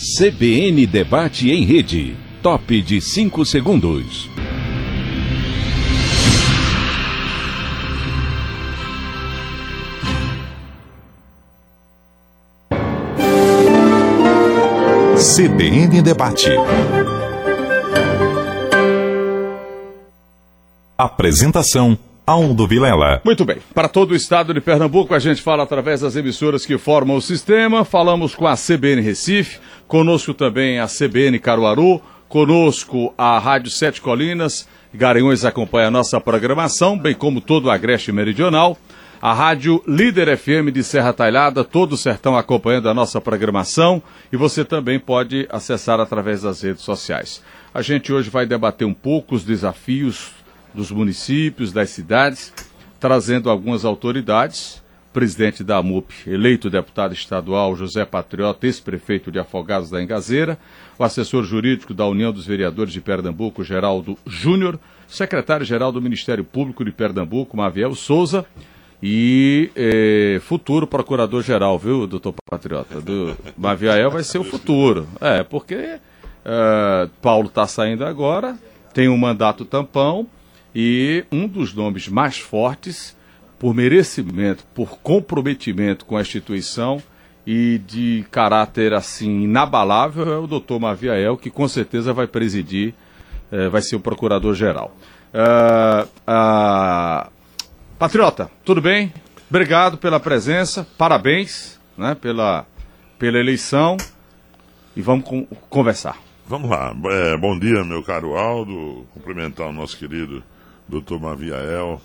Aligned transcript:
CBN 0.00 0.86
Debate 0.86 1.50
em 1.50 1.62
Rede. 1.62 2.16
Top 2.42 2.80
de 2.80 3.02
5 3.02 3.44
segundos. 3.44 4.30
CBN 15.18 16.00
Debate. 16.00 16.48
Apresentação 20.96 21.98
Aldo 22.26 22.66
Vilela. 22.66 23.20
Muito 23.24 23.44
bem. 23.44 23.58
Para 23.74 23.88
todo 23.88 24.12
o 24.12 24.16
estado 24.16 24.54
de 24.54 24.60
Pernambuco, 24.60 25.14
a 25.14 25.18
gente 25.18 25.42
fala 25.42 25.62
através 25.62 26.00
das 26.00 26.16
emissoras 26.16 26.64
que 26.64 26.78
formam 26.78 27.16
o 27.16 27.22
sistema. 27.22 27.84
Falamos 27.84 28.34
com 28.34 28.46
a 28.46 28.54
CBN 28.56 29.00
Recife, 29.02 29.58
conosco 29.88 30.32
também 30.32 30.78
a 30.78 30.86
CBN 30.86 31.38
Caruaru, 31.38 32.00
conosco 32.28 33.12
a 33.18 33.38
Rádio 33.38 33.70
Sete 33.70 34.00
Colinas. 34.00 34.68
Garanhuns 34.92 35.44
acompanha 35.44 35.88
a 35.88 35.90
nossa 35.90 36.20
programação, 36.20 36.98
bem 36.98 37.14
como 37.14 37.40
todo 37.40 37.66
o 37.66 37.70
Agreste 37.70 38.12
Meridional. 38.12 38.76
A 39.22 39.34
Rádio 39.34 39.82
Líder 39.86 40.36
FM 40.36 40.72
de 40.72 40.82
Serra 40.82 41.12
Talhada, 41.12 41.62
todo 41.62 41.92
o 41.92 41.96
sertão 41.96 42.36
acompanhando 42.36 42.88
a 42.88 42.94
nossa 42.94 43.20
programação. 43.20 44.02
E 44.32 44.36
você 44.36 44.64
também 44.64 44.98
pode 44.98 45.46
acessar 45.50 46.00
através 46.00 46.42
das 46.42 46.62
redes 46.62 46.82
sociais. 46.82 47.42
A 47.74 47.82
gente 47.82 48.12
hoje 48.12 48.30
vai 48.30 48.46
debater 48.46 48.86
um 48.86 48.94
pouco 48.94 49.34
os 49.34 49.44
desafios 49.44 50.32
dos 50.74 50.90
municípios, 50.90 51.72
das 51.72 51.90
cidades, 51.90 52.52
trazendo 52.98 53.50
algumas 53.50 53.84
autoridades. 53.84 54.80
Presidente 55.12 55.64
da 55.64 55.78
AMUP, 55.78 56.12
eleito 56.24 56.70
deputado 56.70 57.12
estadual 57.12 57.74
José 57.74 58.04
Patriota, 58.04 58.64
ex-prefeito 58.64 59.32
de 59.32 59.40
Afogados 59.40 59.90
da 59.90 60.00
Engazeira, 60.00 60.56
o 60.96 61.02
assessor 61.02 61.42
jurídico 61.42 61.92
da 61.92 62.06
União 62.06 62.32
dos 62.32 62.46
Vereadores 62.46 62.92
de 62.92 63.00
Pernambuco, 63.00 63.64
Geraldo 63.64 64.16
Júnior, 64.24 64.78
secretário-geral 65.08 65.90
do 65.90 66.00
Ministério 66.00 66.44
Público 66.44 66.84
de 66.84 66.92
Pernambuco, 66.92 67.56
Maviel 67.56 67.96
Souza, 67.96 68.46
e 69.02 69.70
eh, 69.74 70.40
futuro 70.42 70.86
procurador-geral, 70.86 71.78
viu, 71.78 72.06
doutor 72.06 72.34
Patriota? 72.48 73.00
Do 73.00 73.36
Maviel 73.56 74.10
vai 74.10 74.22
ser 74.22 74.38
o 74.38 74.44
futuro. 74.44 75.08
É, 75.20 75.42
porque 75.42 75.98
eh, 76.44 77.08
Paulo 77.22 77.48
está 77.48 77.66
saindo 77.66 78.04
agora, 78.04 78.56
tem 78.92 79.08
um 79.08 79.16
mandato 79.16 79.64
tampão, 79.64 80.26
e 80.74 81.24
um 81.30 81.46
dos 81.46 81.74
nomes 81.74 82.08
mais 82.08 82.38
fortes, 82.38 83.16
por 83.58 83.74
merecimento, 83.74 84.64
por 84.74 84.98
comprometimento 85.00 86.04
com 86.04 86.16
a 86.16 86.20
instituição 86.22 87.02
e 87.46 87.78
de 87.86 88.24
caráter 88.30 88.94
assim 88.94 89.42
inabalável, 89.42 90.32
é 90.32 90.38
o 90.38 90.46
doutor 90.46 90.78
Maviael, 90.80 91.36
que 91.36 91.50
com 91.50 91.66
certeza 91.68 92.12
vai 92.12 92.26
presidir, 92.26 92.94
eh, 93.50 93.68
vai 93.68 93.82
ser 93.82 93.96
o 93.96 94.00
procurador-geral. 94.00 94.96
Uh, 95.32 96.08
uh, 96.28 97.30
Patriota, 97.98 98.50
tudo 98.64 98.80
bem? 98.80 99.12
Obrigado 99.48 99.98
pela 99.98 100.18
presença, 100.18 100.86
parabéns 100.96 101.80
né, 101.96 102.14
pela, 102.14 102.66
pela 103.18 103.38
eleição 103.38 103.96
e 104.96 105.02
vamos 105.02 105.24
com, 105.24 105.44
conversar. 105.68 106.16
Vamos 106.46 106.70
lá. 106.70 106.92
É, 107.04 107.36
bom 107.36 107.56
dia, 107.58 107.84
meu 107.84 108.02
caro 108.02 108.36
Aldo. 108.36 109.06
Cumprimentar 109.14 109.68
o 109.68 109.72
nosso 109.72 109.96
querido 109.96 110.42
Dr. 110.90 111.20
Maviael, 111.20 112.02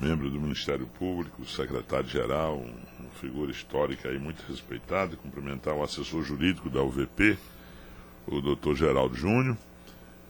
membro 0.00 0.30
do 0.30 0.40
Ministério 0.40 0.86
Público, 0.86 1.44
secretário-geral, 1.44 2.64
uma 3.00 3.10
figura 3.20 3.50
histórica 3.50 4.12
e 4.12 4.18
muito 4.18 4.44
respeitada. 4.48 5.16
Cumprimentar 5.16 5.74
o 5.74 5.82
assessor 5.82 6.22
jurídico 6.22 6.70
da 6.70 6.80
UVP, 6.80 7.36
o 8.28 8.40
Dr. 8.40 8.76
Geraldo 8.76 9.16
Júnior. 9.16 9.56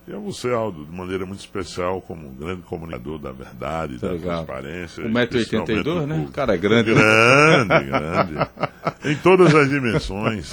E 0.06 0.12
a 0.12 0.19
você, 0.19 0.50
Aldo, 0.50 0.84
de 0.84 0.91
maneira 0.91 1.25
muito 1.25 1.39
especial, 1.39 2.00
como 2.03 2.27
um 2.27 2.34
grande 2.34 2.62
comunicador 2.62 3.19
da 3.19 3.31
verdade, 3.31 3.99
tá 4.00 4.09
da 4.09 4.12
legal. 4.15 4.44
transparência. 4.44 5.04
1,82m, 5.04 6.06
né? 6.06 6.26
O 6.28 6.32
cara 6.32 6.54
é 6.54 6.59
grande. 6.59 6.93
Grande, 6.93 7.84
grande. 7.87 8.49
em 9.04 9.16
todas 9.16 9.54
as 9.54 9.69
dimensões. 9.71 10.53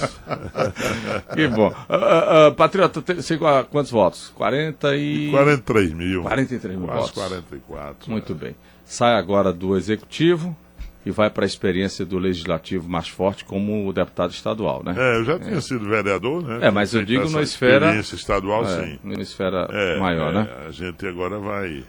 que 1.34 1.48
bom. 1.48 1.68
Uh, 1.68 2.48
uh, 2.48 2.54
Patriota, 2.54 3.00
a 3.00 3.64
quantos 3.64 3.90
votos? 3.90 4.32
40 4.36 4.96
e... 4.96 5.30
43 5.32 5.92
mil. 5.94 6.22
43 6.22 6.76
mil 6.76 6.86
Quase 6.86 7.00
votos. 7.00 7.22
44. 7.22 8.10
Muito 8.10 8.32
é. 8.32 8.36
bem. 8.36 8.56
Sai 8.84 9.14
agora 9.14 9.52
do 9.52 9.76
Executivo, 9.76 10.56
e 11.04 11.10
vai 11.10 11.30
para 11.30 11.44
a 11.44 11.46
experiência 11.46 12.04
do 12.04 12.18
legislativo 12.18 12.88
mais 12.88 13.08
forte 13.08 13.44
como 13.44 13.88
o 13.88 13.92
deputado 13.92 14.32
estadual, 14.32 14.82
né? 14.84 14.94
É, 14.96 15.16
eu 15.16 15.24
já 15.24 15.38
tinha 15.38 15.56
é. 15.56 15.60
sido 15.60 15.88
vereador, 15.88 16.42
né? 16.42 16.66
É, 16.66 16.70
mas 16.70 16.92
eu 16.92 17.04
digo 17.04 17.28
na 17.30 17.42
esfera 17.42 17.86
experiência 17.86 18.14
estadual, 18.16 18.64
é, 18.64 18.84
sim. 18.84 18.98
Na 19.02 19.20
esfera 19.20 19.66
é, 19.70 19.98
maior, 19.98 20.32
né? 20.32 20.48
A 20.68 20.70
gente 20.70 21.06
agora 21.06 21.38
vai 21.38 21.84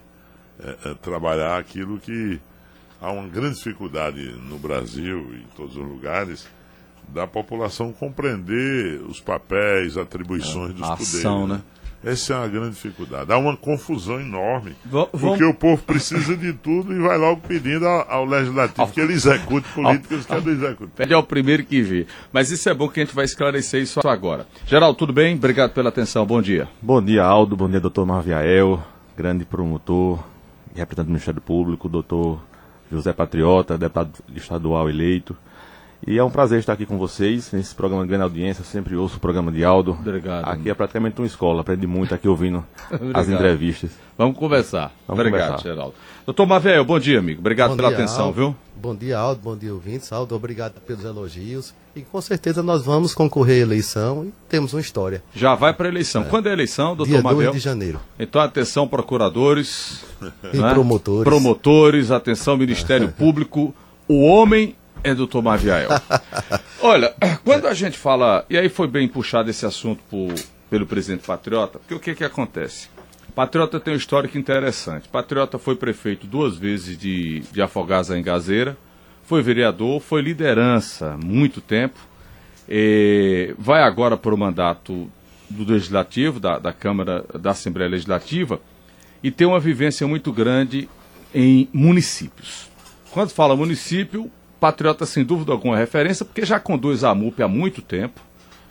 é, 0.60 0.90
é, 0.90 0.94
trabalhar 0.96 1.58
aquilo 1.58 2.00
que 2.00 2.40
há 3.02 3.12
uma 3.12 3.28
grande 3.28 3.56
dificuldade 3.56 4.32
no 4.48 4.58
Brasil 4.58 5.34
e 5.34 5.38
em 5.38 5.48
todos 5.56 5.76
os 5.76 5.84
lugares 5.84 6.48
da 7.10 7.28
população 7.28 7.92
compreender 7.92 9.02
os 9.02 9.20
papéis, 9.20 9.98
atribuições 9.98 10.74
dos 10.74 10.84
a 10.84 10.92
poderes. 10.92 11.16
Ação, 11.16 11.48
né? 11.48 11.62
Essa 12.04 12.34
é 12.34 12.38
uma 12.38 12.48
grande 12.48 12.72
dificuldade. 12.72 13.32
Há 13.32 13.38
uma 13.38 13.56
confusão 13.56 14.20
enorme. 14.20 14.76
V 14.84 15.08
porque 15.12 15.44
o 15.44 15.54
povo 15.54 15.84
precisa 15.84 16.36
de 16.36 16.52
tudo 16.52 16.94
e 16.94 17.00
vai 17.00 17.18
logo 17.18 17.42
pedindo 17.42 17.86
ao, 17.86 18.12
ao 18.12 18.26
legislativo 18.26 18.82
ao... 18.82 18.88
que 18.88 19.00
ele 19.00 19.14
execute 19.14 19.68
políticas 19.74 20.26
que 20.26 20.34
ele 20.34 20.52
execute. 20.52 20.92
Pede 20.96 21.14
ao 21.14 21.24
primeiro 21.24 21.64
que 21.64 21.82
vê. 21.82 22.08
Mas 22.34 22.50
isso 22.50 22.68
é 22.70 22.74
bom 22.74 22.90
que 22.90 23.00
a 23.00 23.06
gente 23.06 23.14
vai 23.14 23.26
esclarecer 23.26 23.84
isso 23.84 24.00
agora. 24.08 24.48
Geraldo, 24.66 24.98
tudo 24.98 25.14
bem? 25.14 25.36
Obrigado 25.36 25.74
pela 25.74 25.90
atenção. 25.90 26.26
Bom 26.26 26.42
dia. 26.42 26.68
Bom 26.82 27.02
dia, 27.02 27.24
Aldo. 27.24 27.56
Bom 27.56 27.70
dia, 27.70 27.80
doutor 27.80 28.06
Marviael, 28.06 28.84
grande 29.16 29.46
promotor, 29.46 30.20
representante 30.76 31.06
do 31.06 31.12
Ministério 31.12 31.42
Público, 31.42 31.88
doutor 31.88 32.42
José 32.92 33.14
Patriota, 33.14 33.78
deputado 33.78 34.12
estadual 34.36 34.90
eleito. 34.90 35.36
E 36.06 36.18
é 36.18 36.24
um 36.24 36.32
prazer 36.32 36.58
estar 36.58 36.74
aqui 36.74 36.84
com 36.84 36.98
vocês 36.98 37.52
nesse 37.52 37.76
programa 37.76 38.02
de 38.02 38.10
grande 38.10 38.24
audiência. 38.24 38.64
Sempre 38.64 38.96
ouço 38.96 39.18
o 39.18 39.20
programa 39.20 39.52
de 39.52 39.64
Aldo. 39.64 39.92
Obrigado. 39.92 40.46
Aqui 40.50 40.68
é 40.72 40.74
praticamente 40.74 41.22
uma 41.22 41.28
escola, 41.28 41.62
aprendi 41.62 41.86
muito 41.86 42.16
aqui 42.16 42.28
ouvindo 42.28 42.66
as 43.14 43.30
entrevistas. 43.30 43.92
Vamos 44.18 44.36
conversar. 44.36 44.92
Vamos 45.08 45.20
Obrigado, 45.20 45.50
conversar. 45.50 45.70
Geraldo. 45.70 45.94
Doutor 46.26 46.48
Mavel, 46.48 46.84
bom 46.86 46.98
dia, 47.00 47.20
amigo. 47.20 47.40
Obrigado 47.40 47.72
bom 47.72 47.76
pela 47.76 47.90
dia, 47.90 47.98
atenção, 48.00 48.26
Aldo. 48.26 48.36
viu? 48.36 48.56
Bom 48.76 48.96
dia, 48.96 49.16
Aldo. 49.16 49.42
Bom 49.44 49.56
dia, 49.56 49.72
ouvintes. 49.72 50.12
Aldo, 50.12 50.36
obrigado 50.36 50.82
pelos 50.82 51.06
elogios. 51.06 51.72
E 51.96 52.02
com 52.02 52.20
certeza 52.20 52.64
nós 52.64 52.84
vamos 52.84 53.14
concorrer 53.14 53.60
à 53.60 53.62
eleição 53.62 54.26
e 54.26 54.34
temos 54.50 54.74
uma 54.74 54.82
história. 54.82 55.22
Já 55.36 55.54
vai 55.54 55.72
para 55.72 55.88
a 55.88 55.92
eleição. 55.92 56.24
É. 56.24 56.26
Quando 56.26 56.48
é 56.48 56.50
a 56.50 56.54
eleição, 56.54 56.96
doutor 56.96 57.12
Dia 57.12 57.22
Mavel? 57.22 57.52
2 57.52 57.54
de 57.54 57.60
janeiro. 57.60 58.00
Então, 58.20 58.42
atenção, 58.42 58.88
procuradores. 58.88 60.04
e 60.52 60.58
né? 60.58 60.74
promotores. 60.74 61.26
Promotores, 61.26 62.10
atenção, 62.10 62.58
Ministério 62.58 63.10
Público. 63.14 63.72
O 64.08 64.26
homem 64.26 64.76
é 65.04 65.14
do 65.14 65.28
Viael. 65.58 65.90
Olha, 66.82 67.14
quando 67.44 67.68
a 67.68 67.74
gente 67.74 67.98
fala, 67.98 68.46
e 68.50 68.58
aí 68.58 68.70
foi 68.70 68.88
bem 68.88 69.08
puxado 69.08 69.50
esse 69.50 69.66
assunto 69.66 70.02
por, 70.10 70.34
pelo 70.70 70.86
presidente 70.86 71.26
Patriota, 71.26 71.80
porque 71.80 71.94
o 71.94 72.00
que 72.00 72.16
que 72.16 72.24
acontece? 72.24 72.90
Patriota 73.36 73.80
tem 73.80 73.94
um 73.94 73.98
histórico 73.98 74.38
interessante. 74.38 75.08
Patriota 75.08 75.58
foi 75.58 75.76
prefeito 75.76 76.28
duas 76.28 76.58
vezes 76.58 76.98
de, 76.98 77.40
de 77.52 77.62
Afogados 77.62 78.10
em 78.10 78.22
Gazeira, 78.22 78.78
foi 79.24 79.42
vereador, 79.42 80.02
foi 80.02 80.22
liderança 80.22 81.18
muito 81.24 81.62
tempo, 81.62 82.00
vai 83.58 83.84
agora 83.84 84.18
para 84.18 84.34
o 84.34 84.38
mandato 84.38 85.10
do 85.50 85.72
Legislativo, 85.72 86.40
da, 86.40 86.60
da 86.60 86.74
Câmara, 86.74 87.26
da 87.40 87.52
Assembleia 87.52 87.90
Legislativa, 87.90 88.60
e 89.24 89.30
tem 89.30 89.46
uma 89.46 89.60
vivência 89.60 90.08
muito 90.08 90.32
grande 90.32 90.90
em 91.34 91.70
municípios. 91.72 92.70
Quando 93.12 93.30
fala 93.32 93.56
município, 93.56 94.32
Patriota, 94.62 95.08
sem 95.08 95.26
dúvida 95.26 95.52
alguma, 95.52 95.76
é 95.76 95.80
referência, 95.80 96.24
porque 96.24 96.46
já 96.46 96.60
conduz 96.60 97.04
a 97.04 97.16
MUP 97.16 97.42
há 97.42 97.48
muito 97.48 97.82
tempo, 97.82 98.22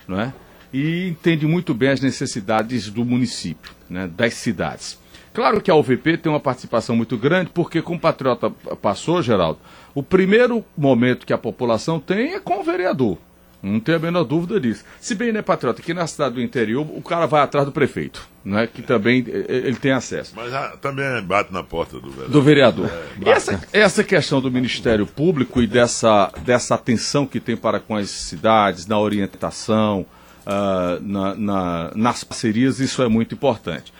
não 0.07 0.21
é? 0.21 0.33
e 0.71 1.09
entende 1.09 1.45
muito 1.45 1.73
bem 1.73 1.89
as 1.89 1.99
necessidades 1.99 2.89
do 2.89 3.03
município, 3.03 3.73
né? 3.89 4.09
das 4.15 4.35
cidades. 4.35 4.97
Claro 5.33 5.59
que 5.59 5.69
a 5.69 5.75
UVP 5.75 6.17
tem 6.17 6.31
uma 6.31 6.39
participação 6.39 6.95
muito 6.95 7.17
grande, 7.17 7.51
porque 7.53 7.81
como 7.81 7.97
o 7.97 8.01
Patriota 8.01 8.49
passou, 8.81 9.21
Geraldo, 9.21 9.59
o 9.93 10.01
primeiro 10.01 10.63
momento 10.77 11.25
que 11.25 11.33
a 11.33 11.37
população 11.37 11.99
tem 11.99 12.35
é 12.35 12.39
com 12.39 12.61
o 12.61 12.63
vereador. 12.63 13.17
Não 13.63 13.79
tem 13.79 13.95
a 13.95 13.99
menor 13.99 14.23
dúvida 14.23 14.59
disso. 14.59 14.83
Se 14.99 15.13
bem, 15.13 15.31
né, 15.31 15.41
Patriota, 15.41 15.81
que 15.83 15.93
na 15.93 16.07
cidade 16.07 16.35
do 16.35 16.41
interior 16.41 16.87
o 16.95 17.01
cara 17.01 17.27
vai 17.27 17.41
atrás 17.41 17.65
do 17.65 17.71
prefeito, 17.71 18.27
né, 18.43 18.65
que 18.65 18.81
também 18.81 19.23
eh, 19.27 19.45
eh, 19.47 19.55
ele 19.67 19.75
tem 19.75 19.91
acesso. 19.91 20.33
Mas 20.35 20.51
ah, 20.51 20.75
também 20.81 21.21
bate 21.21 21.53
na 21.53 21.63
porta 21.63 21.99
do 21.99 22.09
vereador. 22.09 22.31
Do 22.31 22.41
vereador. 22.41 22.91
É, 23.23 23.29
essa, 23.29 23.61
essa 23.71 24.03
questão 24.03 24.41
do 24.41 24.49
Ministério 24.49 25.05
Público 25.05 25.61
e 25.61 25.67
dessa, 25.67 26.31
dessa 26.43 26.73
atenção 26.73 27.27
que 27.27 27.39
tem 27.39 27.55
para 27.55 27.79
com 27.79 27.95
as 27.95 28.09
cidades, 28.09 28.87
na 28.87 28.97
orientação, 28.97 30.07
uh, 30.45 30.99
na, 30.99 31.35
na, 31.35 31.91
nas 31.95 32.23
parcerias, 32.23 32.79
isso 32.79 33.03
é 33.03 33.07
muito 33.07 33.35
importante. 33.35 33.93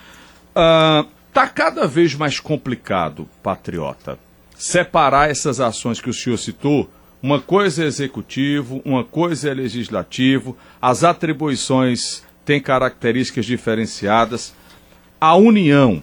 Está 0.48 1.44
uh, 1.44 1.50
cada 1.54 1.86
vez 1.86 2.16
mais 2.16 2.40
complicado, 2.40 3.28
Patriota, 3.44 4.18
separar 4.56 5.30
essas 5.30 5.60
ações 5.60 6.00
que 6.00 6.10
o 6.10 6.14
senhor 6.14 6.36
citou 6.36 6.90
Uma 7.22 7.40
coisa 7.40 7.84
é 7.84 7.86
executivo, 7.86 8.82
uma 8.84 9.04
coisa 9.04 9.48
é 9.48 9.54
legislativo, 9.54 10.56
as 10.80 11.04
atribuições 11.04 12.24
têm 12.44 12.60
características 12.60 13.46
diferenciadas. 13.46 14.52
A 15.20 15.36
União, 15.36 16.02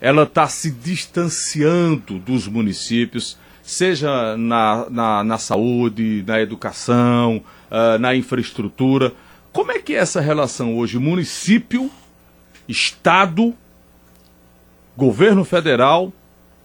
ela 0.00 0.24
está 0.24 0.48
se 0.48 0.72
distanciando 0.72 2.18
dos 2.18 2.48
municípios, 2.48 3.38
seja 3.62 4.36
na, 4.36 4.90
na, 4.90 5.22
na 5.22 5.38
saúde, 5.38 6.24
na 6.26 6.40
educação, 6.40 7.44
uh, 7.70 7.96
na 8.00 8.16
infraestrutura. 8.16 9.12
Como 9.52 9.70
é 9.70 9.78
que 9.78 9.94
é 9.94 9.98
essa 9.98 10.20
relação 10.20 10.76
hoje? 10.76 10.98
Município, 10.98 11.88
Estado, 12.68 13.54
governo 14.96 15.44
federal 15.44 16.12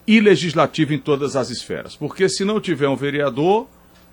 e 0.04 0.18
legislativo 0.18 0.92
em 0.92 0.98
todas 0.98 1.36
as 1.36 1.50
esferas. 1.50 1.94
Porque 1.94 2.28
se 2.28 2.44
não 2.44 2.60
tiver 2.60 2.88
um 2.88 2.96
vereador, 2.96 3.68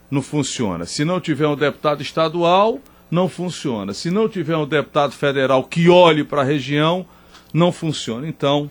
não 0.10 0.22
funciona. 0.22 0.86
Se 0.86 1.06
não 1.06 1.20
tiver 1.20 1.48
um 1.48 1.56
deputado 1.56 2.02
estadual, 2.02 2.80
não 3.10 3.28
funciona. 3.30 3.94
Se 3.94 4.10
não 4.10 4.28
tiver 4.28 4.58
um 4.58 4.68
deputado 4.68 5.12
federal 5.14 5.64
que 5.64 5.90
olhe 5.90 6.24
para 6.24 6.42
a 6.42 6.46
região, 6.46 7.06
não 7.54 7.72
funciona. 7.72 8.28
Então, 8.28 8.70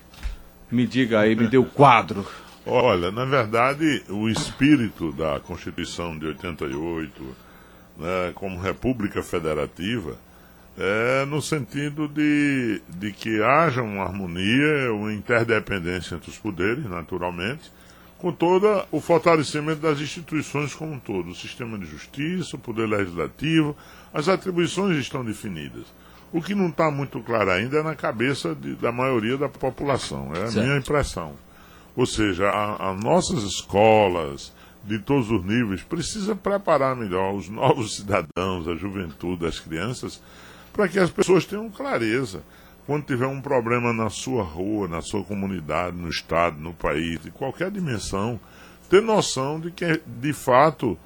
me 0.70 0.87
diga 0.87 1.20
aí, 1.20 1.35
me 1.35 1.49
dê 1.49 1.58
o 1.58 1.64
quadro. 1.64 2.26
Olha, 2.67 3.11
na 3.11 3.25
verdade, 3.25 4.02
o 4.11 4.29
espírito 4.29 5.11
da 5.12 5.40
Constituição 5.40 6.19
de 6.19 6.26
88, 6.26 7.37
né, 7.96 8.32
como 8.34 8.61
República 8.61 9.23
Federativa, 9.23 10.17
é 10.76 11.25
no 11.25 11.41
sentido 11.41 12.06
de, 12.06 12.82
de 12.88 13.11
que 13.11 13.43
haja 13.43 13.82
uma 13.82 14.05
harmonia, 14.05 14.93
uma 14.93 15.12
interdependência 15.14 16.14
entre 16.14 16.31
os 16.31 16.37
poderes, 16.37 16.84
naturalmente, 16.84 17.73
com 18.19 18.32
todo 18.32 18.85
o 18.91 19.00
fortalecimento 19.00 19.81
das 19.81 20.00
instituições 20.00 20.75
como 20.75 20.93
um 20.93 20.99
todo, 20.99 21.31
o 21.31 21.35
sistema 21.35 21.79
de 21.79 21.87
justiça, 21.87 22.56
o 22.56 22.59
poder 22.59 22.88
legislativo, 22.88 23.76
as 24.12 24.29
atribuições 24.29 24.99
estão 24.99 25.25
definidas. 25.25 25.85
O 26.32 26.43
que 26.43 26.55
não 26.55 26.69
está 26.69 26.91
muito 26.91 27.20
claro 27.20 27.50
ainda 27.50 27.79
é 27.79 27.82
na 27.82 27.94
cabeça 27.94 28.55
de, 28.55 28.75
da 28.75 28.93
maioria 28.93 29.38
da 29.38 29.49
população, 29.49 30.32
é 30.35 30.43
a 30.43 30.49
certo. 30.49 30.67
minha 30.67 30.76
impressão. 30.76 31.35
Ou 31.97 32.06
seja, 32.06 32.50
as 32.50 33.03
nossas 33.03 33.44
escolas, 33.44 34.53
de 34.85 34.99
todos 34.99 35.31
os 35.31 35.44
níveis, 35.44 35.82
precisa 35.82 36.35
preparar 36.35 36.94
melhor 36.94 37.35
os 37.35 37.49
novos 37.50 37.97
cidadãos, 37.97 38.69
a 38.69 38.75
juventude, 38.75 39.47
as 39.47 39.61
crianças, 39.61 40.20
para 40.73 40.88
que 40.88 40.99
as 40.99 41.11
pessoas 41.11 41.44
tenham 41.47 41.70
clareza. 41.70 42.43
Quando 42.88 43.05
tiver 43.05 43.26
um 43.26 43.38
problema 43.38 43.93
na 43.93 44.08
sua 44.08 44.43
rua, 44.43 44.88
na 44.88 45.02
sua 45.02 45.23
comunidade, 45.23 45.94
no 45.94 46.08
estado, 46.08 46.58
no 46.58 46.73
país, 46.73 47.20
de 47.20 47.31
qualquer 47.31 47.70
dimensão, 47.70 48.40
ter 48.88 49.02
noção 49.02 49.61
de 49.61 49.70
que, 49.70 50.00
de 50.06 50.32
fato, 50.32 50.99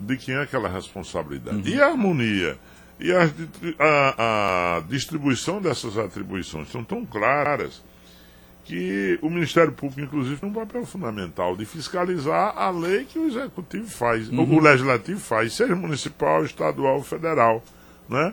de 0.00 0.16
quem 0.16 0.36
é 0.36 0.40
aquela 0.40 0.70
responsabilidade. 0.70 1.58
Uhum. 1.58 1.76
E 1.76 1.78
a 1.78 1.88
harmonia 1.88 2.56
e 2.98 3.12
a, 3.12 3.30
a, 3.78 4.76
a 4.78 4.80
distribuição 4.88 5.60
dessas 5.60 5.98
atribuições 5.98 6.72
são 6.72 6.82
tão 6.82 7.04
claras 7.04 7.84
que 8.64 9.18
o 9.20 9.28
Ministério 9.28 9.72
Público, 9.72 10.00
inclusive, 10.00 10.40
tem 10.40 10.48
um 10.48 10.54
papel 10.54 10.86
fundamental 10.86 11.54
de 11.58 11.66
fiscalizar 11.66 12.56
a 12.56 12.70
lei 12.70 13.04
que 13.04 13.18
o 13.18 13.26
Executivo 13.26 13.86
faz, 13.86 14.30
uhum. 14.30 14.56
o 14.56 14.60
Legislativo 14.60 15.20
faz, 15.20 15.52
seja 15.52 15.76
municipal, 15.76 16.42
estadual 16.42 16.96
ou 16.96 17.02
federal. 17.02 17.62
Né? 18.08 18.32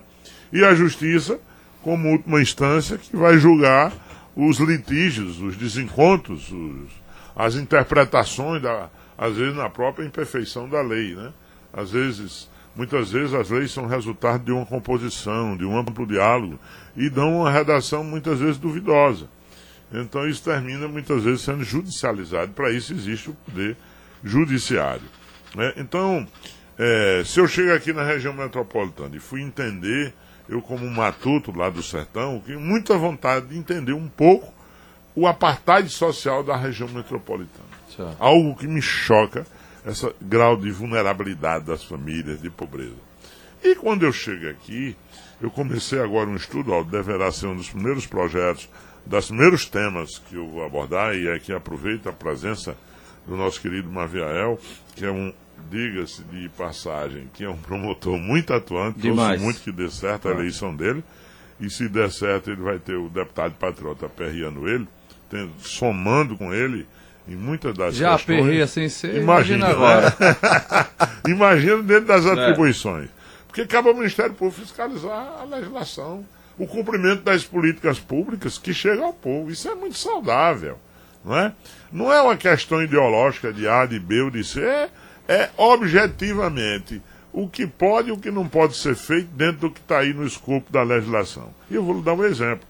E 0.53 0.63
a 0.63 0.73
Justiça, 0.73 1.41
como 1.85 2.09
última 2.09 2.41
instância, 2.41 2.97
que 2.97 3.15
vai 3.15 3.37
julgar 3.37 3.93
os 4.35 4.57
litígios, 4.57 5.39
os 5.39 5.55
desencontros, 5.55 6.51
os, 6.51 6.89
as 7.35 7.53
interpretações, 7.53 8.59
da, 8.59 8.89
às 9.15 9.35
vezes 9.35 9.55
na 9.55 9.69
própria 9.69 10.03
imperfeição 10.03 10.67
da 10.67 10.81
lei. 10.81 11.13
Né? 11.13 11.31
Às 11.71 11.91
vezes, 11.91 12.49
muitas 12.75 13.11
vezes 13.11 13.35
as 13.35 13.51
leis 13.51 13.71
são 13.71 13.85
resultado 13.85 14.43
de 14.43 14.51
uma 14.51 14.65
composição, 14.65 15.55
de 15.55 15.63
um 15.63 15.77
amplo 15.77 16.07
diálogo, 16.07 16.59
e 16.97 17.07
dão 17.07 17.41
uma 17.41 17.51
redação 17.51 18.03
muitas 18.03 18.39
vezes 18.39 18.57
duvidosa. 18.57 19.29
Então 19.93 20.27
isso 20.27 20.43
termina 20.43 20.87
muitas 20.87 21.21
vezes 21.21 21.41
sendo 21.41 21.63
judicializado. 21.63 22.51
Para 22.53 22.71
isso 22.71 22.93
existe 22.93 23.29
o 23.29 23.35
poder 23.45 23.77
judiciário. 24.23 25.05
Né? 25.53 25.71
Então, 25.77 26.27
é, 26.79 27.21
se 27.23 27.39
eu 27.39 27.47
chego 27.47 27.71
aqui 27.73 27.93
na 27.93 28.03
região 28.03 28.33
metropolitana 28.33 29.15
e 29.15 29.19
fui 29.19 29.43
entender, 29.43 30.15
eu 30.47 30.61
como 30.61 30.85
um 30.85 30.91
matuto 30.91 31.51
lá 31.55 31.69
do 31.69 31.81
sertão, 31.81 32.41
tenho 32.45 32.59
muita 32.59 32.97
vontade 32.97 33.47
de 33.47 33.57
entender 33.57 33.93
um 33.93 34.07
pouco 34.07 34.53
o 35.15 35.27
apartheid 35.27 35.89
social 35.89 36.43
da 36.43 36.55
região 36.55 36.89
metropolitana. 36.89 37.65
Certo. 37.95 38.15
Algo 38.19 38.55
que 38.55 38.67
me 38.67 38.81
choca, 38.81 39.45
esse 39.85 40.13
grau 40.21 40.57
de 40.57 40.71
vulnerabilidade 40.71 41.65
das 41.65 41.83
famílias, 41.83 42.41
de 42.41 42.49
pobreza. 42.49 42.95
E 43.63 43.75
quando 43.75 44.03
eu 44.03 44.11
chego 44.11 44.49
aqui, 44.49 44.95
eu 45.41 45.49
comecei 45.49 45.99
agora 45.99 46.29
um 46.29 46.35
estudo, 46.35 46.71
ó, 46.71 46.83
deverá 46.83 47.31
ser 47.31 47.47
um 47.47 47.55
dos 47.55 47.69
primeiros 47.69 48.05
projetos 48.05 48.69
dos 49.05 49.27
primeiros 49.27 49.65
temas 49.65 50.17
que 50.17 50.35
eu 50.35 50.47
vou 50.49 50.65
abordar, 50.65 51.15
e 51.15 51.29
aqui 51.29 51.53
aproveito 51.53 52.09
a 52.09 52.13
presença 52.13 52.75
do 53.25 53.35
nosso 53.37 53.61
querido 53.61 53.89
Maviael, 53.89 54.59
que 54.95 55.05
é 55.05 55.11
um, 55.11 55.33
diga-se 55.69 56.23
de 56.23 56.49
passagem, 56.49 57.29
que 57.33 57.43
é 57.43 57.49
um 57.49 57.57
promotor 57.57 58.17
muito 58.17 58.53
atuante, 58.53 59.01
torço 59.01 59.39
muito 59.41 59.61
que 59.61 59.71
dê 59.71 59.89
certo 59.89 60.27
a 60.27 60.31
eleição 60.31 60.75
dele, 60.75 61.03
e 61.59 61.69
se 61.69 61.87
der 61.87 62.11
certo 62.11 62.51
ele 62.51 62.61
vai 62.61 62.79
ter 62.79 62.95
o 62.95 63.09
deputado 63.09 63.53
patriota 63.53 64.05
aperreando 64.05 64.67
ele, 64.67 64.87
tendo, 65.29 65.51
somando 65.59 66.37
com 66.37 66.53
ele 66.53 66.85
em 67.27 67.35
muitas 67.35 67.75
das 67.75 67.95
Já 67.95 68.15
questões. 68.15 68.37
Já 68.37 68.43
aperreia 68.43 68.67
sem 68.67 68.89
ser, 68.89 69.15
imagina, 69.15 69.67
imagina 69.67 69.67
agora. 69.67 70.15
Né? 70.19 71.31
imagina 71.33 71.83
dentro 71.83 72.05
das 72.05 72.25
é. 72.25 72.31
atribuições. 72.31 73.09
Porque 73.47 73.65
cabe 73.65 73.87
ao 73.87 73.95
Ministério 73.95 74.33
Público 74.33 74.61
fiscalizar 74.61 75.37
a 75.39 75.45
legislação 75.45 76.25
o 76.57 76.65
cumprimento 76.65 77.23
das 77.23 77.43
políticas 77.43 77.99
públicas 77.99 78.57
que 78.57 78.73
chegam 78.73 79.05
ao 79.05 79.13
povo. 79.13 79.51
Isso 79.51 79.67
é 79.69 79.75
muito 79.75 79.97
saudável. 79.97 80.77
Não 81.23 81.35
é, 81.35 81.53
não 81.91 82.13
é 82.13 82.21
uma 82.21 82.37
questão 82.37 82.81
ideológica 82.81 83.51
de 83.51 83.67
A, 83.67 83.85
de 83.85 83.99
B 83.99 84.21
ou 84.21 84.31
de 84.31 84.43
C, 84.43 84.61
é, 84.61 84.89
é 85.27 85.49
objetivamente 85.57 87.01
o 87.33 87.49
que 87.49 87.67
pode 87.67 88.09
e 88.09 88.11
o 88.11 88.17
que 88.17 88.31
não 88.31 88.47
pode 88.47 88.77
ser 88.77 88.95
feito 88.95 89.27
dentro 89.33 89.67
do 89.67 89.71
que 89.71 89.79
está 89.79 89.99
aí 89.99 90.13
no 90.13 90.25
escopo 90.25 90.71
da 90.71 90.83
legislação. 90.83 91.53
E 91.69 91.75
eu 91.75 91.83
vou 91.83 91.95
lhe 91.95 92.01
dar 92.01 92.13
um 92.13 92.23
exemplo. 92.23 92.65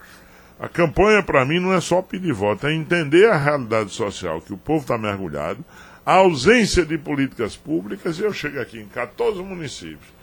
A 0.60 0.68
campanha, 0.68 1.22
para 1.22 1.46
mim, 1.46 1.60
não 1.60 1.74
é 1.74 1.82
só 1.82 2.02
pedir 2.02 2.34
voto, 2.34 2.66
é 2.66 2.74
entender 2.74 3.30
a 3.30 3.38
realidade 3.38 3.92
social 3.92 4.42
que 4.42 4.54
o 4.54 4.58
povo 4.58 4.82
está 4.82 4.98
mergulhado, 4.98 5.64
a 6.06 6.14
ausência 6.14 6.86
de 6.86 6.98
políticas 6.98 7.56
públicas, 7.56 8.18
e 8.18 8.24
eu 8.24 8.32
chego 8.32 8.60
aqui 8.60 8.80
em 8.80 8.88
14 8.88 9.42
municípios 9.44 10.16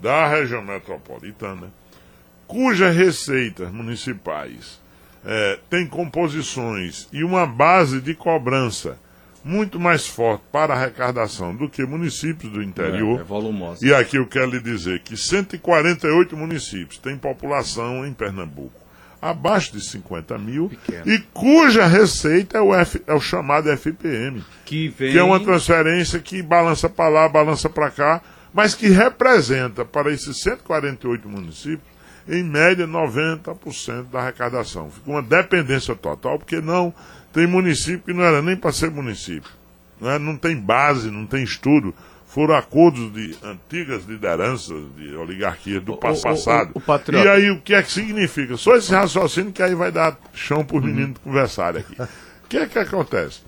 da 0.00 0.26
região 0.26 0.62
metropolitana, 0.62 1.72
cujas 2.46 2.94
receitas 2.94 3.70
municipais 3.70 4.80
é, 5.24 5.58
têm 5.70 5.86
composições 5.86 7.08
e 7.12 7.24
uma 7.24 7.46
base 7.46 8.00
de 8.00 8.14
cobrança 8.14 8.98
muito 9.46 9.78
mais 9.78 10.08
forte 10.08 10.42
para 10.50 10.74
a 10.74 10.76
arrecadação 10.76 11.54
do 11.54 11.68
que 11.68 11.86
municípios 11.86 12.52
do 12.52 12.60
interior. 12.60 13.20
É, 13.20 13.84
é 13.84 13.88
e 13.88 13.94
aqui 13.94 14.16
eu 14.16 14.26
quero 14.26 14.50
lhe 14.50 14.60
dizer 14.60 15.00
que 15.00 15.16
148 15.16 16.36
municípios 16.36 16.98
têm 16.98 17.16
população 17.16 18.04
em 18.04 18.12
Pernambuco 18.12 18.84
abaixo 19.22 19.72
de 19.72 19.80
50 19.80 20.36
mil 20.38 20.68
Pequeno. 20.68 21.10
e 21.10 21.18
cuja 21.32 21.86
receita 21.86 22.58
é 22.58 22.60
o, 22.60 22.74
F, 22.74 23.02
é 23.06 23.14
o 23.14 23.20
chamado 23.20 23.70
FPM, 23.70 24.44
que, 24.64 24.88
vem... 24.88 25.12
que 25.12 25.18
é 25.18 25.22
uma 25.22 25.40
transferência 25.40 26.20
que 26.20 26.42
balança 26.42 26.88
para 26.88 27.08
lá, 27.08 27.28
balança 27.28 27.68
para 27.68 27.90
cá, 27.90 28.20
mas 28.52 28.74
que 28.74 28.88
representa 28.88 29.84
para 29.84 30.12
esses 30.12 30.40
148 30.42 31.28
municípios 31.28 31.96
em 32.28 32.42
média 32.42 32.86
90% 32.86 34.10
da 34.10 34.20
arrecadação. 34.20 34.90
Fica 34.90 35.10
uma 35.10 35.22
dependência 35.22 35.94
total, 35.94 36.38
porque 36.38 36.60
não 36.60 36.92
tem 37.36 37.46
município 37.46 38.00
que 38.00 38.14
não 38.14 38.24
era 38.24 38.40
nem 38.40 38.56
para 38.56 38.72
ser 38.72 38.90
município. 38.90 39.50
Não, 40.00 40.10
é? 40.10 40.18
não 40.18 40.38
tem 40.38 40.56
base, 40.56 41.10
não 41.10 41.26
tem 41.26 41.44
estudo. 41.44 41.94
Foram 42.26 42.54
acordos 42.54 43.12
de 43.12 43.36
antigas 43.44 44.04
lideranças 44.06 44.82
de 44.96 45.14
oligarquias 45.14 45.82
do 45.82 45.92
o, 45.92 45.96
passado. 45.98 46.70
O, 46.74 46.78
o, 46.78 47.14
e 47.14 47.28
aí 47.28 47.50
o 47.50 47.60
que 47.60 47.74
é 47.74 47.82
que 47.82 47.92
significa? 47.92 48.56
Só 48.56 48.74
esse 48.74 48.90
raciocínio 48.90 49.52
que 49.52 49.62
aí 49.62 49.74
vai 49.74 49.92
dar 49.92 50.18
chão 50.32 50.64
para 50.64 50.78
os 50.78 50.82
uhum. 50.82 50.88
meninos 50.88 51.18
conversarem 51.22 51.82
aqui. 51.82 52.00
O 52.00 52.48
que 52.48 52.56
é 52.56 52.66
que 52.66 52.78
acontece? 52.78 53.40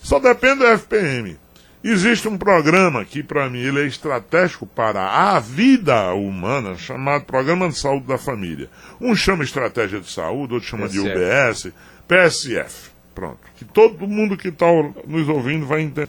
Só 0.00 0.18
depende 0.18 0.58
do 0.58 0.66
FPM. 0.66 1.38
Existe 1.82 2.28
um 2.28 2.36
programa 2.36 3.06
que, 3.06 3.22
para 3.22 3.48
mim, 3.48 3.60
ele 3.60 3.80
é 3.80 3.86
estratégico 3.86 4.66
para 4.66 5.02
a 5.06 5.40
vida 5.40 6.12
humana, 6.12 6.76
chamado 6.76 7.24
Programa 7.24 7.70
de 7.70 7.78
Saúde 7.78 8.06
da 8.06 8.18
Família. 8.18 8.68
Um 9.00 9.16
chama 9.16 9.44
Estratégia 9.44 9.98
de 9.98 10.10
Saúde, 10.10 10.54
outro 10.54 10.68
chama 10.68 10.86
PSF. 10.86 11.02
de 11.02 11.08
UBS, 11.08 11.72
PSF. 12.06 12.90
Pronto. 13.20 13.38
Que 13.54 13.66
todo 13.66 14.08
mundo 14.08 14.34
que 14.34 14.48
está 14.48 14.64
nos 15.06 15.28
ouvindo 15.28 15.66
vai 15.66 15.82
entender. 15.82 16.08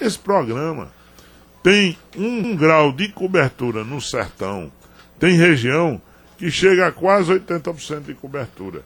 Esse 0.00 0.16
programa 0.16 0.92
tem 1.60 1.98
um 2.16 2.54
grau 2.54 2.92
de 2.92 3.08
cobertura 3.08 3.82
no 3.82 4.00
sertão. 4.00 4.70
Tem 5.18 5.36
região 5.36 6.00
que 6.38 6.52
chega 6.52 6.86
a 6.86 6.92
quase 6.92 7.32
80% 7.32 8.02
de 8.02 8.14
cobertura. 8.14 8.84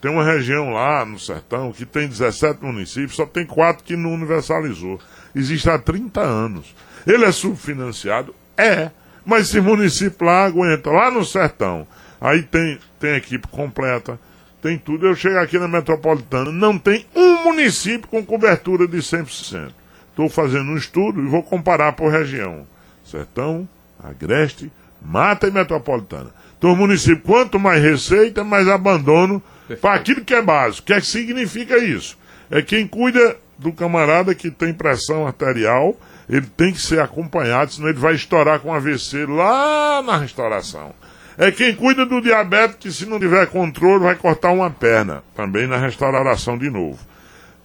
Tem 0.00 0.12
uma 0.12 0.22
região 0.22 0.70
lá 0.70 1.04
no 1.04 1.18
sertão 1.18 1.72
que 1.72 1.84
tem 1.84 2.06
17 2.06 2.64
municípios, 2.64 3.16
só 3.16 3.26
tem 3.26 3.44
quatro 3.44 3.82
que 3.82 3.96
não 3.96 4.14
universalizou. 4.14 5.00
existe 5.34 5.68
há 5.68 5.80
30 5.80 6.20
anos. 6.20 6.72
Ele 7.04 7.24
é 7.24 7.32
subfinanciado? 7.32 8.32
É. 8.56 8.92
Mas 9.24 9.48
esse 9.48 9.60
município 9.60 10.24
lá 10.24 10.44
aguenta, 10.44 10.88
lá 10.88 11.10
no 11.10 11.24
sertão. 11.24 11.84
Aí 12.20 12.44
tem, 12.44 12.78
tem 13.00 13.16
equipe 13.16 13.48
completa, 13.48 14.20
tem 14.60 14.78
tudo. 14.78 15.06
Eu 15.06 15.14
chego 15.14 15.38
aqui 15.38 15.58
na 15.58 15.68
metropolitana, 15.68 16.50
não 16.50 16.78
tem 16.78 17.06
um 17.14 17.44
município 17.44 18.08
com 18.08 18.24
cobertura 18.24 18.86
de 18.86 18.98
100%. 18.98 19.72
Estou 20.10 20.28
fazendo 20.28 20.70
um 20.70 20.76
estudo 20.76 21.22
e 21.22 21.26
vou 21.26 21.42
comparar 21.42 21.92
por 21.92 22.10
região: 22.10 22.66
Sertão, 23.04 23.68
Agreste, 24.02 24.72
Mata 25.00 25.46
e 25.46 25.50
Metropolitana. 25.50 26.30
Então, 26.58 26.72
o 26.72 26.76
município, 26.76 27.22
quanto 27.22 27.58
mais 27.58 27.82
receita, 27.82 28.42
mais 28.42 28.66
abandono 28.66 29.42
para 29.80 29.94
aquilo 29.94 30.24
que 30.24 30.34
é 30.34 30.40
básico. 30.40 30.82
O 30.82 30.86
que, 30.86 30.92
é 30.94 31.00
que 31.00 31.06
significa 31.06 31.76
isso? 31.78 32.16
É 32.50 32.62
quem 32.62 32.86
cuida 32.86 33.36
do 33.58 33.72
camarada 33.72 34.34
que 34.34 34.50
tem 34.50 34.72
pressão 34.72 35.26
arterial, 35.26 35.96
ele 36.28 36.46
tem 36.56 36.72
que 36.72 36.80
ser 36.80 37.00
acompanhado, 37.00 37.72
senão 37.72 37.88
ele 37.88 37.98
vai 37.98 38.14
estourar 38.14 38.60
com 38.60 38.72
AVC 38.72 39.26
lá 39.26 40.02
na 40.02 40.16
restauração. 40.16 40.94
É 41.38 41.50
quem 41.50 41.74
cuida 41.74 42.06
do 42.06 42.20
diabetes, 42.20 42.76
que 42.80 42.90
se 42.90 43.04
não 43.04 43.20
tiver 43.20 43.46
controle 43.48 44.04
vai 44.04 44.14
cortar 44.14 44.52
uma 44.52 44.70
perna, 44.70 45.22
também 45.34 45.66
na 45.66 45.76
restauração 45.76 46.56
de 46.56 46.70
novo. 46.70 46.98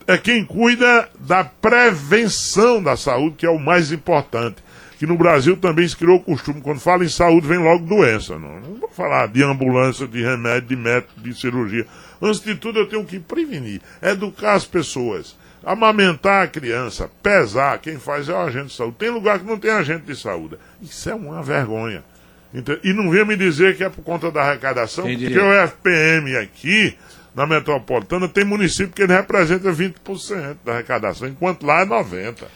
É 0.06 0.18
quem 0.18 0.44
cuida 0.44 1.08
da 1.18 1.46
prevenção 1.46 2.84
da 2.84 2.98
saúde, 2.98 3.38
que 3.38 3.46
é 3.46 3.50
o 3.50 3.60
mais 3.60 3.92
importante. 3.92 4.58
Que 5.00 5.08
no 5.08 5.18
Brasil 5.18 5.56
também 5.56 5.88
se 5.88 5.96
criou 5.96 6.18
o 6.18 6.24
costume, 6.24 6.60
quando 6.62 6.80
fala 6.80 7.06
em 7.06 7.10
saúde, 7.10 7.48
vem 7.48 7.60
logo 7.60 7.86
doença. 7.86 8.38
Não, 8.38 8.60
não 8.60 8.76
vou 8.76 8.90
falar 8.90 9.28
de 9.30 9.42
ambulância, 9.42 10.06
de 10.06 10.22
remédio, 10.22 10.68
de 10.68 10.76
método, 10.76 11.22
de 11.22 11.34
cirurgia. 11.34 11.88
Antes 12.22 12.42
de 12.42 12.54
tudo, 12.56 12.80
eu 12.80 12.88
tenho 12.88 13.06
que 13.06 13.20
prevenir, 13.20 13.82
educar 14.02 14.54
as 14.54 14.66
pessoas, 14.66 15.36
amamentar 15.64 16.44
a 16.44 16.48
criança, 16.48 17.10
pesar. 17.24 17.80
Quem 17.80 17.98
faz 17.98 18.28
é 18.28 18.34
o 18.34 18.38
agente 18.38 18.68
de 18.68 18.74
saúde. 18.76 18.98
Tem 19.00 19.10
lugar 19.10 19.40
que 19.40 19.46
não 19.46 19.58
tem 19.58 19.72
agente 19.72 20.06
de 20.06 20.16
saúde. 20.16 20.58
Isso 20.82 21.10
é 21.10 21.16
uma 21.16 21.42
vergonha. 21.42 22.04
E 22.84 22.94
não 22.94 23.10
venha 23.10 23.26
me 23.26 23.36
dizer 23.36 23.78
que 23.78 23.84
é 23.84 23.90
por 23.90 24.04
conta 24.04 24.30
da 24.30 24.42
arrecadação, 24.42 25.06
porque 25.06 25.40
o 25.40 25.68
FPM 25.68 26.36
aqui, 26.36 26.98
na 27.34 27.48
metropolitana, 27.48 28.28
tem 28.28 28.44
município 28.44 28.94
que 28.94 29.02
ele 29.02 29.14
representa 29.14 29.72
20% 29.72 30.58
da 30.66 30.74
arrecadação, 30.74 31.28
enquanto 31.30 31.66
lá 31.66 31.82
é 31.82 31.86
90%. 31.86 32.48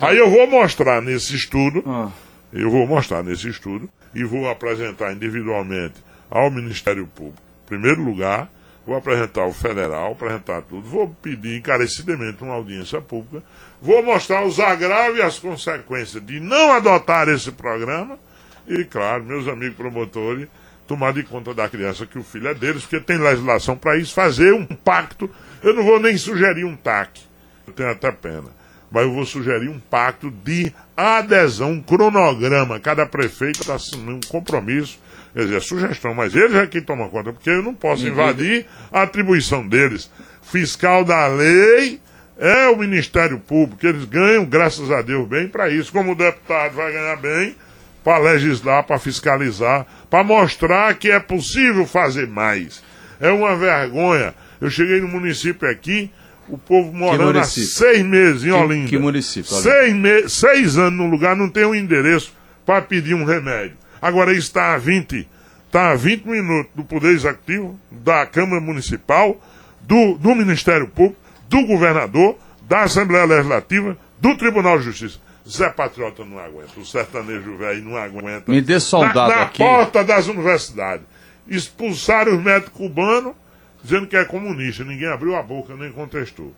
Aí 0.00 0.16
eu 0.16 0.30
vou 0.30 0.46
mostrar 0.46 1.02
nesse 1.02 1.34
estudo, 1.34 1.82
ah. 1.86 2.10
eu 2.52 2.70
vou 2.70 2.86
mostrar 2.86 3.22
nesse 3.22 3.48
estudo, 3.48 3.88
e 4.14 4.24
vou 4.24 4.48
apresentar 4.48 5.12
individualmente 5.12 5.94
ao 6.30 6.50
Ministério 6.50 7.06
Público, 7.06 7.42
em 7.64 7.68
primeiro 7.68 8.02
lugar, 8.02 8.50
vou 8.86 8.96
apresentar 8.96 9.46
o 9.46 9.52
federal, 9.52 10.12
apresentar 10.12 10.62
tudo, 10.62 10.88
vou 10.88 11.08
pedir 11.22 11.58
encarecidamente 11.58 12.42
uma 12.42 12.54
audiência 12.54 13.00
pública, 13.00 13.44
vou 13.80 14.02
mostrar 14.02 14.44
os 14.44 14.58
agravos 14.58 15.18
e 15.18 15.22
as 15.22 15.38
consequências 15.38 16.24
de 16.24 16.40
não 16.40 16.72
adotar 16.72 17.28
esse 17.28 17.52
programa, 17.52 18.18
e, 18.66 18.84
claro, 18.84 19.24
meus 19.24 19.48
amigos 19.48 19.76
promotores, 19.76 20.48
tomar 20.86 21.12
de 21.12 21.22
conta 21.22 21.54
da 21.54 21.68
criança 21.68 22.06
que 22.06 22.18
o 22.18 22.22
filho 22.22 22.48
é 22.48 22.54
deles, 22.54 22.82
porque 22.82 23.00
tem 23.00 23.18
legislação 23.18 23.76
para 23.76 23.96
isso, 23.96 24.14
fazer 24.14 24.52
um 24.52 24.66
pacto. 24.66 25.30
Eu 25.62 25.74
não 25.74 25.84
vou 25.84 26.00
nem 26.00 26.16
sugerir 26.16 26.64
um 26.64 26.76
TAC, 26.76 27.20
eu 27.66 27.72
tenho 27.72 27.90
até 27.90 28.10
pena, 28.10 28.48
mas 28.90 29.04
eu 29.04 29.12
vou 29.12 29.24
sugerir 29.24 29.68
um 29.68 29.78
pacto 29.78 30.30
de 30.30 30.72
adesão, 30.96 31.72
um 31.72 31.82
cronograma. 31.82 32.78
Cada 32.80 33.06
prefeito 33.06 33.60
está 33.60 33.74
assinando 33.74 34.16
um 34.16 34.20
compromisso, 34.28 34.98
quer 35.32 35.44
dizer, 35.44 35.56
é 35.56 35.60
sugestão, 35.60 36.14
mas 36.14 36.34
eles 36.34 36.54
é 36.54 36.66
quem 36.66 36.82
toma 36.82 37.08
conta, 37.08 37.32
porque 37.32 37.50
eu 37.50 37.62
não 37.62 37.74
posso 37.74 38.06
invadir 38.06 38.66
a 38.92 39.02
atribuição 39.02 39.66
deles. 39.66 40.10
Fiscal 40.42 41.04
da 41.04 41.26
lei 41.28 42.00
é 42.36 42.66
o 42.68 42.76
Ministério 42.76 43.38
Público, 43.38 43.86
eles 43.86 44.04
ganham, 44.04 44.44
graças 44.44 44.90
a 44.90 45.00
Deus, 45.00 45.28
bem 45.28 45.46
para 45.46 45.70
isso. 45.70 45.92
Como 45.92 46.12
o 46.12 46.16
deputado 46.16 46.74
vai 46.74 46.92
ganhar 46.92 47.16
bem, 47.16 47.54
para 48.02 48.18
legislar, 48.18 48.84
para 48.84 48.98
fiscalizar, 48.98 49.86
para 50.10 50.24
mostrar 50.24 50.94
que 50.94 51.10
é 51.10 51.20
possível 51.20 51.86
fazer 51.86 52.26
mais. 52.26 52.82
É 53.20 53.30
uma 53.30 53.56
vergonha. 53.56 54.34
Eu 54.60 54.70
cheguei 54.70 55.00
no 55.00 55.08
município 55.08 55.68
aqui, 55.68 56.10
o 56.48 56.58
povo 56.58 56.92
morando 56.92 57.38
há 57.38 57.44
seis 57.44 58.02
meses 58.04 58.42
em 58.42 58.46
que, 58.46 58.52
Olinda. 58.52 58.88
Que 58.88 58.98
município? 58.98 59.50
Seis, 59.50 59.94
me 59.94 60.28
seis 60.28 60.76
anos 60.76 60.98
no 60.98 61.06
lugar, 61.08 61.36
não 61.36 61.48
tem 61.48 61.64
um 61.64 61.74
endereço 61.74 62.32
para 62.66 62.82
pedir 62.82 63.14
um 63.14 63.24
remédio. 63.24 63.76
Agora 64.00 64.32
isso 64.32 64.48
está 64.48 64.74
a 64.74 64.78
20, 64.78 65.28
está 65.66 65.92
a 65.92 65.94
20 65.94 66.24
minutos 66.26 66.72
do 66.74 66.84
Poder 66.84 67.12
Executivo, 67.12 67.78
da 67.90 68.26
Câmara 68.26 68.60
Municipal, 68.60 69.40
do, 69.80 70.14
do 70.18 70.34
Ministério 70.34 70.88
Público, 70.88 71.20
do 71.48 71.64
governador, 71.64 72.36
da 72.68 72.82
Assembleia 72.82 73.24
Legislativa, 73.24 73.96
do 74.20 74.36
Tribunal 74.36 74.78
de 74.78 74.84
Justiça. 74.84 75.18
Zé 75.48 75.68
Patriota 75.70 76.24
não 76.24 76.38
aguenta, 76.38 76.78
o 76.78 76.84
sertanejo 76.84 77.56
velho 77.56 77.82
não 77.84 77.96
aguenta. 77.96 78.50
Me 78.50 78.60
dê 78.60 78.78
soldado 78.78 79.30
na, 79.30 79.36
na 79.36 79.42
aqui. 79.42 79.62
Na 79.62 79.68
porta 79.68 80.04
das 80.04 80.26
universidades. 80.26 81.04
Expulsaram 81.48 82.36
os 82.36 82.42
médicos 82.42 82.72
cubanos, 82.72 83.34
dizendo 83.82 84.06
que 84.06 84.16
é 84.16 84.24
comunista. 84.24 84.84
Ninguém 84.84 85.08
abriu 85.08 85.34
a 85.34 85.42
boca, 85.42 85.74
nem 85.74 85.90
contestou. 85.90 86.54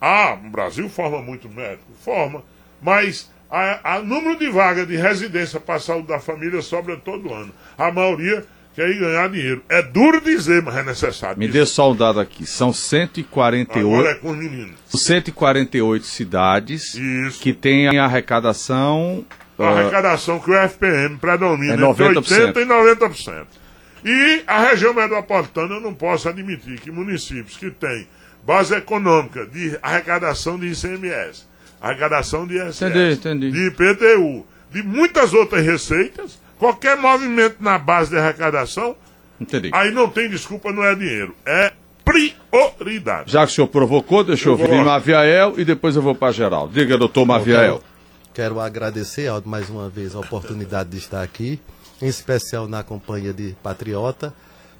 Ah, 0.00 0.38
o 0.40 0.50
Brasil 0.50 0.88
forma 0.88 1.20
muito 1.20 1.48
médico? 1.48 1.90
Forma. 2.04 2.44
Mas 2.80 3.28
o 3.50 4.02
número 4.04 4.38
de 4.38 4.48
vagas 4.48 4.86
de 4.86 4.96
residência 4.96 5.58
para 5.58 5.76
a 5.76 5.80
saúde 5.80 6.06
da 6.06 6.20
família 6.20 6.62
sobra 6.62 6.96
todo 6.96 7.32
ano. 7.32 7.52
A 7.76 7.90
maioria 7.90 8.44
quer 8.78 8.90
ir 8.90 9.00
ganhar 9.00 9.28
dinheiro. 9.28 9.62
É 9.68 9.82
duro 9.82 10.20
dizer, 10.20 10.62
mas 10.62 10.76
é 10.76 10.84
necessário. 10.84 11.36
Me 11.36 11.48
dê 11.48 11.66
só 11.66 11.90
um 11.90 11.96
dado 11.96 12.20
aqui. 12.20 12.46
São 12.46 12.72
148. 12.72 13.78
Agora 13.78 14.10
é 14.10 14.14
com 14.14 14.30
os 14.30 14.36
meninos. 14.36 14.76
148 14.86 16.06
cidades 16.06 16.94
Isso. 16.94 17.40
que 17.40 17.52
têm 17.52 17.98
arrecadação. 17.98 19.24
A 19.58 19.62
uh, 19.62 19.66
arrecadação 19.66 20.38
que 20.38 20.50
o 20.52 20.54
FPM 20.54 21.18
predomina 21.18 21.74
é 21.74 21.76
90%. 21.76 22.18
entre 22.18 22.20
80% 22.20 22.56
e 22.56 22.64
90%. 22.64 23.46
E 24.04 24.42
a 24.46 24.68
região 24.68 24.94
metropolitana 24.94 25.74
eu 25.74 25.80
não 25.80 25.92
posso 25.92 26.28
admitir 26.28 26.78
que 26.78 26.92
municípios 26.92 27.56
que 27.56 27.68
têm 27.68 28.06
base 28.46 28.72
econômica 28.76 29.44
de 29.44 29.76
arrecadação 29.82 30.56
de 30.56 30.68
ICMS, 30.68 31.46
arrecadação 31.80 32.46
de 32.46 32.56
ISS, 32.56 32.82
entendi, 32.82 33.14
entendi. 33.14 33.50
de 33.50 33.66
IPTU, 33.66 34.46
de 34.70 34.84
muitas 34.84 35.34
outras 35.34 35.66
receitas, 35.66 36.38
Qualquer 36.58 36.96
movimento 36.96 37.56
na 37.60 37.78
base 37.78 38.10
de 38.10 38.18
arrecadação, 38.18 38.96
Entendi. 39.40 39.70
aí 39.72 39.90
não 39.90 40.08
tem 40.08 40.28
desculpa, 40.28 40.72
não 40.72 40.84
é 40.84 40.94
dinheiro. 40.94 41.34
É 41.46 41.72
prioridade. 42.04 43.30
Já 43.30 43.46
que 43.46 43.52
o 43.52 43.54
senhor 43.54 43.68
provocou, 43.68 44.24
deixa 44.24 44.48
eu, 44.48 44.58
eu 44.58 44.60
ouvir 44.60 44.84
Maviael 44.84 45.54
e 45.58 45.64
depois 45.64 45.94
eu 45.94 46.02
vou 46.02 46.14
para 46.14 46.32
geral. 46.32 46.68
Diga, 46.68 46.96
doutor 46.96 47.24
Maviael. 47.26 47.82
Quero, 48.34 48.54
quero 48.54 48.60
agradecer, 48.60 49.28
Aldo, 49.28 49.48
mais 49.48 49.68
uma 49.70 49.88
vez 49.88 50.14
a 50.14 50.20
oportunidade 50.20 50.90
de 50.90 50.98
estar 50.98 51.22
aqui, 51.22 51.60
em 52.02 52.06
especial 52.06 52.66
na 52.66 52.82
companhia 52.82 53.32
de 53.32 53.54
Patriota 53.62 54.32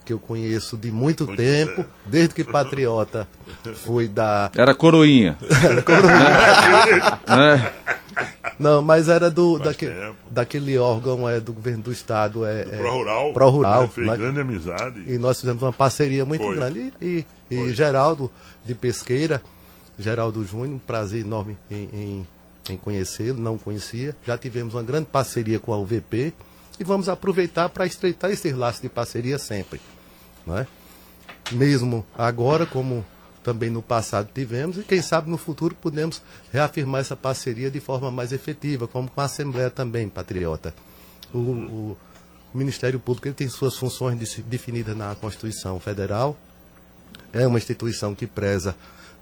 que 0.08 0.12
eu 0.14 0.18
conheço 0.18 0.74
de 0.78 0.90
muito, 0.90 1.26
muito 1.26 1.36
tempo, 1.36 1.84
desde 2.06 2.34
que 2.34 2.42
Patriota 2.42 3.28
foi 3.84 4.08
da. 4.08 4.50
Era 4.56 4.74
coroinha. 4.74 5.36
Era 5.62 5.82
coroinha. 5.84 7.20
é. 7.28 7.97
Não, 8.58 8.82
mas 8.82 9.08
era 9.08 9.30
do 9.30 9.58
daquele, 9.58 9.94
daquele 10.30 10.78
órgão 10.78 11.28
é, 11.28 11.38
do 11.38 11.52
governo 11.52 11.84
do 11.84 11.92
estado. 11.92 12.44
É, 12.44 12.64
do 12.64 12.74
é, 12.74 12.78
Pro 12.78 12.90
Rural. 12.90 13.32
Pro 13.32 13.50
Rural. 13.50 13.88
Fez 13.88 14.06
né? 14.06 14.16
grande 14.16 14.40
amizade. 14.40 15.04
E 15.06 15.16
nós 15.16 15.40
fizemos 15.40 15.62
uma 15.62 15.72
parceria 15.72 16.24
muito 16.24 16.42
Foi. 16.42 16.56
grande. 16.56 16.92
E, 17.00 17.24
e, 17.50 17.54
e, 17.54 17.72
Geraldo 17.72 18.30
de 18.64 18.74
Pesqueira, 18.74 19.40
Geraldo 19.98 20.44
Júnior, 20.44 20.74
um 20.74 20.78
prazer 20.78 21.20
enorme 21.20 21.56
em, 21.70 21.88
em, 21.92 22.28
em 22.70 22.76
conhecê-lo, 22.76 23.40
não 23.40 23.56
conhecia. 23.56 24.16
Já 24.26 24.36
tivemos 24.36 24.74
uma 24.74 24.82
grande 24.82 25.06
parceria 25.06 25.60
com 25.60 25.72
a 25.72 25.78
UVP 25.78 26.32
e 26.80 26.84
vamos 26.84 27.08
aproveitar 27.08 27.68
para 27.68 27.86
estreitar 27.86 28.30
esses 28.30 28.52
laços 28.52 28.82
de 28.82 28.88
parceria 28.88 29.38
sempre. 29.38 29.80
É? 30.48 30.66
Mesmo 31.52 32.04
agora, 32.16 32.66
como 32.66 33.04
também 33.48 33.70
no 33.70 33.80
passado 33.80 34.28
tivemos, 34.34 34.76
e 34.76 34.82
quem 34.82 35.00
sabe 35.00 35.30
no 35.30 35.38
futuro 35.38 35.74
podemos 35.74 36.20
reafirmar 36.52 37.00
essa 37.00 37.16
parceria 37.16 37.70
de 37.70 37.80
forma 37.80 38.10
mais 38.10 38.30
efetiva, 38.30 38.86
como 38.86 39.08
com 39.08 39.22
a 39.22 39.24
Assembleia 39.24 39.70
também, 39.70 40.06
Patriota. 40.06 40.74
O, 41.32 41.38
o 41.38 41.96
Ministério 42.52 43.00
Público 43.00 43.32
tem 43.32 43.48
suas 43.48 43.74
funções 43.74 44.18
definidas 44.44 44.94
na 44.94 45.14
Constituição 45.14 45.80
Federal, 45.80 46.36
é 47.32 47.46
uma 47.46 47.56
instituição 47.56 48.14
que 48.14 48.26
preza 48.26 48.76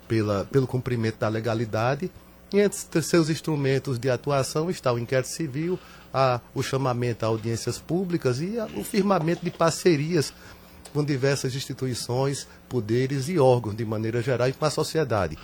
pela, 0.08 0.44
pelo 0.46 0.66
cumprimento 0.66 1.18
da 1.20 1.28
legalidade, 1.28 2.10
e 2.52 2.58
entre 2.58 3.02
seus 3.02 3.30
instrumentos 3.30 3.96
de 3.96 4.10
atuação 4.10 4.68
está 4.68 4.92
o 4.92 4.98
inquérito 4.98 5.28
civil, 5.28 5.78
a, 6.12 6.40
o 6.52 6.64
chamamento 6.64 7.24
a 7.24 7.28
audiências 7.28 7.78
públicas 7.78 8.40
e 8.40 8.58
a, 8.58 8.66
o 8.76 8.82
firmamento 8.82 9.44
de 9.44 9.52
parcerias 9.52 10.32
com 10.92 11.04
diversas 11.04 11.54
instituições, 11.54 12.46
poderes 12.68 13.28
e 13.28 13.38
órgãos 13.38 13.76
de 13.76 13.84
maneira 13.84 14.22
geral 14.22 14.48
e 14.48 14.52
com 14.52 14.64
a 14.64 14.70
sociedade. 14.70 15.38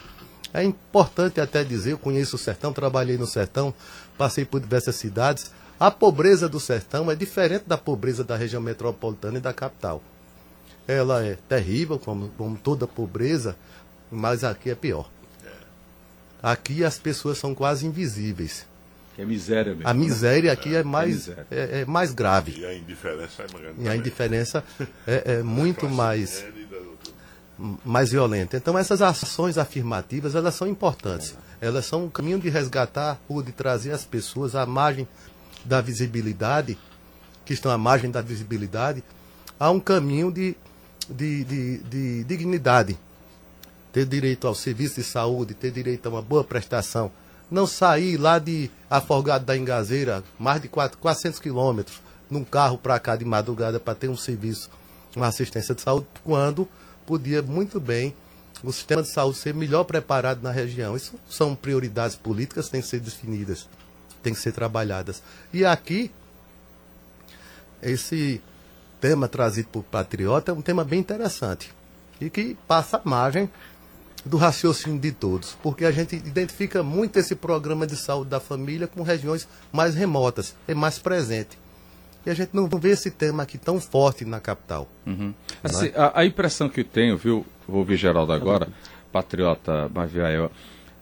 É 0.54 0.62
importante 0.62 1.40
até 1.40 1.64
dizer, 1.64 1.92
eu 1.92 1.99
conheço 1.99 2.37
o 2.37 2.38
sertão, 2.38 2.72
trabalhei 2.72 3.16
no 3.16 3.26
sertão, 3.26 3.72
passei 4.18 4.44
por 4.44 4.61
diversas 4.61 4.96
cidades. 4.96 5.50
A 5.80 5.90
pobreza 5.90 6.49
do 6.49 6.61
sertão 6.61 7.11
é 7.11 7.14
diferente 7.14 7.64
da 7.66 7.78
pobreza 7.78 8.22
da 8.22 8.37
região 8.37 8.61
metropolitana 8.61 9.38
e 9.38 9.40
da 9.40 9.52
capital. 9.52 10.02
Ela 10.87 11.25
é 11.25 11.38
terrível, 11.49 11.99
como, 11.99 12.28
como 12.37 12.56
toda 12.56 12.87
pobreza, 12.87 13.56
mas 14.11 14.44
aqui 14.44 14.70
é 14.70 14.75
pior. 14.75 15.11
aqui 16.42 16.84
as 16.84 16.99
pessoas 16.99 17.38
são 17.38 17.54
quase 17.54 17.87
invisíveis. 17.87 18.66
Que 19.14 19.23
é 19.23 19.25
miséria 19.25 19.75
mesmo. 19.75 19.88
A 19.88 19.92
miséria 19.92 20.52
aqui 20.52 20.75
é 20.75 20.83
mais, 20.83 21.28
miséria. 21.28 21.47
é, 21.50 21.81
é 21.81 21.85
mais 21.85 22.12
grave. 22.12 22.59
E 22.59 22.64
a 22.64 22.75
indiferença 22.75 23.42
é 23.42 23.47
grande. 23.47 23.83
E 23.83 23.88
a 23.88 23.97
indiferença 23.97 24.64
é, 25.07 25.35
é 25.35 25.42
muito 25.45 25.88
mais, 25.88 26.45
mais 27.85 28.11
violenta. 28.11 28.57
Então 28.57 28.78
essas 28.78 29.02
ações 29.02 29.59
afirmativas, 29.59 30.35
elas 30.35 30.54
são 30.54 30.66
importantes. 30.66 31.37
Elas 31.61 31.85
são 31.85 32.07
um 32.07 32.11
caminho 32.11 32.40
de 32.40 32.49
resgatar 32.49 33.21
ou 33.28 33.42
de 33.42 33.52
trazer 33.52 33.92
as 33.92 34.04
pessoas 34.04 34.57
à 34.57 34.64
margem 34.64 35.07
da 35.64 35.81
visibilidade, 35.81 36.78
que 37.45 37.52
estão 37.52 37.71
à 37.71 37.78
margem 37.78 38.11
da 38.11 38.21
visibilidade, 38.21 39.04
a 39.61 39.71
um 39.71 39.78
caminho 39.78 40.33
de, 40.33 40.57
de, 41.09 41.45
de, 41.45 41.78
de 41.78 42.25
dignidade. 42.25 42.99
Ter 43.92 44.07
direito 44.07 44.49
ao 44.49 44.54
serviço 44.54 44.97
de 44.97 45.04
saúde, 45.04 45.54
ter 45.54 45.71
direito 45.71 46.07
a 46.07 46.09
uma 46.09 46.23
boa 46.23 46.42
prestação. 46.42 47.12
Não 47.52 47.66
sair 47.66 48.16
lá 48.16 48.38
de 48.38 48.71
Afogado 48.88 49.44
da 49.44 49.54
Engazeira, 49.54 50.25
mais 50.38 50.62
de 50.62 50.68
quatro- 50.68 50.97
400 50.97 51.38
quilômetros, 51.38 52.00
num 52.30 52.42
carro 52.42 52.78
para 52.78 52.99
cá 52.99 53.14
de 53.14 53.26
madrugada 53.26 53.78
para 53.78 53.94
ter 53.94 54.09
um 54.09 54.16
serviço, 54.16 54.71
uma 55.14 55.26
assistência 55.26 55.75
de 55.75 55.82
saúde, 55.82 56.06
quando 56.25 56.66
podia 57.06 57.42
muito 57.42 57.78
bem 57.78 58.14
o 58.64 58.73
sistema 58.73 59.02
de 59.02 59.11
saúde 59.11 59.37
ser 59.37 59.52
melhor 59.52 59.85
preparado 59.85 60.40
na 60.42 60.50
região. 60.50 60.97
Isso 60.97 61.14
são 61.28 61.54
prioridades 61.54 62.16
políticas 62.16 62.71
têm 62.71 62.80
que 62.80 62.87
ser 62.87 63.00
definidas, 63.00 63.68
têm 64.23 64.32
que 64.32 64.40
ser 64.40 64.52
trabalhadas. 64.52 65.23
E 65.52 65.62
aqui, 65.62 66.11
esse 67.82 68.40
tema 68.99 69.28
trazido 69.28 69.68
por 69.68 69.82
Patriota 69.82 70.52
é 70.52 70.54
um 70.54 70.62
tema 70.62 70.85
bem 70.85 71.00
interessante 71.00 71.71
e 72.18 72.30
que 72.30 72.56
passa 72.66 72.99
margem 73.04 73.50
do 74.24 74.36
raciocínio 74.36 75.00
de 75.00 75.12
todos, 75.12 75.56
porque 75.62 75.84
a 75.84 75.90
gente 75.90 76.16
identifica 76.16 76.82
muito 76.82 77.18
esse 77.18 77.34
programa 77.34 77.86
de 77.86 77.96
saúde 77.96 78.30
da 78.30 78.40
família 78.40 78.86
com 78.86 79.02
regiões 79.02 79.48
mais 79.72 79.94
remotas, 79.94 80.56
é 80.68 80.74
mais 80.74 80.98
presente. 80.98 81.58
E 82.24 82.30
a 82.30 82.34
gente 82.34 82.50
não 82.54 82.68
vê 82.68 82.90
esse 82.90 83.10
tema 83.10 83.42
aqui 83.42 83.58
tão 83.58 83.80
forte 83.80 84.24
na 84.24 84.38
capital. 84.38 84.88
Assim, 85.62 85.90
a, 85.96 86.20
a 86.20 86.24
impressão 86.24 86.68
que 86.68 86.80
eu 86.80 86.84
tenho, 86.84 87.16
viu? 87.16 87.44
Vou 87.66 87.78
ouvir 87.78 87.96
Geraldo 87.96 88.32
agora, 88.32 88.68
patriota 89.10 89.90
Maviael. 89.92 90.50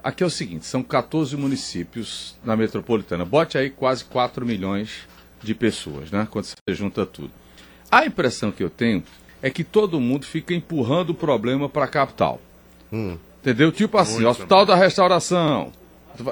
Aqui 0.02 0.22
é 0.22 0.26
o 0.26 0.30
seguinte: 0.30 0.64
são 0.64 0.82
14 0.82 1.36
municípios 1.36 2.38
na 2.42 2.56
metropolitana. 2.56 3.24
Bote 3.26 3.58
aí 3.58 3.68
quase 3.68 4.04
4 4.06 4.46
milhões 4.46 5.06
de 5.42 5.54
pessoas, 5.54 6.10
né? 6.10 6.26
Quando 6.30 6.46
você 6.46 6.56
junta 6.68 7.04
tudo. 7.04 7.30
A 7.90 8.06
impressão 8.06 8.50
que 8.50 8.62
eu 8.62 8.70
tenho 8.70 9.02
é 9.42 9.50
que 9.50 9.64
todo 9.64 10.00
mundo 10.00 10.24
fica 10.24 10.54
empurrando 10.54 11.10
o 11.10 11.14
problema 11.14 11.68
para 11.68 11.84
a 11.84 11.88
capital. 11.88 12.40
Entendeu? 12.92 13.72
Tipo 13.72 13.98
assim, 13.98 14.14
Muito 14.14 14.28
Hospital 14.28 14.66
da 14.66 14.74
Restauração. 14.74 15.72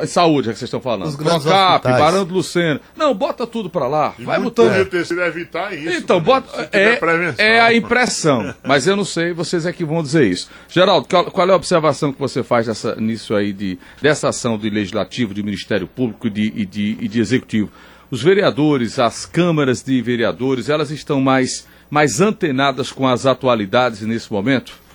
Saúde, 0.07 0.51
é 0.51 0.53
que 0.53 0.59
vocês 0.59 0.69
estão 0.69 0.81
falando. 0.81 1.09
Os 1.09 1.17
grandes. 1.17 1.45
Barão 1.45 2.25
do 2.25 2.35
Luceno. 2.35 2.81
Não, 2.97 3.15
bota 3.15 3.47
tudo 3.47 3.71
para 3.71 3.87
lá. 3.87 4.15
E 4.19 4.25
Vai 4.25 4.39
botando. 4.39 4.69
podia 4.69 4.85
ter 4.85 5.07
sido 5.07 5.23
evitar 5.23 5.73
isso. 5.75 5.99
Então, 5.99 6.19
também, 6.21 6.35
bota, 6.35 6.69
é, 6.73 7.01
é 7.39 7.61
a 7.61 7.73
impressão, 7.73 8.55
mas 8.65 8.87
eu 8.87 8.97
não 8.97 9.05
sei, 9.05 9.33
vocês 9.33 9.65
é 9.65 9.73
que 9.73 9.85
vão 9.85 10.03
dizer 10.03 10.27
isso. 10.27 10.51
Geraldo, 10.69 11.09
qual, 11.09 11.25
qual 11.31 11.49
é 11.49 11.53
a 11.53 11.57
observação 11.57 12.13
que 12.13 12.19
você 12.19 12.43
faz 12.43 12.67
dessa, 12.67 12.97
nisso 12.97 13.35
aí, 13.35 13.53
de, 13.53 13.79
dessa 14.03 14.29
ação 14.29 14.59
do 14.59 14.69
Legislativo, 14.69 15.33
do 15.33 15.43
Ministério 15.43 15.87
Público 15.87 16.27
e 16.27 16.31
de, 16.31 16.53
e, 16.55 16.67
de, 16.67 16.99
e 17.01 17.09
de 17.09 17.21
Executivo? 17.21 17.71
Os 18.11 18.23
vereadores, 18.23 18.99
as 18.99 19.27
câmaras 19.27 19.83
de 19.83 20.01
vereadores, 20.03 20.69
elas 20.69 20.91
estão 20.91 21.21
mais, 21.21 21.67
mais 21.91 22.21
antenadas 22.21 22.91
com 22.91 23.07
as 23.07 23.27
atualidades 23.27 24.03
nesse 24.03 24.33
momento? 24.33 24.88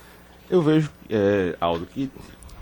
Eu 0.54 0.62
vejo, 0.62 0.92
é, 1.10 1.56
Aldo, 1.60 1.88
que 1.88 2.12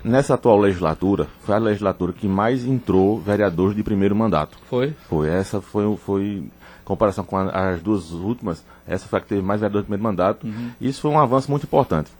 nessa 0.02 0.32
atual 0.34 0.58
legislatura, 0.58 1.26
foi 1.40 1.54
a 1.54 1.58
legislatura 1.58 2.10
que 2.14 2.26
mais 2.26 2.64
entrou 2.64 3.20
vereadores 3.20 3.76
de 3.76 3.82
primeiro 3.82 4.16
mandato. 4.16 4.56
Foi? 4.70 4.94
Foi, 5.10 5.28
essa 5.28 5.60
foi, 5.60 5.94
foi 5.98 6.22
em 6.24 6.50
comparação 6.86 7.22
com 7.22 7.36
as 7.36 7.82
duas 7.82 8.10
últimas, 8.12 8.64
essa 8.86 9.06
foi 9.06 9.18
a 9.18 9.22
que 9.22 9.28
teve 9.28 9.42
mais 9.42 9.60
vereadores 9.60 9.84
de 9.84 9.88
primeiro 9.90 10.04
mandato. 10.04 10.46
Isso 10.80 11.02
foi 11.02 11.10
um 11.10 11.18
avanço 11.20 11.50
muito 11.50 11.64
importante. 11.64 12.10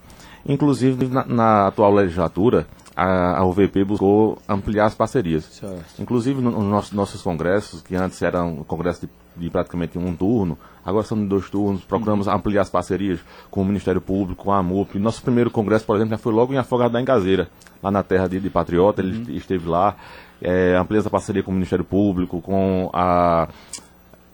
Inclusive, 0.45 1.07
na, 1.07 1.25
na 1.25 1.67
atual 1.69 1.95
legislatura, 1.95 2.67
a, 2.95 3.39
a 3.39 3.45
UVP 3.47 3.83
buscou 3.83 4.39
ampliar 4.47 4.85
as 4.87 4.95
parcerias. 4.95 5.45
Certo. 5.45 5.85
Inclusive, 6.03 6.43
nos 6.43 6.53
no, 6.53 6.63
nosso- 6.63 6.95
nossos 6.95 7.23
congressos, 7.23 7.81
que 7.81 7.95
antes 7.97 8.21
eram 8.21 8.57
um 8.59 8.65
congresso 8.65 9.07
de, 9.07 9.13
de 9.37 9.51
praticamente 9.51 9.99
um 9.99 10.15
turno, 10.15 10.59
agora 10.85 11.05
são 11.05 11.19
de 11.19 11.27
dois 11.27 11.49
turnos, 11.49 11.83
procuramos 11.83 12.29
ampliar 12.29 12.63
as 12.63 12.71
parcerias 12.71 13.21
com 13.51 13.63
o 13.63 13.65
Ministério 13.65 14.01
Público, 14.01 14.45
com 14.45 14.53
a 14.53 14.59
AMUP. 14.59 14.99
Nosso 14.99 15.23
primeiro 15.23 15.51
congresso, 15.51 15.85
por 15.85 15.97
exemplo, 15.97 16.11
já 16.11 16.19
foi 16.19 16.33
logo 16.33 16.53
em 16.53 16.59
Afogado 16.59 16.93
da 16.93 17.01
Engazeira, 17.01 17.49
lá 17.83 17.91
na 17.91 18.03
terra 18.03 18.29
de, 18.29 18.41
de 18.41 18.51
Patriota, 18.51 19.01
ele 19.01 19.37
esteve 19.37 19.69
lá. 19.69 19.97
É, 20.41 20.77
ampliamos 20.77 21.07
a 21.07 21.11
parceria 21.11 21.43
com 21.43 21.51
o 21.51 21.55
Ministério 21.55 21.85
Público, 21.85 22.41
com 22.41 22.91
a 22.93 23.49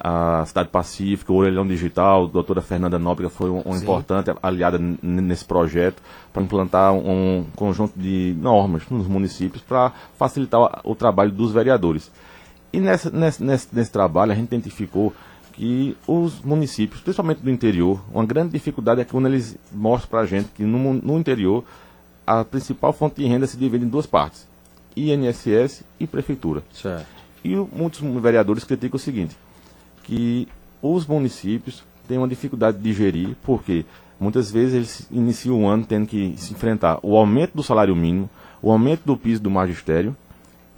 a 0.00 0.44
Cidade 0.46 0.68
Pacífica, 0.68 1.32
o 1.32 1.36
Orelhão 1.36 1.66
Digital, 1.66 2.24
a 2.24 2.28
doutora 2.28 2.62
Fernanda 2.62 2.98
Nóbrega 2.98 3.28
foi 3.28 3.50
um, 3.50 3.62
um 3.66 3.76
importante 3.76 4.32
aliada 4.42 4.78
nesse 5.02 5.44
projeto 5.44 6.00
para 6.32 6.42
implantar 6.42 6.92
um 6.92 7.44
conjunto 7.56 7.98
de 7.98 8.36
normas 8.38 8.84
nos 8.88 9.08
municípios 9.08 9.62
para 9.62 9.92
facilitar 10.16 10.60
o, 10.60 10.92
o 10.92 10.94
trabalho 10.94 11.32
dos 11.32 11.52
vereadores. 11.52 12.10
E 12.72 12.80
nessa, 12.80 13.10
nesse, 13.10 13.42
nesse, 13.42 13.68
nesse 13.72 13.90
trabalho 13.90 14.32
a 14.32 14.34
gente 14.34 14.46
identificou 14.48 15.12
que 15.52 15.96
os 16.06 16.40
municípios, 16.42 17.00
principalmente 17.00 17.40
do 17.40 17.50
interior, 17.50 18.00
uma 18.12 18.24
grande 18.24 18.52
dificuldade 18.52 19.00
é 19.00 19.04
que 19.04 19.10
quando 19.10 19.26
eles 19.26 19.56
mostram 19.72 20.10
para 20.10 20.20
a 20.20 20.26
gente 20.26 20.48
que 20.54 20.62
no, 20.62 20.94
no 20.94 21.18
interior 21.18 21.64
a 22.26 22.44
principal 22.44 22.92
fonte 22.92 23.16
de 23.22 23.26
renda 23.26 23.46
se 23.46 23.56
divide 23.56 23.84
em 23.84 23.88
duas 23.88 24.06
partes, 24.06 24.46
INSS 24.94 25.82
e 25.98 26.06
Prefeitura. 26.06 26.62
Certo. 26.72 27.06
E 27.42 27.56
o- 27.56 27.68
muitos 27.72 28.00
vereadores 28.20 28.64
criticam 28.64 28.96
o 28.96 29.00
seguinte, 29.00 29.36
que 30.04 30.46
os 30.82 31.06
municípios 31.06 31.82
têm 32.06 32.18
uma 32.18 32.28
dificuldade 32.28 32.78
de 32.78 32.92
gerir, 32.92 33.36
porque 33.42 33.84
muitas 34.20 34.50
vezes 34.50 34.74
eles 34.74 35.08
iniciam 35.10 35.64
o 35.64 35.66
ano 35.68 35.84
tendo 35.84 36.06
que 36.06 36.34
se 36.36 36.52
enfrentar 36.52 36.98
o 37.02 37.16
aumento 37.16 37.54
do 37.54 37.62
salário 37.62 37.96
mínimo, 37.96 38.28
o 38.62 38.70
aumento 38.70 39.02
do 39.04 39.16
piso 39.16 39.40
do 39.42 39.50
magistério 39.50 40.16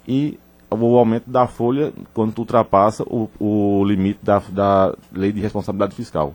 e 0.07 0.39
o 0.71 0.97
aumento 0.97 1.29
da 1.29 1.45
folha 1.47 1.91
quando 2.13 2.33
tu 2.33 2.39
ultrapassa 2.39 3.03
o, 3.03 3.29
o 3.39 3.83
limite 3.85 4.19
da, 4.23 4.41
da 4.49 4.95
lei 5.11 5.31
de 5.31 5.41
responsabilidade 5.41 5.95
fiscal. 5.95 6.33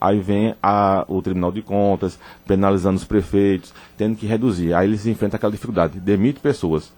Aí 0.00 0.20
vem 0.20 0.54
a, 0.62 1.04
o 1.08 1.22
Tribunal 1.22 1.52
de 1.52 1.62
Contas 1.62 2.18
penalizando 2.46 2.96
os 2.96 3.04
prefeitos, 3.04 3.72
tendo 3.96 4.16
que 4.16 4.26
reduzir. 4.26 4.74
Aí 4.74 4.88
eles 4.88 5.06
enfrentam 5.06 5.36
aquela 5.36 5.52
dificuldade, 5.52 6.00
demite 6.00 6.40
pessoas. 6.40 6.92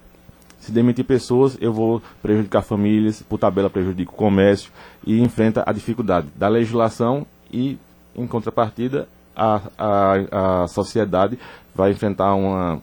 Se 0.58 0.72
demitir 0.72 1.04
pessoas, 1.04 1.58
eu 1.60 1.72
vou 1.72 2.02
prejudicar 2.22 2.62
famílias, 2.62 3.20
por 3.20 3.38
tabela 3.38 3.68
prejudico 3.68 4.14
o 4.14 4.16
comércio 4.16 4.72
e 5.06 5.20
enfrenta 5.20 5.62
a 5.66 5.72
dificuldade 5.72 6.28
da 6.34 6.48
legislação 6.48 7.26
e, 7.52 7.78
em 8.16 8.26
contrapartida, 8.26 9.06
a, 9.36 9.60
a, 9.76 10.62
a 10.62 10.68
sociedade 10.68 11.38
vai 11.74 11.90
enfrentar 11.90 12.34
uma, 12.34 12.80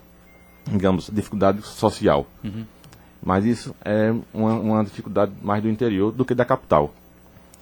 digamos, 0.67 1.09
dificuldade 1.11 1.63
social. 1.63 2.27
Mas 3.23 3.45
isso 3.45 3.75
é 3.85 4.13
uma, 4.33 4.53
uma 4.53 4.83
dificuldade 4.83 5.31
mais 5.41 5.61
do 5.61 5.69
interior 5.69 6.11
do 6.11 6.25
que 6.25 6.33
da 6.33 6.43
capital. 6.45 6.93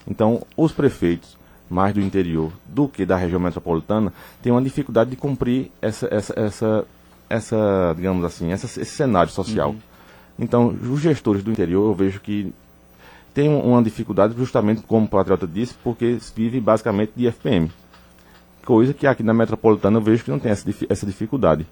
Então, 0.08 0.42
os 0.56 0.72
prefeitos 0.72 1.38
mais 1.70 1.94
do 1.94 2.02
interior 2.02 2.52
do 2.66 2.88
que 2.88 3.06
da 3.06 3.16
região 3.16 3.40
metropolitana 3.40 4.12
têm 4.42 4.52
uma 4.52 4.62
dificuldade 4.62 5.10
de 5.12 5.16
cumprir 5.16 5.70
essa, 5.82 6.08
essa, 6.12 6.34
essa, 6.40 6.86
essa 7.30 7.94
digamos 7.96 8.24
assim, 8.26 8.52
essa, 8.52 8.66
esse 8.66 8.86
cenário 8.96 9.32
social. 9.32 9.76
Então, 10.38 10.68
os 10.70 11.02
gestores 11.02 11.44
do 11.44 11.52
interior, 11.52 11.90
eu 11.90 11.94
vejo 11.94 12.20
que 12.22 12.54
um- 13.38 13.60
uma 13.72 13.84
dificuldade, 13.84 14.34
justamente 14.38 14.82
como 14.82 15.06
o 15.06 15.10
Patriota 15.10 15.46
disse, 15.48 15.74
porque 15.84 16.18
vive 16.36 16.60
basicamente 16.60 17.12
de 17.16 17.28
FPM. 17.28 17.72
Coisa 18.66 18.94
que 18.94 19.06
aqui 19.08 19.24
na 19.24 19.34
metropolitana 19.34 19.98
eu 19.98 20.02
vejo 20.02 20.24
que 20.24 20.32
não 20.32 20.40
tem 20.40 20.52
essa, 20.52 20.70
essa 20.90 21.06
dificuldade. 21.06 21.66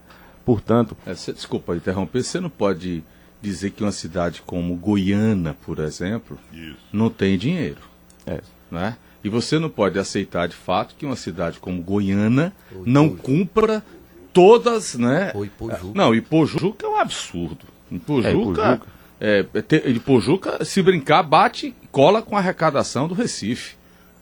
Portanto, 0.46 0.96
cê- 1.16 1.34
desculpa 1.34 1.76
interromper, 1.76 2.24
você 2.24 2.40
não 2.40 2.50
pode 2.50 3.04
dizer 3.42 3.72
que 3.72 3.84
uma 3.84 3.92
cidade 3.92 4.42
como 4.46 4.76
Goiânia, 4.76 5.56
por 5.66 5.80
exemplo, 5.80 6.38
Isso. 6.52 6.78
não 6.92 7.10
tem 7.10 7.38
dinheiro, 7.38 7.82
é, 8.26 8.42
né? 8.72 8.98
E 9.24 9.30
você 9.30 9.60
não 9.60 9.70
pode 9.70 9.98
aceitar 10.00 10.48
de 10.48 10.56
fato 10.56 10.96
que 10.98 11.06
uma 11.06 11.16
cidade 11.16 11.60
como 11.60 11.82
Goiânia 11.82 12.54
Oi, 12.72 12.84
não 12.86 13.06
oi. 13.10 13.18
cumpra 13.22 13.84
todas, 14.34 14.96
né? 14.96 15.32
Ou 15.34 15.44
Ipojuca. 15.46 15.92
Não, 15.98 16.14
Ipojuca 16.16 16.86
é 16.86 16.90
um 16.90 16.96
absurdo. 16.98 17.66
Ipojuca, 17.92 18.32
Ipojuca. 18.32 18.82
é, 19.20 19.46
é, 19.54 19.62
te- 19.62 19.84
Ipojuca, 19.90 20.64
se 20.66 20.82
brincar, 20.82 21.24
bate, 21.24 21.74
cola 21.92 22.22
com 22.22 22.36
a 22.36 22.40
arrecadação 22.40 23.08
do 23.08 23.14
Recife. 23.16 23.76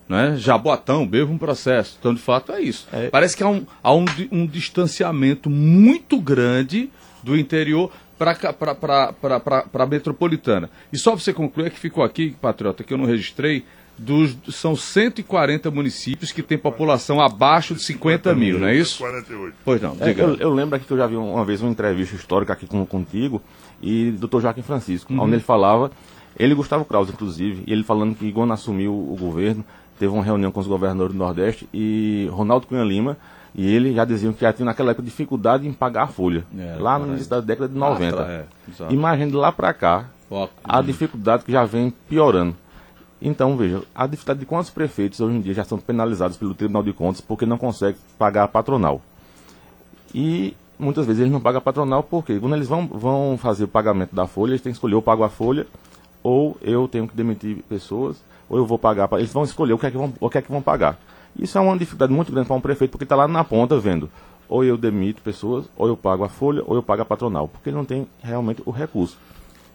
Né? 0.08 0.36
Jaboatão, 0.38 1.04
mesmo 1.06 1.34
um 1.34 1.38
processo. 1.38 1.98
Então, 2.00 2.14
de 2.14 2.22
fato, 2.22 2.52
é 2.52 2.62
isso. 2.62 2.88
É. 2.94 3.10
Parece 3.10 3.36
que 3.36 3.42
há, 3.44 3.50
um, 3.50 3.66
há 3.84 3.92
um, 3.94 4.06
um 4.32 4.46
distanciamento 4.46 5.50
muito 5.50 6.20
grande 6.22 6.92
do 7.24 7.36
interior 7.36 7.92
para 8.18 9.66
a 9.74 9.86
metropolitana. 9.86 10.70
E 10.92 10.98
só 10.98 11.12
pra 11.12 11.20
você 11.20 11.34
concluir 11.34 11.72
que 11.72 11.80
ficou 11.80 12.04
aqui, 12.04 12.36
Patriota, 12.42 12.84
que 12.84 12.94
eu 12.94 12.98
não 12.98 13.06
registrei, 13.06 13.64
dos, 13.98 14.36
são 14.50 14.76
140 14.76 15.72
municípios 15.72 16.32
que 16.32 16.44
têm 16.44 16.58
população 16.58 17.22
abaixo 17.22 17.74
de 17.74 17.82
50 17.82 18.36
mil, 18.36 18.60
não 18.60 18.68
é 18.68 18.76
isso? 18.76 18.98
48. 19.00 19.56
Pois 19.64 19.82
não, 19.82 19.96
É, 20.02 20.08
diga. 20.08 20.24
eu, 20.24 20.36
eu 20.36 20.54
lembro 20.54 20.76
aqui 20.76 20.86
que 20.86 20.92
eu 20.92 20.98
já 20.98 21.08
vi 21.08 21.16
uma 21.16 21.46
vez 21.46 21.62
uma 21.62 21.72
entrevista 21.72 22.14
histórica 22.16 22.52
aqui 22.54 22.68
com, 22.68 22.86
contigo 22.86 23.42
e 23.82 24.12
do 24.12 24.28
Dr. 24.28 24.42
Joaquim 24.42 24.62
Francisco, 24.64 25.14
Uhum. 25.14 25.22
onde 25.22 25.36
ele 25.36 25.42
falava, 25.44 25.92
ele 26.38 26.52
e 26.52 26.56
Gustavo 26.56 26.84
Krause, 26.84 27.14
inclusive, 27.14 27.64
e 27.66 27.72
ele 27.72 27.84
falando 27.84 28.16
que 28.16 28.30
quando 28.34 28.52
assumiu 28.52 28.92
o 28.94 29.16
governo, 29.18 29.64
teve 29.98 30.12
uma 30.12 30.24
reunião 30.24 30.52
com 30.52 30.60
os 30.60 30.68
governadores 30.68 31.14
do 31.14 31.18
Nordeste 31.20 31.66
e 31.74 32.28
Ronaldo 32.32 32.68
Cunha 32.68 32.84
Lima 32.84 33.18
e 33.56 33.66
ele 33.74 33.94
já 33.94 34.04
diziam 34.06 34.34
que 34.34 34.42
já 34.42 34.52
tinha 34.54 34.66
naquela 34.66 34.92
época 34.92 35.04
dificuldade 35.06 35.66
em 35.68 35.72
pagar 35.74 36.04
a 36.04 36.08
folha, 36.08 36.46
É, 36.58 36.76
lá 36.80 37.00
no 37.00 37.08
início 37.14 37.30
da 37.30 37.40
década 37.40 37.68
de 37.70 37.76
90. 37.78 38.22
Ah, 38.22 38.26
tá, 38.26 38.32
é. 38.32 38.46
Imagina 38.94 39.32
de 39.32 39.38
lá 39.38 39.52
para 39.52 39.74
cá, 39.74 40.06
Ó, 40.30 40.48
a 40.64 40.82
dificuldade 40.82 41.44
que 41.46 41.52
já 41.52 41.64
vem 41.66 41.90
piorando. 42.10 42.56
Então, 43.22 43.56
veja, 43.56 43.82
a 43.96 44.06
dificuldade 44.06 44.40
de 44.42 44.46
quantos 44.46 44.70
prefeitos 44.70 45.20
hoje 45.22 45.36
em 45.38 45.42
dia 45.42 45.54
já 45.54 45.64
são 45.64 45.78
penalizados 45.80 46.36
pelo 46.38 46.54
Tribunal 46.54 46.84
de 46.84 46.92
Contas 46.94 47.22
porque 47.22 47.46
não 47.46 47.58
conseguem 47.58 47.96
pagar 48.20 48.44
a 48.44 48.48
patronal. 48.48 49.02
E 50.14 50.56
muitas 50.78 51.06
vezes 51.06 51.22
eles 51.22 51.32
não 51.32 51.40
pagam 51.42 51.60
a 51.60 51.62
patronal 51.62 52.04
porque 52.04 52.40
quando 52.40 52.56
eles 52.56 52.68
vão, 52.68 52.86
vão 52.88 53.38
fazer 53.38 53.64
o 53.64 53.68
pagamento 53.68 54.16
da 54.16 54.28
folha, 54.28 54.52
eles 54.52 54.62
têm 54.62 54.72
que 54.72 54.78
escolher 54.78 54.96
ou 54.96 55.02
pago 55.02 55.24
a 55.24 55.30
folha, 55.30 55.66
ou 56.24 56.58
eu 56.62 56.88
tenho 56.88 57.08
que 57.08 57.16
demitir 57.16 57.58
pessoas, 57.70 58.18
ou 58.50 58.58
eu 58.58 58.66
vou 58.66 58.78
pagar. 58.78 59.08
pa- 59.08 59.18
Eles 59.20 59.32
vão 59.34 59.44
escolher 59.44 59.74
o 59.74 59.78
que 59.78 59.86
é 59.88 59.92
que 59.92 59.98
vão, 59.98 60.14
o 60.20 60.30
que 60.30 60.38
é 60.38 60.42
que 60.42 60.52
vão 60.52 60.62
pagar. 60.62 60.98
Isso 61.38 61.58
é 61.58 61.62
uma 61.62 61.78
dificuldade 61.78 62.14
muito 62.14 62.32
grande 62.32 62.48
para 62.48 62.56
um 62.56 62.62
prefeito 62.62 62.92
porque 62.92 63.04
está 63.04 63.16
lá 63.16 63.28
na 63.28 63.44
ponta 63.44 63.78
vendo. 63.78 64.10
Ou 64.48 64.64
eu 64.64 64.78
demito 64.78 65.22
pessoas, 65.22 65.66
ou 65.76 65.88
eu 65.88 65.98
pago 65.98 66.24
a 66.24 66.30
folha, 66.30 66.64
ou 66.66 66.76
eu 66.76 66.84
pago 66.84 67.02
a 67.02 67.06
patronal, 67.06 67.48
porque 67.48 67.70
ele 67.70 67.78
não 67.78 67.86
tem 67.86 68.08
realmente 68.22 68.62
o 68.66 68.72
recurso. 68.72 69.18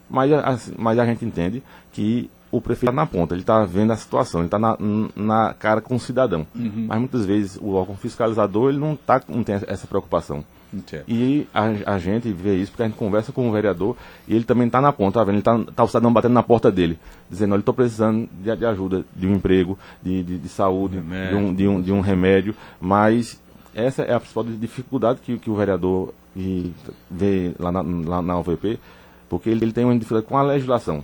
Mas, 0.09 0.71
mas 0.77 0.99
a 0.99 1.05
gente 1.05 1.23
entende 1.23 1.61
que 1.91 2.29
o 2.51 2.59
prefeito 2.59 2.91
está 2.91 3.01
na 3.01 3.05
ponta, 3.05 3.33
ele 3.33 3.41
está 3.41 3.63
vendo 3.63 3.91
a 3.91 3.95
situação, 3.95 4.41
ele 4.41 4.47
está 4.47 4.59
na, 4.59 4.77
na 5.15 5.53
cara 5.53 5.81
com 5.81 5.95
o 5.95 5.99
cidadão. 5.99 6.45
Mas 6.87 6.99
muitas 6.99 7.25
vezes 7.25 7.57
o 7.61 7.73
órgão 7.73 7.95
fiscalizador 7.95 8.69
ele 8.69 8.79
não, 8.79 8.95
tá, 8.95 9.21
não 9.27 9.43
tem 9.43 9.55
essa 9.55 9.87
preocupação. 9.87 10.43
Entendo. 10.73 11.03
E 11.07 11.47
a, 11.53 11.95
a 11.95 11.97
gente 11.97 12.31
vê 12.31 12.55
isso 12.55 12.71
porque 12.71 12.83
a 12.83 12.87
gente 12.87 12.97
conversa 12.97 13.33
com 13.33 13.49
o 13.49 13.51
vereador 13.51 13.95
e 14.25 14.33
ele 14.33 14.45
também 14.45 14.67
está 14.67 14.79
na 14.79 14.93
ponta, 14.93 15.19
tá 15.19 15.23
vendo? 15.25 15.33
Ele 15.33 15.39
está 15.39 15.73
tá 15.73 15.83
o 15.83 15.87
cidadão 15.87 16.13
batendo 16.13 16.33
na 16.33 16.43
porta 16.43 16.71
dele, 16.71 16.97
dizendo, 17.29 17.53
olha, 17.53 17.59
estou 17.59 17.73
precisando 17.73 18.29
de, 18.41 18.55
de 18.55 18.65
ajuda, 18.65 19.03
de 19.13 19.27
um 19.27 19.35
emprego, 19.35 19.77
de, 20.01 20.23
de, 20.23 20.37
de 20.37 20.49
saúde, 20.49 21.01
de 21.01 21.35
um, 21.35 21.53
de, 21.53 21.67
um, 21.67 21.81
de 21.81 21.91
um 21.91 21.99
remédio, 21.99 22.55
mas 22.79 23.39
essa 23.73 24.03
é 24.03 24.13
a 24.13 24.19
principal 24.19 24.45
dificuldade 24.45 25.19
que, 25.21 25.37
que 25.37 25.49
o 25.49 25.55
vereador 25.55 26.13
vê 27.09 27.53
lá 27.59 27.71
na, 27.71 27.81
lá 27.81 28.21
na 28.21 28.39
UVP, 28.39 28.79
porque 29.27 29.49
ele, 29.49 29.65
ele 29.65 29.73
tem 29.73 29.83
uma 29.83 29.93
dificuldade 29.93 30.27
com 30.27 30.37
a 30.37 30.43
legislação. 30.43 31.03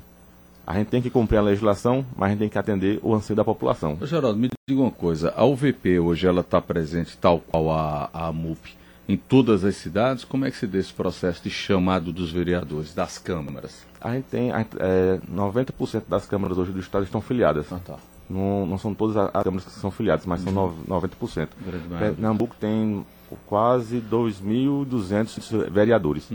A 0.67 0.73
gente 0.73 0.87
tem 0.89 1.01
que 1.01 1.09
cumprir 1.09 1.37
a 1.37 1.41
legislação, 1.41 2.05
mas 2.15 2.27
a 2.27 2.29
gente 2.31 2.39
tem 2.39 2.49
que 2.49 2.57
atender 2.59 2.99
o 3.01 3.15
anseio 3.15 3.37
da 3.37 3.43
população. 3.45 3.97
Geraldo, 4.01 4.37
me 4.37 4.49
diga 4.69 4.81
uma 4.81 4.91
coisa. 4.91 5.33
A 5.37 5.45
UVP 5.45 5.97
hoje 5.97 6.27
ela 6.27 6.41
está 6.41 6.59
presente 6.61 7.17
tal 7.17 7.39
qual 7.39 7.71
a, 7.71 8.09
a 8.13 8.31
MUP 8.33 8.75
em 9.07 9.15
todas 9.15 9.63
as 9.63 9.77
cidades. 9.77 10.25
Como 10.25 10.43
é 10.43 10.51
que 10.51 10.57
se 10.57 10.67
dá 10.67 10.77
esse 10.77 10.91
processo 10.91 11.41
de 11.41 11.49
chamado 11.49 12.11
dos 12.11 12.31
vereadores, 12.33 12.93
das 12.93 13.17
câmaras? 13.17 13.85
A 14.01 14.13
gente 14.13 14.25
tem 14.25 14.51
a 14.51 14.59
é, 14.77 15.19
90% 15.33 16.03
das 16.09 16.25
câmaras 16.25 16.57
hoje 16.57 16.73
do 16.73 16.81
estado 16.81 17.05
estão 17.05 17.21
filiadas. 17.21 17.71
Ah, 17.71 17.79
tá. 17.83 17.95
Não, 18.29 18.65
não 18.65 18.77
são 18.77 18.93
todas 18.93 19.15
as 19.15 19.43
câmaras 19.43 19.63
que 19.63 19.71
são 19.71 19.89
filiadas, 19.89 20.25
mas 20.25 20.41
são 20.41 20.51
nove- 20.51 20.83
90%. 20.85 21.47
Grande 21.65 21.87
maioria. 21.87 22.11
Pernambuco 22.13 22.55
tem 22.59 23.05
quase 23.45 23.99
2.200 24.01 25.69
vereadores, 25.69 26.27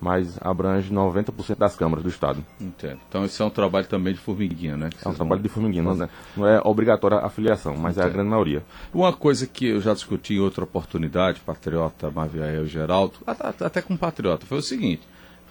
mas 0.00 0.38
abrange 0.40 0.92
90% 0.92 1.56
das 1.56 1.74
câmaras 1.76 2.02
do 2.04 2.08
estado. 2.10 2.44
Entendo. 2.60 2.98
Então 3.08 3.24
esse 3.24 3.40
é 3.40 3.44
um 3.44 3.50
trabalho 3.50 3.86
também 3.86 4.12
de 4.14 4.20
formiguinha, 4.20 4.76
né? 4.76 4.90
É 5.04 5.08
um 5.08 5.14
trabalho 5.14 5.40
vão- 5.40 5.42
de 5.42 5.48
formiguinha, 5.48 5.82
não, 5.82 6.02
é- 6.04 6.08
não 6.36 6.46
é 6.46 6.60
obrigatória 6.64 7.18
a 7.18 7.28
filiação, 7.28 7.76
mas 7.76 7.98
é 7.98 8.02
a 8.02 8.08
grande 8.08 8.30
maioria. 8.30 8.62
Uma 8.92 9.12
coisa 9.12 9.46
que 9.46 9.66
eu 9.66 9.80
já 9.80 9.92
discuti 9.94 10.34
em 10.34 10.38
outra 10.40 10.64
oportunidade, 10.64 11.40
Patriota, 11.40 12.10
Maviael 12.10 12.64
e 12.64 12.68
Geraldo, 12.68 13.14
até, 13.26 13.82
com 13.82 13.96
Patriota, 13.96 14.46
foi 14.46 14.58
o 14.58 14.62
seguinte, 14.62 15.02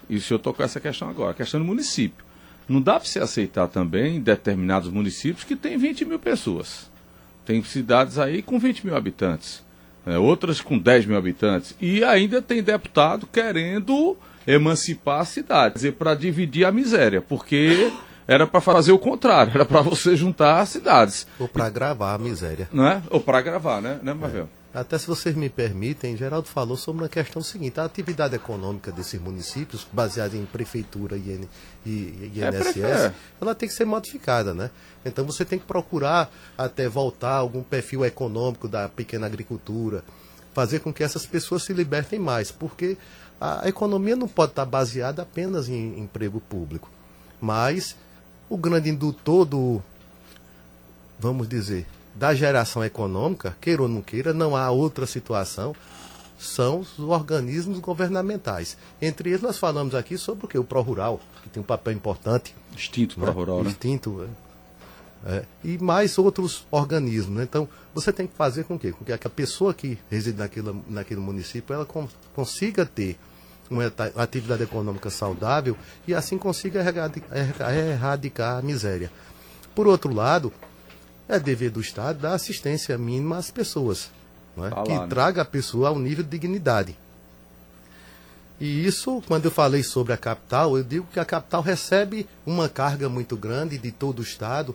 e 0.08 0.20
se 0.20 0.32
eu 0.32 0.38
tocar 0.38 0.64
essa 0.64 0.80
questão 0.80 1.08
agora, 1.08 1.30
a 1.32 1.34
questão 1.34 1.60
do 1.60 1.66
município. 1.66 2.24
Não 2.68 2.80
dá 2.80 2.94
para 2.94 3.04
se 3.08 3.18
aceitar 3.20 3.68
também 3.68 4.20
determinados 4.20 4.88
municípios 4.90 5.44
que 5.44 5.54
têm 5.54 5.76
20 5.78 6.04
mil 6.04 6.18
pessoas. 6.18 6.90
Tem 7.44 7.62
cidades 7.62 8.18
aí 8.18 8.42
com 8.42 8.58
20 8.58 8.84
mil 8.84 8.96
habitantes, 8.96 9.64
né, 10.06 10.16
outras 10.16 10.60
com 10.60 10.78
10 10.78 11.06
mil 11.06 11.18
habitantes. 11.18 11.74
E 11.80 12.04
ainda 12.04 12.40
tem 12.40 12.62
deputado 12.62 13.26
querendo 13.26 14.16
emancipar 14.46 15.20
a 15.20 15.24
cidade, 15.24 15.72
quer 15.72 15.78
dizer, 15.78 15.92
para 15.94 16.14
dividir 16.14 16.64
a 16.64 16.70
miséria, 16.70 17.20
porque 17.20 17.92
era 18.28 18.46
para 18.46 18.60
fazer 18.60 18.92
o 18.92 18.98
contrário, 18.98 19.50
era 19.54 19.64
para 19.64 19.82
você 19.82 20.14
juntar 20.16 20.60
as 20.60 20.68
cidades, 20.68 21.26
Ou 21.38 21.48
para 21.48 21.68
gravar 21.68 22.14
a 22.14 22.18
miséria. 22.18 22.68
não 22.72 22.86
é? 22.86 23.02
Ou 23.10 23.20
para 23.20 23.40
gravar, 23.40 23.82
né, 23.82 23.98
né 24.02 24.14
Mavel? 24.14 24.48
Até 24.76 24.98
se 24.98 25.06
vocês 25.06 25.34
me 25.34 25.48
permitem, 25.48 26.18
Geraldo 26.18 26.48
falou 26.48 26.76
sobre 26.76 27.02
uma 27.02 27.08
questão 27.08 27.42
seguinte: 27.42 27.80
a 27.80 27.84
atividade 27.84 28.34
econômica 28.34 28.92
desses 28.92 29.18
municípios, 29.18 29.86
baseada 29.90 30.36
em 30.36 30.44
prefeitura 30.44 31.16
e, 31.16 31.48
e, 31.86 31.90
e 32.34 32.42
É, 32.42 32.48
INSS, 32.48 32.72
prefe- 32.74 33.14
ela 33.40 33.54
tem 33.54 33.66
que 33.70 33.74
ser 33.74 33.86
modificada, 33.86 34.52
né? 34.52 34.70
Então 35.02 35.24
você 35.24 35.46
tem 35.46 35.58
que 35.58 35.64
procurar 35.64 36.30
até 36.58 36.86
voltar 36.90 37.36
algum 37.36 37.62
perfil 37.62 38.04
econômico 38.04 38.68
da 38.68 38.86
pequena 38.86 39.26
agricultura, 39.26 40.04
fazer 40.52 40.80
com 40.80 40.92
que 40.92 41.02
essas 41.02 41.24
pessoas 41.24 41.62
se 41.62 41.72
libertem 41.72 42.18
mais, 42.18 42.50
porque 42.52 42.98
a 43.40 43.66
economia 43.66 44.14
não 44.14 44.28
pode 44.28 44.52
estar 44.52 44.66
baseada 44.66 45.22
apenas 45.22 45.70
em 45.70 45.98
emprego 45.98 46.38
público, 46.38 46.90
mas 47.40 47.96
o 48.48 48.58
grande 48.58 48.90
indutor 48.90 49.46
do, 49.46 49.82
vamos 51.18 51.48
dizer, 51.48 51.86
da 52.18 52.34
geração 52.34 52.84
econômica, 52.84 53.56
queira 53.60 53.82
ou 53.82 53.88
não 53.88 54.00
queira, 54.02 54.32
não 54.32 54.56
há 54.56 54.70
outra 54.70 55.06
situação, 55.06 55.74
são 56.38 56.80
os 56.80 56.98
organismos 56.98 57.78
governamentais. 57.78 58.76
Entre 59.00 59.30
eles 59.30 59.42
nós 59.42 59.58
falamos 59.58 59.94
aqui 59.94 60.16
sobre 60.18 60.44
o 60.46 60.48
que? 60.48 60.58
O 60.58 60.64
Pró-Rural, 60.64 61.20
que 61.42 61.48
tem 61.50 61.62
um 61.62 61.66
papel 61.66 61.92
importante. 61.94 62.54
Instinto 62.74 63.16
para 63.16 63.26
né? 63.26 63.32
rural, 63.32 63.62
né? 63.62 63.70
Instinto. 63.70 64.22
é. 64.22 64.46
É. 65.38 65.44
E 65.64 65.78
mais 65.78 66.18
outros 66.18 66.66
organismos. 66.70 67.36
né? 67.38 67.42
Então, 67.42 67.68
você 67.94 68.12
tem 68.12 68.26
que 68.26 68.34
fazer 68.36 68.64
com 68.64 68.78
que, 68.78 68.92
com 68.92 69.04
que 69.04 69.12
a 69.12 69.18
pessoa 69.18 69.74
que 69.74 69.98
reside 70.10 70.38
naquele, 70.38 70.72
naquele 70.88 71.20
município 71.20 71.74
ela 71.74 71.84
con- 71.84 72.08
consiga 72.34 72.86
ter 72.86 73.18
uma 73.68 73.92
atividade 74.14 74.62
econômica 74.62 75.10
saudável 75.10 75.76
e 76.06 76.14
assim 76.14 76.38
consiga 76.38 76.78
erradi- 76.80 77.24
erra- 77.32 77.74
erradicar 77.74 78.58
a 78.58 78.62
miséria. 78.62 79.10
Por 79.74 79.86
outro 79.88 80.14
lado, 80.14 80.52
é 81.28 81.38
dever 81.38 81.70
do 81.70 81.80
Estado 81.80 82.20
dar 82.20 82.34
assistência 82.34 82.96
mínima 82.96 83.36
às 83.38 83.50
pessoas, 83.50 84.10
é? 84.58 84.70
Tá 84.70 84.76
lá, 84.76 84.82
que 84.84 84.92
né? 84.92 85.06
traga 85.08 85.42
a 85.42 85.44
pessoa 85.44 85.88
ao 85.88 85.98
nível 85.98 86.24
de 86.24 86.30
dignidade. 86.30 86.96
E 88.58 88.86
isso, 88.86 89.22
quando 89.26 89.44
eu 89.44 89.50
falei 89.50 89.82
sobre 89.82 90.12
a 90.12 90.16
capital, 90.16 90.78
eu 90.78 90.82
digo 90.82 91.06
que 91.12 91.20
a 91.20 91.24
capital 91.24 91.60
recebe 91.60 92.26
uma 92.46 92.68
carga 92.68 93.08
muito 93.08 93.36
grande 93.36 93.76
de 93.76 93.90
todo 93.90 94.20
o 94.20 94.22
Estado, 94.22 94.74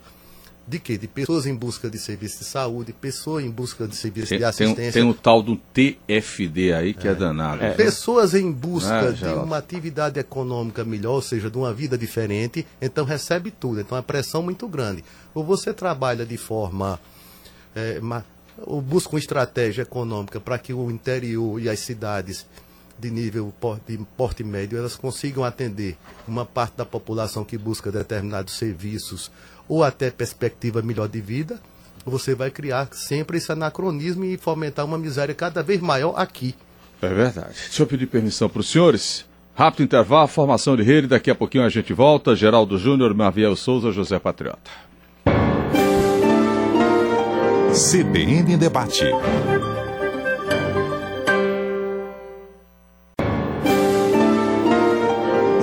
de 0.67 0.79
quê? 0.79 0.97
De 0.97 1.07
pessoas 1.07 1.45
em 1.45 1.55
busca 1.55 1.89
de 1.89 1.97
serviço 1.97 2.39
de 2.39 2.45
saúde, 2.45 2.93
pessoas 2.93 3.43
em 3.43 3.49
busca 3.49 3.87
de 3.87 3.95
serviço 3.95 4.29
Tem, 4.29 4.37
de 4.37 4.43
assistência, 4.45 4.91
tem 4.93 5.03
um 5.03 5.11
tal 5.13 5.41
do 5.41 5.57
TFD 5.57 6.73
aí 6.73 6.93
que 6.93 7.07
é, 7.07 7.15
danado. 7.15 7.59
pessoas 7.75 8.33
em 8.33 8.51
busca 8.51 8.93
É, 8.93 9.11
de 9.11 9.25
uma 9.25 9.57
atividade 9.57 10.19
econômica 10.19 10.83
melhor, 10.85 11.13
ou 11.15 11.21
seja, 11.21 11.49
de 11.49 11.57
uma 11.57 11.73
vida 11.73 11.97
diferente, 11.97 12.65
então 12.81 13.03
recebe 13.05 13.51
tudo. 13.51 13.81
Então 13.81 13.97
é 13.97 14.01
pressão 14.01 14.41
muito 14.43 14.67
grande. 14.67 15.03
Ou 15.33 15.43
você 15.43 15.73
trabalha 15.73 16.25
de 16.25 16.37
forma. 16.37 16.99
é, 17.75 17.99
ma- 17.99 18.23
ou 18.63 18.81
busca 18.81 19.13
uma 19.15 19.19
estratégia 19.19 19.81
econômica 19.83 20.39
para 20.39 20.57
que 20.57 20.73
o 20.73 20.91
interior 20.91 21.59
e 21.59 21.69
as 21.69 21.79
cidades 21.79 22.45
de 22.99 23.09
nível 23.09 23.51
de 23.87 23.97
porte 24.17 24.43
médio 24.43 24.77
elas 24.77 24.95
consigam 24.95 25.43
atender 25.43 25.97
uma 26.27 26.45
parte 26.45 26.75
da 26.77 26.85
população 26.85 27.43
que 27.45 27.57
busca 27.57 27.89
determinados 27.91 28.55
serviços 28.57 29.31
ou 29.71 29.85
até 29.85 30.11
perspectiva 30.11 30.81
melhor 30.81 31.07
de 31.07 31.21
vida, 31.21 31.57
você 32.05 32.35
vai 32.35 32.51
criar 32.51 32.89
sempre 32.91 33.37
esse 33.37 33.49
anacronismo 33.53 34.25
e 34.25 34.35
fomentar 34.35 34.85
uma 34.85 34.97
miséria 34.97 35.33
cada 35.33 35.63
vez 35.63 35.79
maior 35.79 36.13
aqui. 36.17 36.53
É 37.01 37.07
verdade. 37.07 37.53
Deixa 37.53 37.81
eu 37.81 37.87
pedir 37.87 38.05
permissão 38.07 38.49
para 38.49 38.59
os 38.59 38.69
senhores. 38.69 39.25
Rápido 39.55 39.83
intervalo, 39.83 40.27
formação 40.27 40.75
de 40.75 40.83
rede, 40.83 41.07
daqui 41.07 41.31
a 41.31 41.35
pouquinho 41.35 41.63
a 41.63 41.69
gente 41.69 41.93
volta. 41.93 42.35
Geraldo 42.35 42.77
Júnior, 42.77 43.13
Maviel 43.13 43.55
Souza, 43.55 43.91
José 43.93 44.19
Patriota. 44.19 44.69
CBN 47.71 48.57
Debate. 48.57 49.05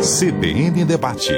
CBN 0.00 0.86
Debate. 0.86 1.34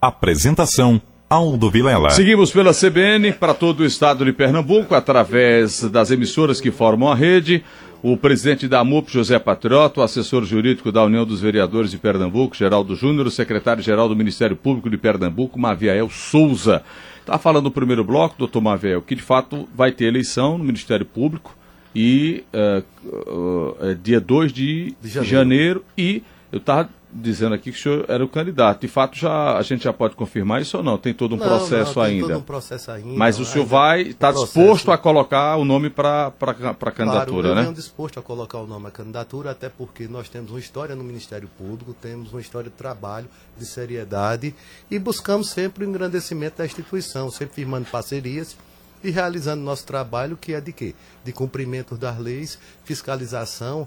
Apresentação: 0.00 1.00
Aldo 1.28 1.68
Vilela. 1.68 2.10
Seguimos 2.10 2.52
pela 2.52 2.72
CBN 2.72 3.32
para 3.32 3.52
todo 3.52 3.80
o 3.80 3.84
estado 3.84 4.24
de 4.24 4.32
Pernambuco, 4.32 4.94
através 4.94 5.82
das 5.90 6.10
emissoras 6.12 6.60
que 6.60 6.70
formam 6.70 7.10
a 7.10 7.14
rede. 7.14 7.64
o 8.00 8.16
presidente 8.16 8.68
da 8.68 8.84
MUP, 8.84 9.10
José 9.10 9.40
Patriota, 9.40 10.00
o 10.00 10.02
assessor 10.04 10.44
jurídico 10.44 10.92
da 10.92 11.02
União 11.02 11.26
dos 11.26 11.40
Vereadores 11.40 11.90
de 11.90 11.98
Pernambuco, 11.98 12.54
Geraldo 12.54 12.94
Júnior, 12.94 13.26
o 13.26 13.30
secretário-geral 13.30 14.08
do 14.08 14.14
Ministério 14.14 14.54
Público 14.54 14.88
de 14.88 14.96
Pernambuco, 14.96 15.58
Maviael 15.58 16.08
Souza. 16.08 16.84
Está 17.20 17.36
falando 17.36 17.64
no 17.64 17.70
primeiro 17.72 18.04
bloco, 18.04 18.36
doutor 18.38 18.60
Maviael, 18.60 19.02
que 19.02 19.16
de 19.16 19.22
fato 19.22 19.68
vai 19.74 19.90
ter 19.90 20.04
eleição 20.04 20.56
no 20.56 20.62
Ministério 20.62 21.04
Público 21.04 21.56
e 21.92 22.44
uh, 22.54 23.74
uh, 23.82 23.94
dia 23.96 24.20
2 24.20 24.52
de, 24.52 24.94
de 25.02 25.08
janeiro. 25.08 25.28
janeiro 25.28 25.84
e 25.96 26.22
eu 26.52 26.58
estava 26.58 26.88
dizendo 27.10 27.54
aqui 27.54 27.72
que 27.72 27.78
o 27.78 27.82
senhor 27.82 28.04
era 28.08 28.24
o 28.24 28.28
candidato. 28.28 28.82
De 28.82 28.88
fato, 28.88 29.16
já, 29.16 29.56
a 29.56 29.62
gente 29.62 29.84
já 29.84 29.92
pode 29.92 30.14
confirmar 30.14 30.60
isso 30.60 30.76
ou 30.76 30.82
não? 30.82 30.98
Tem 30.98 31.14
todo 31.14 31.34
um 31.34 31.38
não, 31.38 31.46
processo 31.46 31.98
não, 31.98 32.04
tem 32.04 32.14
ainda. 32.14 32.28
Todo 32.28 32.38
um 32.38 32.42
processo 32.42 32.90
ainda. 32.90 33.16
Mas 33.16 33.38
o 33.38 33.44
senhor 33.44 33.66
vai 33.66 34.02
estar 34.02 34.32
tá 34.32 34.38
disposto 34.38 34.92
a 34.92 34.98
colocar 34.98 35.56
o 35.56 35.64
nome 35.64 35.88
para 35.88 36.26
a 36.28 36.92
candidatura, 36.92 37.48
claro, 37.48 37.54
né? 37.62 37.66
Eu 37.66 37.72
disposto 37.72 38.18
a 38.20 38.22
colocar 38.22 38.58
o 38.58 38.66
nome 38.66 38.88
à 38.88 38.90
candidatura, 38.90 39.50
até 39.50 39.68
porque 39.68 40.06
nós 40.06 40.28
temos 40.28 40.50
uma 40.50 40.60
história 40.60 40.94
no 40.94 41.02
Ministério 41.02 41.48
Público, 41.56 41.94
temos 41.94 42.32
uma 42.32 42.40
história 42.40 42.70
de 42.70 42.76
trabalho, 42.76 43.28
de 43.56 43.64
seriedade 43.64 44.54
e 44.90 44.98
buscamos 44.98 45.50
sempre 45.50 45.84
o 45.84 45.88
engrandecimento 45.88 46.58
da 46.58 46.66
instituição, 46.66 47.30
sempre 47.30 47.54
firmando 47.54 47.86
parcerias 47.90 48.56
e 49.02 49.10
realizando 49.10 49.62
nosso 49.62 49.86
trabalho, 49.86 50.36
que 50.36 50.52
é 50.52 50.60
de 50.60 50.72
quê? 50.72 50.94
De 51.24 51.32
cumprimento 51.32 51.96
das 51.96 52.18
leis, 52.18 52.58
fiscalização 52.84 53.86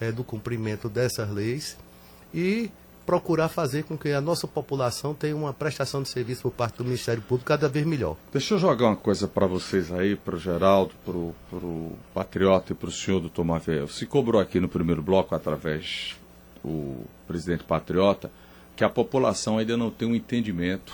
é, 0.00 0.12
do 0.12 0.22
cumprimento 0.22 0.88
dessas 0.88 1.30
leis 1.30 1.76
e 2.32 2.70
procurar 3.08 3.48
fazer 3.48 3.84
com 3.84 3.96
que 3.96 4.10
a 4.10 4.20
nossa 4.20 4.46
população 4.46 5.14
tenha 5.14 5.34
uma 5.34 5.50
prestação 5.50 6.02
de 6.02 6.10
serviço 6.10 6.42
por 6.42 6.50
parte 6.50 6.76
do 6.76 6.84
Ministério 6.84 7.22
Público 7.22 7.48
cada 7.48 7.66
vez 7.66 7.86
melhor. 7.86 8.18
Deixa 8.30 8.52
eu 8.52 8.58
jogar 8.58 8.88
uma 8.88 8.96
coisa 8.96 9.26
para 9.26 9.46
vocês 9.46 9.90
aí, 9.90 10.14
para 10.14 10.36
o 10.36 10.38
Geraldo, 10.38 10.92
para 11.04 11.16
o 11.16 11.92
Patriota 12.12 12.72
e 12.72 12.74
para 12.74 12.90
o 12.90 12.92
senhor 12.92 13.20
do 13.20 13.30
Tomavel. 13.30 13.88
Se 13.88 14.04
cobrou 14.04 14.38
aqui 14.38 14.60
no 14.60 14.68
primeiro 14.68 15.00
bloco, 15.00 15.34
através 15.34 16.16
do 16.62 16.96
presidente 17.26 17.64
Patriota, 17.64 18.30
que 18.76 18.84
a 18.84 18.90
população 18.90 19.56
ainda 19.56 19.74
não 19.74 19.90
tem 19.90 20.06
um 20.06 20.14
entendimento 20.14 20.92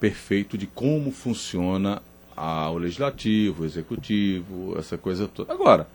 perfeito 0.00 0.56
de 0.56 0.66
como 0.66 1.10
funciona 1.10 2.00
a, 2.34 2.70
o 2.70 2.78
legislativo, 2.78 3.64
o 3.64 3.66
executivo, 3.66 4.78
essa 4.78 4.96
coisa 4.96 5.28
toda. 5.28 5.52
Agora, 5.52 5.86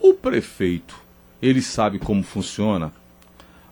o 0.00 0.14
prefeito, 0.14 0.98
ele 1.42 1.60
sabe 1.60 1.98
como 1.98 2.22
funciona 2.22 2.90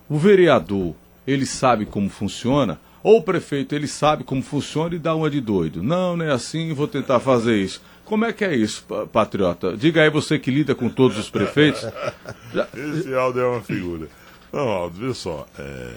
o 0.09 0.17
vereador, 0.17 0.93
ele 1.25 1.45
sabe 1.45 1.85
como 1.85 2.09
funciona, 2.09 2.79
ou 3.01 3.17
o 3.17 3.23
prefeito, 3.23 3.75
ele 3.75 3.87
sabe 3.87 4.23
como 4.23 4.41
funciona 4.41 4.95
e 4.95 4.99
dá 4.99 5.13
uma 5.15 5.29
de 5.29 5.41
doido. 5.41 5.83
Não, 5.83 6.15
não 6.15 6.25
é 6.25 6.31
assim, 6.31 6.73
vou 6.73 6.87
tentar 6.87 7.19
fazer 7.19 7.57
isso. 7.57 7.81
Como 8.05 8.25
é 8.25 8.33
que 8.33 8.45
é 8.45 8.55
isso, 8.55 8.85
patriota? 9.11 9.75
Diga 9.75 10.01
aí 10.01 10.09
você 10.09 10.37
que 10.37 10.51
lida 10.51 10.73
com 10.75 10.89
todos 10.89 11.17
os 11.17 11.29
prefeitos. 11.29 11.85
Esse 12.75 13.13
Aldo 13.13 13.39
é 13.39 13.45
uma 13.45 13.61
figura. 13.61 14.07
Não, 14.51 14.67
Aldo, 14.67 14.99
vê 14.99 15.13
só. 15.13 15.45
É... 15.57 15.93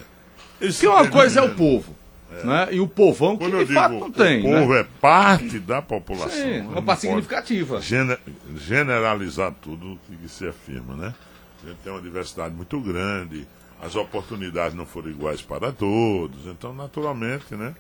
Porque 0.59 0.87
uma 0.87 1.09
coisa 1.09 1.41
é 1.41 1.43
o 1.43 1.55
povo. 1.55 1.95
É. 2.33 2.45
Né? 2.45 2.69
E 2.73 2.81
o 2.81 2.89
povão 2.89 3.37
Quando 3.37 3.59
que 3.59 3.67
de 3.67 3.75
fato 3.75 3.93
não 3.93 4.11
tem. 4.11 4.41
O 4.41 4.43
povo 4.43 4.75
né? 4.75 4.81
é 4.81 4.87
parte 5.01 5.59
da 5.59 5.81
população. 5.81 6.31
Sim, 6.31 6.61
uma 6.63 6.83
parte 6.83 7.03
significativa. 7.03 7.81
Gener 7.81 8.19
generalizar 8.57 9.55
tudo 9.63 9.99
que 10.07 10.29
se 10.29 10.47
afirma, 10.47 10.95
né? 10.97 11.15
A 11.63 11.69
gente 11.69 11.79
tem 11.85 11.93
uma 11.93 12.03
diversidade 12.03 12.55
muito 12.55 12.81
grande 12.81 13.47
as 13.81 13.95
oportunidades 13.95 14.75
não 14.77 14.87
foram 14.87 15.11
iguais 15.11 15.43
para 15.43 15.73
todos, 15.73 16.47
então 16.47 16.75
naturalmente, 16.75 17.55
né? 17.55 17.75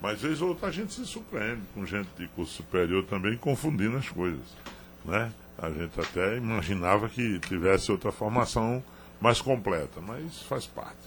Mas 0.00 0.20
vez 0.20 0.42
ou 0.42 0.48
outra 0.50 0.68
a 0.68 0.70
gente 0.70 0.92
se 0.92 1.06
surpreende 1.06 1.62
com 1.74 1.86
gente 1.86 2.08
de 2.18 2.26
curso 2.28 2.54
superior 2.54 3.04
também 3.04 3.36
confundindo 3.36 3.96
as 3.96 4.08
coisas, 4.08 4.56
né? 5.04 5.32
A 5.58 5.70
gente 5.70 6.00
até 6.00 6.36
imaginava 6.36 7.08
que 7.08 7.38
tivesse 7.40 7.92
outra 7.92 8.10
formação 8.10 8.82
mais 9.20 9.40
completa, 9.40 10.00
mas 10.00 10.42
faz 10.42 10.66
parte. 10.66 10.98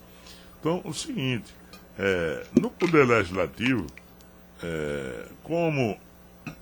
Então, 0.59 0.81
o 0.85 0.93
seguinte, 0.93 1.53
é, 1.97 2.45
no 2.59 2.69
Poder 2.69 3.05
Legislativo, 3.05 3.85
é, 4.63 5.27
como 5.43 5.97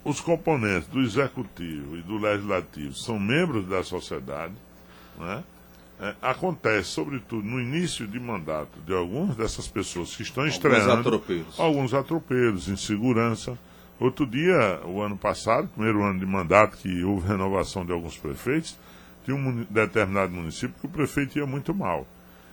os 0.04 0.20
componentes 0.20 0.88
do 0.88 1.02
Executivo 1.02 1.98
e 1.98 2.02
do 2.02 2.18
Legislativo 2.18 2.94
são 2.96 3.20
membros 3.20 3.68
da 3.68 3.84
sociedade, 3.84 4.54
né? 5.18 5.44
É, 6.04 6.16
acontece, 6.22 6.90
sobretudo 6.90 7.48
no 7.48 7.62
início 7.62 8.06
de 8.06 8.20
mandato 8.20 8.78
de 8.86 8.94
algumas 8.94 9.38
dessas 9.38 9.70
pessoas 9.70 10.14
que 10.14 10.24
estão 10.24 10.46
estreando. 10.46 10.92
Alguns 10.92 11.00
atropelos. 11.00 11.60
Alguns 11.60 11.94
atropelos, 11.94 12.68
insegurança. 12.68 13.58
Outro 13.98 14.28
dia, 14.28 14.82
o 14.84 15.02
ano 15.02 15.16
passado, 15.16 15.70
primeiro 15.70 16.04
ano 16.04 16.20
de 16.20 16.26
mandato, 16.26 16.76
que 16.76 17.06
houve 17.06 17.26
renovação 17.26 17.86
de 17.86 17.94
alguns 17.94 18.18
prefeitos, 18.18 18.78
tinha 19.24 19.38
um 19.38 19.66
determinado 19.70 20.34
município 20.34 20.76
que 20.78 20.88
o 20.88 20.90
prefeito 20.90 21.38
ia 21.38 21.46
muito 21.46 21.74
mal. 21.74 22.06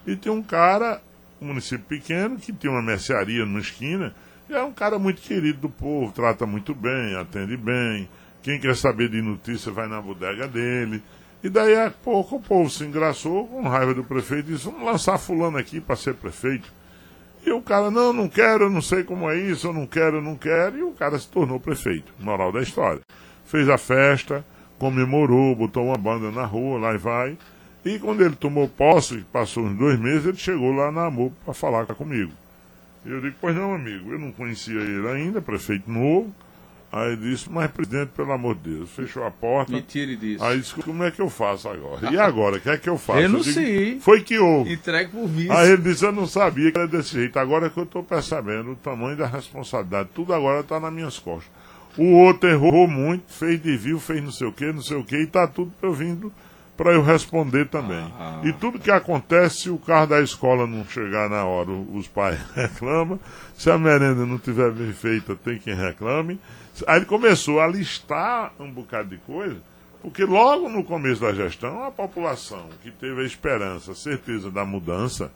E 0.07 0.15
tinha 0.15 0.33
um 0.33 0.45
cara, 0.45 1.03
um 1.43 1.47
município 1.47 1.85
pequeno, 1.89 2.37
que 2.37 2.53
tinha 2.53 2.71
uma 2.73 2.83
mercearia 2.83 3.45
numa 3.45 3.59
esquina, 3.59 4.15
e 4.49 4.55
é 4.55 4.63
um 4.63 4.73
cara 4.73 4.97
muito 4.97 5.21
querido 5.23 5.63
do 5.63 5.69
povo, 5.69 6.13
trata 6.13 6.47
muito 6.47 6.73
bem, 6.73 7.17
atende 7.17 7.57
bem. 7.57 8.09
Quem 8.45 8.61
quer 8.61 8.77
saber 8.77 9.09
de 9.09 9.21
notícia 9.21 9.73
vai 9.73 9.89
na 9.89 10.01
bodega 10.01 10.47
dele. 10.47 11.03
E 11.43 11.49
daí 11.49 11.75
a 11.75 11.91
pouco 11.91 12.37
o 12.37 12.41
povo 12.41 12.69
se 12.69 12.85
engraçou 12.85 13.47
com 13.47 13.63
raiva 13.63 13.95
do 13.95 14.05
prefeito 14.05 14.51
e 14.51 14.55
disse: 14.55 14.67
vamos 14.67 14.85
lançar 14.85 15.19
fulano 15.19 15.57
aqui 15.57 15.81
para 15.81 15.97
ser 15.97 16.15
prefeito. 16.15 16.71
E 17.45 17.51
o 17.51 17.63
cara, 17.63 17.91
não, 17.91 18.13
não 18.13 18.29
quero, 18.29 18.65
eu 18.65 18.71
não 18.71 18.83
sei 18.83 19.03
como 19.03 19.31
é 19.31 19.39
isso, 19.39 19.67
eu 19.67 19.73
não 19.73 19.87
quero, 19.87 20.19
eu 20.19 20.23
não 20.23 20.37
quero. 20.37 20.77
E 20.77 20.83
o 20.83 20.93
cara 20.93 21.19
se 21.19 21.27
tornou 21.29 21.59
prefeito. 21.59 22.13
Moral 22.19 22.53
da 22.53 22.61
história. 22.61 23.01
Fez 23.47 23.69
a 23.69 23.79
festa, 23.79 24.45
comemorou, 24.79 25.57
botou 25.57 25.87
uma 25.87 25.97
banda 25.97 26.31
na 26.31 26.45
rua, 26.45 26.79
lá 26.79 26.95
e 26.95 26.99
vai. 26.99 27.39
E 27.83 27.99
quando 27.99 28.23
ele 28.23 28.37
tomou 28.37 28.69
posse, 28.69 29.25
passou 29.33 29.65
uns 29.65 29.79
dois 29.79 29.99
meses, 29.99 30.27
ele 30.27 30.37
chegou 30.37 30.71
lá 30.71 30.93
na 30.93 31.07
AMU 31.07 31.33
para 31.45 31.55
falar 31.55 31.87
comigo. 31.87 32.33
Eu 33.07 33.23
digo, 33.23 33.37
pois 33.41 33.57
não, 33.57 33.75
amigo, 33.75 34.13
eu 34.13 34.19
não 34.19 34.31
conhecia 34.31 34.79
ele 34.79 35.09
ainda, 35.09 35.41
prefeito 35.41 35.91
novo. 35.91 36.35
Aí 36.93 37.17
disse, 37.17 37.49
mas 37.49 37.71
presidente, 37.71 38.09
pelo 38.17 38.33
amor 38.33 38.57
de 38.57 38.71
Deus, 38.75 38.91
fechou 38.91 39.25
a 39.25 39.31
porta. 39.31 39.71
Me 39.71 39.81
tire 39.81 40.17
disso. 40.17 40.43
Aí 40.43 40.59
disse, 40.59 40.75
como 40.75 41.05
é 41.05 41.11
que 41.11 41.21
eu 41.21 41.31
faço 41.31 41.69
agora? 41.69 42.13
E 42.13 42.19
agora, 42.19 42.57
o 42.57 42.61
que 42.61 42.69
é 42.69 42.77
que 42.77 42.89
eu 42.89 42.99
faço? 42.99 43.21
Eu 43.21 43.29
não 43.29 43.39
eu 43.39 43.45
digo, 43.45 43.55
sei. 43.55 44.01
Foi 44.01 44.23
que 44.23 44.39
houve. 44.39 44.73
Entregue 44.73 45.13
por 45.13 45.29
mim. 45.29 45.47
Aí 45.51 45.71
ele 45.71 45.83
disse, 45.83 46.05
eu 46.05 46.11
não 46.11 46.27
sabia 46.27 46.73
que 46.73 46.79
era 46.79 46.89
desse 46.89 47.13
jeito. 47.13 47.39
Agora 47.39 47.67
é 47.67 47.71
que 47.71 47.79
eu 47.79 47.85
estou 47.85 48.03
percebendo 48.03 48.73
o 48.73 48.77
tamanho 48.77 49.17
da 49.17 49.27
responsabilidade. 49.27 50.09
Tudo 50.13 50.35
agora 50.35 50.61
está 50.61 50.81
nas 50.81 50.93
minhas 50.93 51.17
costas. 51.17 51.53
O 51.97 52.13
outro 52.13 52.49
errou 52.49 52.89
muito, 52.89 53.33
fez 53.33 53.61
desvio, 53.61 54.01
fez 54.01 54.23
não 54.23 54.33
sei 54.33 54.47
o 54.49 54.53
que, 54.53 54.73
não 54.73 54.83
sei 54.83 54.97
o 54.97 55.05
que, 55.05 55.17
e 55.17 55.25
está 55.25 55.47
tudo 55.47 55.73
eu 55.83 55.93
vindo 55.93 56.33
para 56.77 56.93
eu 56.93 57.03
responder 57.03 57.69
também. 57.69 58.11
Ah. 58.19 58.41
E 58.43 58.53
tudo 58.55 58.79
que 58.79 58.91
acontece, 58.91 59.63
se 59.63 59.71
o 59.71 59.77
carro 59.77 60.07
da 60.07 60.21
escola 60.23 60.67
não 60.67 60.83
chegar 60.87 61.29
na 61.29 61.45
hora, 61.45 61.71
os 61.71 62.09
pais 62.09 62.41
reclamam. 62.57 63.21
Se 63.55 63.71
a 63.71 63.77
merenda 63.77 64.25
não 64.25 64.39
tiver 64.39 64.71
bem 64.71 64.93
feita, 64.93 65.37
tem 65.37 65.59
quem 65.59 65.75
reclame. 65.75 66.41
Aí 66.87 66.97
ele 66.97 67.07
começou 67.07 67.61
a 67.61 67.67
listar 67.67 68.53
um 68.59 68.71
bocado 68.71 69.09
de 69.09 69.19
coisa, 69.19 69.61
porque 70.03 70.25
logo 70.25 70.69
no 70.69 70.83
começo 70.83 71.21
da 71.21 71.33
gestão, 71.33 71.85
a 71.85 71.91
população 71.91 72.69
que 72.83 72.91
teve 72.91 73.23
a 73.23 73.25
esperança, 73.25 73.93
a 73.93 73.95
certeza 73.95 74.51
da 74.51 74.65
mudança, 74.65 75.31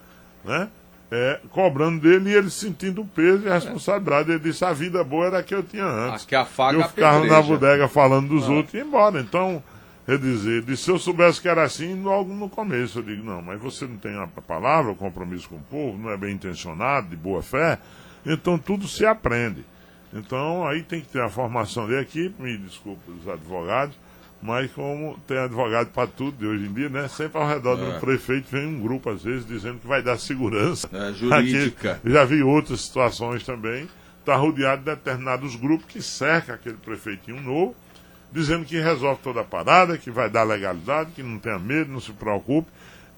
né? 0.44 0.68
É, 1.10 1.38
cobrando 1.50 2.00
dele 2.00 2.30
e 2.30 2.34
ele 2.34 2.50
sentindo 2.50 3.02
o 3.02 3.06
peso 3.06 3.44
e 3.44 3.48
a 3.48 3.54
responsabilidade. 3.54 4.30
Ele 4.30 4.40
disse: 4.40 4.64
a 4.64 4.72
vida 4.72 5.04
boa 5.04 5.26
era 5.26 5.38
a 5.38 5.42
que 5.42 5.54
eu 5.54 5.62
tinha 5.62 5.84
antes. 5.84 6.24
Que 6.24 6.34
a 6.34 6.44
faca 6.44 6.76
eu 6.76 6.88
ficava 6.88 7.24
na 7.24 7.40
bodega 7.40 7.86
falando 7.86 8.28
dos 8.28 8.48
ah. 8.48 8.52
outros 8.52 8.74
e 8.74 8.78
ia 8.78 8.84
embora. 8.84 9.20
Então, 9.20 9.62
quer 10.06 10.18
dizer, 10.18 10.62
disse, 10.62 10.84
se 10.84 10.90
eu 10.90 10.98
soubesse 10.98 11.40
que 11.40 11.48
era 11.48 11.62
assim, 11.62 12.02
logo 12.02 12.32
no 12.32 12.48
começo 12.48 12.98
eu 12.98 13.02
digo: 13.02 13.22
não, 13.22 13.42
mas 13.42 13.60
você 13.60 13.86
não 13.86 13.96
tem 13.98 14.16
a 14.16 14.26
palavra, 14.26 14.92
o 14.92 14.96
compromisso 14.96 15.48
com 15.48 15.56
o 15.56 15.60
povo, 15.60 15.98
não 15.98 16.10
é 16.10 16.16
bem 16.16 16.34
intencionado, 16.34 17.08
de 17.08 17.16
boa 17.16 17.42
fé. 17.42 17.78
Então 18.26 18.58
tudo 18.58 18.88
se 18.88 19.04
aprende. 19.04 19.64
Então 20.14 20.66
aí 20.66 20.82
tem 20.82 21.00
que 21.00 21.08
ter 21.08 21.20
a 21.20 21.28
formação 21.28 21.88
de 21.88 21.94
equipe, 21.94 22.40
me 22.40 22.56
desculpe 22.56 23.10
os 23.10 23.28
advogados, 23.28 23.96
mas 24.40 24.70
como 24.72 25.18
tem 25.26 25.38
advogado 25.38 25.88
para 25.88 26.06
tudo 26.06 26.36
de 26.36 26.46
hoje 26.46 26.66
em 26.66 26.72
dia, 26.72 26.88
né? 26.88 27.08
Sempre 27.08 27.38
ao 27.38 27.48
redor 27.48 27.78
é. 27.80 27.92
do 27.92 28.00
prefeito 28.00 28.46
vem 28.50 28.66
um 28.66 28.80
grupo, 28.80 29.10
às 29.10 29.24
vezes, 29.24 29.46
dizendo 29.46 29.78
que 29.78 29.86
vai 29.86 30.02
dar 30.02 30.18
segurança. 30.18 30.88
É, 30.92 31.12
jurídica. 31.16 31.92
Aqui, 31.92 32.10
já 32.10 32.24
vi 32.24 32.42
outras 32.42 32.82
situações 32.82 33.42
também. 33.42 33.88
Está 34.20 34.36
rodeado 34.36 34.84
de 34.84 34.90
determinados 34.90 35.56
grupos 35.56 35.86
que 35.86 36.00
cercam 36.00 36.54
aquele 36.54 36.76
prefeitinho 36.76 37.40
novo, 37.40 37.74
dizendo 38.30 38.64
que 38.64 38.78
resolve 38.78 39.20
toda 39.22 39.40
a 39.40 39.44
parada, 39.44 39.98
que 39.98 40.10
vai 40.10 40.30
dar 40.30 40.44
legalidade, 40.44 41.12
que 41.12 41.22
não 41.22 41.38
tenha 41.38 41.58
medo, 41.58 41.92
não 41.92 42.00
se 42.00 42.12
preocupe. 42.12 42.70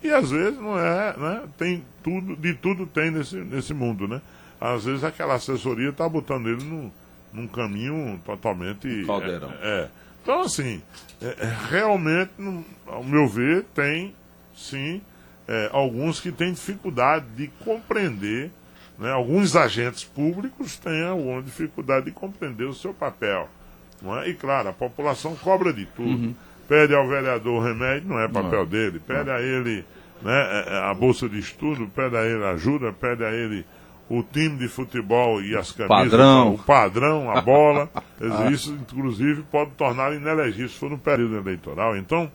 E 0.03 0.11
às 0.11 0.31
vezes 0.31 0.59
não 0.59 0.79
é, 0.79 1.17
né? 1.17 1.43
Tem 1.59 1.85
tudo, 2.03 2.37
de 2.37 2.55
tudo 2.55 2.87
tem 2.87 3.11
nesse, 3.11 3.37
nesse 3.37 3.75
mundo, 3.75 4.07
né? 4.07 4.21
Às 4.61 4.85
vezes 4.85 5.05
aquela 5.05 5.35
assessoria 5.35 5.91
está 5.91 6.09
botando 6.09 6.49
ele 6.49 6.65
num, 6.65 6.91
num 7.33 7.47
caminho 7.47 8.21
totalmente. 8.25 9.05
Caldeirão. 9.05 9.53
É, 9.61 9.81
é. 9.83 9.89
Então, 10.23 10.41
assim, 10.41 10.83
é, 11.23 11.27
é 11.27 11.57
realmente, 11.71 12.33
no, 12.39 12.65
ao 12.87 13.05
meu 13.05 13.29
ver, 13.29 13.65
tem 13.75 14.15
sim 14.55 15.01
é, 15.47 15.71
alguns 15.73 16.19
que 16.19 16.33
têm 16.33 16.53
dificuldade 16.53 17.27
de 17.37 17.49
compreender, 17.65 18.51
né, 18.99 19.13
alguns 19.13 19.55
agentes 19.55 20.03
públicos 20.05 20.77
têm 20.77 21.05
alguma 21.05 21.43
dificuldade 21.43 22.07
de 22.07 22.13
compreender 22.13 22.65
o 22.65 22.75
seu 22.75 22.93
papel. 22.93 23.49
Não 24.03 24.19
é? 24.19 24.29
E 24.29 24.35
claro, 24.35 24.69
a 24.69 24.73
população 24.73 25.37
cobra 25.37 25.73
de 25.73 25.87
tudo. 25.87 26.09
Uhum. 26.09 26.35
pede 26.69 26.95
ao 26.95 27.07
vereador 27.07 27.63
remédio, 27.63 28.09
não 28.09 28.19
é 28.19 28.27
papel 28.27 28.61
não. 28.61 28.67
dele, 28.67 28.99
pede 28.99 29.29
não. 29.29 29.37
a 29.37 29.41
ele 29.41 29.85
né, 30.23 30.33
é, 30.33 30.75
é, 30.75 30.79
a 30.91 30.95
bolsa 30.95 31.29
de 31.29 31.39
estudo, 31.39 31.87
pede 31.95 32.17
a 32.17 32.25
ele 32.25 32.45
ajuda, 32.45 32.93
pede 32.93 33.25
a 33.25 33.33
ele 33.33 33.65
o 34.09 34.23
time 34.23 34.57
de 34.57 34.69
futebol 34.69 35.43
e 35.43 35.57
as 35.57 35.73
camisas, 35.73 36.11
padrão. 36.11 36.55
o 36.55 36.59
padrão, 36.59 37.31
a 37.31 37.41
bola. 37.41 37.91
Isso, 38.53 38.73
inclusive, 38.73 39.43
pode 39.51 39.73
tornar 39.73 40.13
inelegível 40.13 40.69
se 40.69 40.79
for 40.79 40.91
no 40.91 40.99
período 40.99 41.37
eleitoral. 41.37 41.97
Então, 41.97 42.31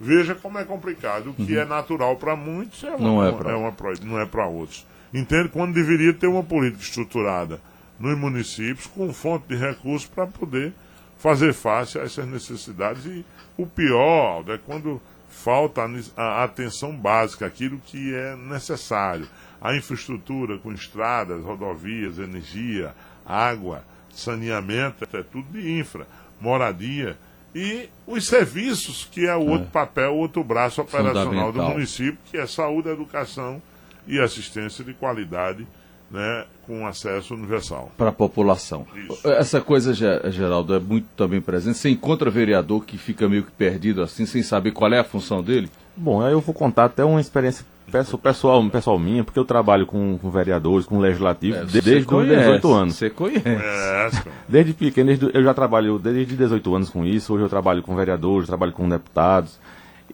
veja 0.00 0.34
como 0.34 0.58
é 0.58 0.64
complicado. 0.64 1.30
O 1.30 1.34
que 1.34 1.54
uhum. 1.54 1.60
é 1.60 1.64
natural 1.64 2.16
para 2.16 2.34
muitos 2.34 2.82
é 2.84 2.90
uma, 2.90 2.98
não 2.98 3.24
é 3.24 3.32
para 3.32 3.50
é 3.52 4.04
não 4.04 4.18
é 4.18 4.26
para 4.26 4.46
outros. 4.46 4.86
Entende 5.12 5.48
quando 5.48 5.74
deveria 5.74 6.12
ter 6.14 6.26
uma 6.26 6.42
política 6.42 6.82
estruturada 6.82 7.60
nos 7.98 8.16
municípios 8.16 8.86
com 8.86 9.12
fonte 9.12 9.48
de 9.48 9.56
recursos 9.56 10.08
para 10.08 10.26
poder 10.26 10.72
fazer 11.18 11.52
face 11.52 11.98
a 11.98 12.02
essas 12.02 12.26
necessidades. 12.26 13.04
E 13.04 13.24
o 13.58 13.66
pior 13.66 14.42
é 14.48 14.58
quando 14.58 15.00
falta 15.30 15.82
a 16.16 16.44
atenção 16.44 16.94
básica, 16.94 17.46
aquilo 17.46 17.78
que 17.78 18.14
é 18.14 18.36
necessário. 18.36 19.28
A 19.60 19.74
infraestrutura 19.74 20.58
com 20.58 20.72
estradas, 20.72 21.42
rodovias, 21.42 22.18
energia, 22.18 22.94
água, 23.24 23.84
saneamento, 24.10 25.04
é 25.16 25.22
tudo 25.22 25.50
de 25.52 25.78
infra, 25.78 26.06
moradia 26.40 27.16
e 27.54 27.88
os 28.06 28.26
serviços, 28.26 29.08
que 29.10 29.26
é 29.26 29.34
o 29.34 29.46
outro 29.46 29.68
é. 29.68 29.70
papel, 29.70 30.12
o 30.12 30.18
outro 30.18 30.42
braço 30.44 30.80
operacional 30.80 31.52
do 31.52 31.62
município, 31.62 32.18
que 32.30 32.36
é 32.36 32.46
saúde, 32.46 32.88
educação 32.88 33.60
e 34.06 34.18
assistência 34.20 34.84
de 34.84 34.94
qualidade 34.94 35.66
né, 36.10 36.44
com 36.66 36.86
acesso 36.86 37.34
universal. 37.34 37.92
Para 37.96 38.08
a 38.08 38.12
população. 38.12 38.86
Isso. 38.94 39.28
Essa 39.28 39.60
coisa, 39.60 39.94
Geraldo, 39.94 40.74
é 40.74 40.80
muito 40.80 41.06
também 41.16 41.40
presente. 41.40 41.78
Você 41.78 41.90
encontra 41.90 42.30
vereador 42.30 42.84
que 42.84 42.98
fica 42.98 43.28
meio 43.28 43.44
que 43.44 43.52
perdido 43.52 44.02
assim, 44.02 44.26
sem 44.26 44.42
saber 44.42 44.72
qual 44.72 44.92
é 44.92 44.98
a 44.98 45.04
função 45.04 45.42
dele? 45.42 45.70
Bom, 45.96 46.26
eu 46.26 46.40
vou 46.40 46.54
contar 46.54 46.86
até 46.86 47.04
uma 47.04 47.20
experiência 47.20 47.64
pessoal, 47.90 48.64
pessoal 48.70 48.98
minha, 48.98 49.24
porque 49.24 49.38
eu 49.38 49.44
trabalho 49.44 49.84
com, 49.84 50.16
com 50.18 50.30
vereadores, 50.30 50.86
com 50.86 50.98
legislativo, 50.98 51.56
é, 51.56 51.64
desde 51.64 51.78
os 51.78 52.06
18 52.06 52.72
anos. 52.72 52.94
Você 52.94 53.10
conhece. 53.10 54.22
Desde 54.48 54.72
pequeno, 54.72 55.08
desde, 55.08 55.30
eu 55.32 55.42
já 55.42 55.54
trabalho 55.54 55.98
desde 55.98 56.36
18 56.36 56.74
anos 56.74 56.90
com 56.90 57.04
isso, 57.04 57.34
hoje 57.34 57.44
eu 57.44 57.48
trabalho 57.48 57.82
com 57.82 57.94
vereadores, 57.94 58.48
trabalho 58.48 58.72
com 58.72 58.88
deputados. 58.88 59.58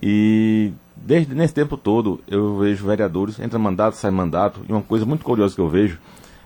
E 0.02 0.72
desde 0.96 1.35
nesse 1.35 1.54
tempo 1.54 1.76
todo 1.76 2.20
eu 2.26 2.59
vejo 2.59 2.87
vereadores, 2.87 3.38
entra 3.38 3.59
mandato, 3.59 3.94
sai 3.94 4.11
mandato, 4.11 4.61
e 4.68 4.72
uma 4.72 4.82
coisa 4.82 5.06
muito 5.06 5.24
curiosa 5.24 5.54
que 5.54 5.61
eu 5.61 5.68
vejo 5.68 5.98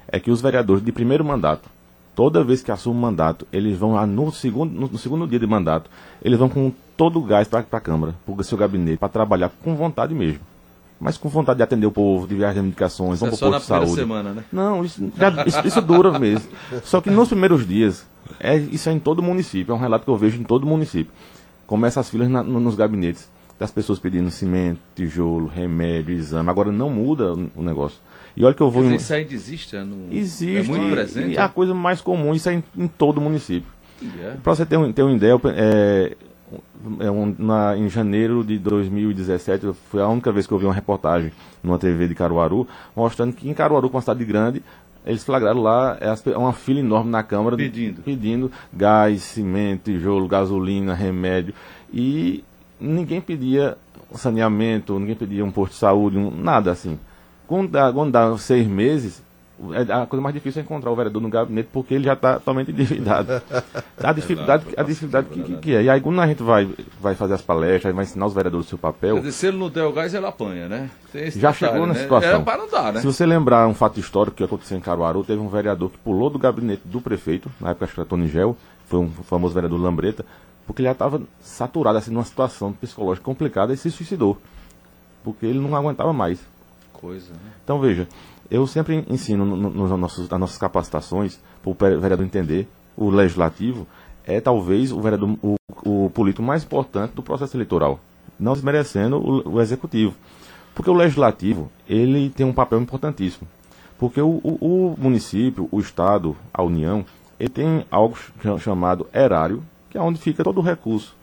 é 0.08 0.18
que 0.18 0.30
os 0.30 0.40
vereadores 0.40 0.84
de 0.84 0.92
primeiro 0.92 1.24
mandato, 1.24 1.68
toda 2.14 2.44
vez 2.44 2.62
que 2.62 2.70
assumem 2.70 3.00
mandato, 3.00 3.46
eles 3.52 3.78
vão 3.78 3.94
lá 3.94 4.06
no 4.06 4.30
segundo, 4.32 4.72
no, 4.72 4.98
segundo 4.98 5.26
dia 5.26 5.38
de 5.38 5.46
mandato, 5.46 5.88
eles 6.22 6.38
vão 6.38 6.48
com 6.48 6.72
todo 6.96 7.18
o 7.18 7.22
gás 7.22 7.48
para 7.48 7.60
a 7.60 7.80
Câmara, 7.80 8.14
para 8.26 8.34
o 8.34 8.44
seu 8.44 8.58
gabinete, 8.58 8.98
para 8.98 9.08
trabalhar 9.08 9.50
com 9.62 9.74
vontade 9.74 10.14
mesmo. 10.14 10.40
Mas 11.00 11.16
com 11.16 11.30
vontade 11.30 11.56
de 11.56 11.62
atender 11.62 11.86
o 11.86 11.90
povo, 11.90 12.26
de 12.26 12.34
viajar 12.34 12.60
de 12.60 12.66
indicações, 12.66 13.20
vão 13.20 13.30
é 13.30 13.30
para 13.30 13.36
o 13.36 13.50
posto 13.50 13.60
de 13.60 13.66
saúde. 13.66 13.94
Semana, 13.94 14.34
né? 14.34 14.44
Não, 14.52 14.84
isso, 14.84 15.10
já, 15.16 15.30
isso, 15.46 15.66
isso 15.66 15.80
dura 15.80 16.16
mesmo. 16.18 16.46
Só 16.84 17.00
que 17.00 17.08
nos 17.08 17.28
primeiros 17.28 17.66
dias, 17.66 18.06
é, 18.38 18.56
isso 18.56 18.90
é 18.90 18.92
em 18.92 18.98
todo 18.98 19.22
município, 19.22 19.72
é 19.72 19.74
um 19.74 19.80
relato 19.80 20.04
que 20.04 20.10
eu 20.10 20.16
vejo 20.16 20.38
em 20.38 20.44
todo 20.44 20.66
município. 20.66 21.10
Começa 21.66 22.00
as 22.00 22.10
filas 22.10 22.28
na, 22.28 22.42
nos 22.42 22.74
gabinetes 22.74 23.30
das 23.60 23.70
pessoas 23.70 23.98
pedindo 23.98 24.30
cimento, 24.30 24.80
tijolo, 24.96 25.46
remédio, 25.46 26.14
exame. 26.14 26.48
Agora 26.48 26.72
não 26.72 26.88
muda 26.88 27.34
o 27.54 27.62
negócio. 27.62 27.98
E 28.34 28.42
olha 28.42 28.54
que 28.54 28.62
eu 28.62 28.70
vou. 28.70 28.82
Mas 28.84 29.02
isso 29.02 29.12
ainda 29.12 29.34
existe? 29.34 29.76
É 29.76 29.84
no... 29.84 30.10
Existe. 30.10 30.56
É 30.56 30.62
muito 30.62 30.90
presente. 30.90 31.34
E 31.34 31.36
é 31.36 31.42
a 31.42 31.48
coisa 31.48 31.74
mais 31.74 32.00
comum, 32.00 32.34
isso 32.34 32.48
é 32.48 32.54
em, 32.54 32.64
em 32.74 32.88
todo 32.88 33.18
o 33.18 33.20
município. 33.20 33.70
Yeah. 34.02 34.40
Para 34.42 34.54
você 34.54 34.64
ter 34.64 34.78
um, 34.78 34.90
ter 34.90 35.02
uma 35.02 35.12
ideia, 35.12 35.38
é, 35.54 36.16
é 37.00 37.10
um, 37.10 37.34
na, 37.38 37.76
em 37.76 37.90
janeiro 37.90 38.42
de 38.42 38.58
2017, 38.58 39.74
foi 39.90 40.00
a 40.00 40.08
única 40.08 40.32
vez 40.32 40.46
que 40.46 40.54
eu 40.54 40.58
vi 40.58 40.64
uma 40.64 40.72
reportagem 40.72 41.30
numa 41.62 41.78
TV 41.78 42.08
de 42.08 42.14
Caruaru, 42.14 42.66
mostrando 42.96 43.34
que 43.34 43.46
em 43.46 43.52
Caruaru, 43.52 43.90
com 43.90 43.98
uma 43.98 44.00
cidade 44.00 44.24
grande, 44.24 44.62
eles 45.04 45.22
flagraram 45.22 45.60
lá 45.60 45.98
é 46.00 46.36
uma 46.36 46.54
fila 46.54 46.80
enorme 46.80 47.10
na 47.10 47.22
Câmara 47.22 47.56
pedindo, 47.56 48.00
pedindo 48.02 48.50
gás, 48.72 49.20
cimento, 49.20 49.84
tijolo, 49.84 50.26
gasolina, 50.26 50.94
remédio. 50.94 51.52
E 51.92 52.42
ninguém 52.80 53.20
pedia 53.20 53.76
saneamento, 54.14 54.98
ninguém 54.98 55.14
pedia 55.14 55.44
um 55.44 55.50
posto 55.50 55.72
de 55.72 55.78
saúde, 55.78 56.18
um, 56.18 56.30
nada 56.30 56.70
assim. 56.70 56.98
Quando 57.46 57.70
dá, 57.70 57.92
quando 57.92 58.12
dá 58.12 58.36
seis 58.38 58.66
meses, 58.66 59.22
é, 59.72 59.92
a 59.92 60.06
coisa 60.06 60.22
mais 60.22 60.34
difícil 60.34 60.60
é 60.60 60.64
encontrar 60.64 60.90
o 60.90 60.96
vereador 60.96 61.20
no 61.20 61.28
gabinete 61.28 61.68
porque 61.70 61.92
ele 61.92 62.04
já 62.04 62.14
está 62.14 62.34
totalmente 62.34 62.70
endividado. 62.72 63.42
A 64.02 64.14
dificuldade, 64.14 64.64
a 64.78 64.82
dificuldade 64.82 65.26
que, 65.28 65.42
que, 65.42 65.56
que, 65.58 65.74
é. 65.74 65.82
E 65.82 65.90
aí 65.90 66.00
quando 66.00 66.18
a 66.22 66.26
gente 66.26 66.42
vai, 66.42 66.66
vai 66.98 67.14
fazer 67.14 67.34
as 67.34 67.42
palestras, 67.42 67.94
vai 67.94 68.04
ensinar 68.04 68.24
os 68.24 68.32
vereadores 68.32 68.64
o 68.64 68.68
seu 68.70 68.78
papel. 68.78 69.16
Quer 69.16 69.20
dizer, 69.20 69.32
se 69.32 69.46
ele 69.48 69.58
não 69.58 69.68
der 69.68 69.84
o 69.84 69.92
gás, 69.92 70.14
ele 70.14 70.24
apanha, 70.24 70.68
né? 70.68 70.90
Já 71.36 71.52
chegou 71.52 71.86
na 71.86 71.92
né? 71.92 72.00
situação. 72.00 72.40
É 72.40 72.42
para 72.42 72.56
não 72.56 72.66
dar, 72.66 72.94
né? 72.94 73.00
Se 73.00 73.06
você 73.06 73.26
lembrar 73.26 73.68
um 73.68 73.74
fato 73.74 74.00
histórico 74.00 74.38
que 74.38 74.42
aconteceu 74.42 74.78
em 74.78 74.80
Caruaru, 74.80 75.22
teve 75.22 75.38
um 75.38 75.48
vereador 75.48 75.90
que 75.90 75.98
pulou 75.98 76.30
do 76.30 76.38
gabinete 76.38 76.80
do 76.86 76.98
prefeito, 76.98 77.50
na 77.60 77.70
época 77.70 77.84
acho 77.84 77.92
que 77.92 78.00
era 78.00 78.08
Tony 78.08 78.26
Gel, 78.26 78.56
foi 78.86 79.00
um 79.00 79.10
famoso 79.10 79.52
vereador 79.52 79.78
Lambreta, 79.78 80.24
porque 80.70 80.82
ele 80.82 80.88
já 80.88 80.92
estava 80.92 81.20
saturado, 81.40 81.98
assim, 81.98 82.12
numa 82.12 82.22
situação 82.22 82.72
psicológica 82.72 83.24
complicada 83.24 83.72
e 83.72 83.76
se 83.76 83.90
suicidou. 83.90 84.38
Porque 85.24 85.44
ele 85.44 85.58
não 85.58 85.74
aguentava 85.74 86.12
mais. 86.12 86.38
Coisa, 86.92 87.32
né? 87.32 87.40
Então 87.64 87.80
veja, 87.80 88.06
eu 88.48 88.64
sempre 88.68 89.04
ensino 89.10 89.44
nos 89.44 89.90
no, 89.90 89.96
nossos, 89.96 90.28
nas 90.28 90.38
nossas 90.38 90.58
capacitações, 90.58 91.40
para 91.60 91.70
o 91.70 91.74
vereador 92.00 92.24
entender, 92.24 92.68
o 92.96 93.10
legislativo 93.10 93.84
é 94.24 94.40
talvez 94.40 94.92
o 94.92 95.00
vereador, 95.00 95.36
o, 95.42 95.56
o 95.84 96.08
político 96.10 96.44
mais 96.44 96.62
importante 96.62 97.14
do 97.14 97.22
processo 97.22 97.56
eleitoral, 97.56 97.98
não 98.38 98.52
desmerecendo 98.52 99.16
o, 99.16 99.54
o 99.54 99.60
executivo. 99.60 100.14
Porque 100.72 100.88
o 100.88 100.94
legislativo, 100.94 101.68
ele 101.88 102.30
tem 102.30 102.46
um 102.46 102.52
papel 102.52 102.80
importantíssimo. 102.80 103.48
Porque 103.98 104.20
o, 104.20 104.40
o, 104.44 104.92
o 104.92 104.96
município, 104.96 105.68
o 105.72 105.80
estado, 105.80 106.36
a 106.54 106.62
união, 106.62 107.04
ele 107.40 107.48
tem 107.48 107.84
algo 107.90 108.16
chamado 108.60 109.08
erário, 109.12 109.64
que 109.90 109.98
é 109.98 110.00
onde 110.00 110.18
fica 110.18 110.44
todo 110.44 110.58
o 110.58 110.62
recurso. 110.62 111.14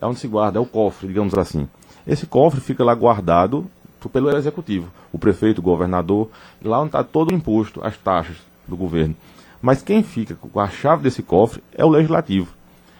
É 0.00 0.06
onde 0.06 0.18
se 0.18 0.26
guarda, 0.26 0.58
é 0.58 0.60
o 0.60 0.66
cofre, 0.66 1.06
digamos 1.06 1.34
assim. 1.34 1.68
Esse 2.06 2.26
cofre 2.26 2.60
fica 2.60 2.82
lá 2.82 2.94
guardado 2.94 3.70
pelo 4.12 4.36
executivo, 4.36 4.88
o 5.12 5.18
prefeito, 5.18 5.60
o 5.60 5.62
governador, 5.62 6.28
lá 6.62 6.78
onde 6.78 6.88
está 6.88 7.02
todo 7.02 7.30
o 7.30 7.34
imposto, 7.34 7.82
as 7.82 7.96
taxas 7.96 8.36
do 8.68 8.76
governo. 8.76 9.16
Mas 9.62 9.82
quem 9.82 10.02
fica 10.02 10.34
com 10.34 10.60
a 10.60 10.68
chave 10.68 11.02
desse 11.02 11.22
cofre 11.22 11.62
é 11.72 11.82
o 11.84 11.88
legislativo. 11.88 12.52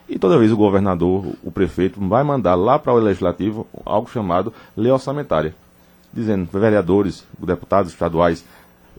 E 0.09 0.19
toda 0.19 0.39
vez 0.39 0.53
o 0.53 0.57
governador, 0.57 1.27
o 1.43 1.51
prefeito, 1.51 2.01
vai 2.09 2.23
mandar 2.23 2.55
lá 2.55 2.79
para 2.79 2.93
o 2.93 2.99
legislativo 2.99 3.67
algo 3.85 4.09
chamado 4.09 4.53
lei 4.77 4.91
orçamentária, 4.91 5.55
dizendo, 6.13 6.49
vereadores, 6.51 7.27
deputados 7.39 7.93
estaduais, 7.93 8.45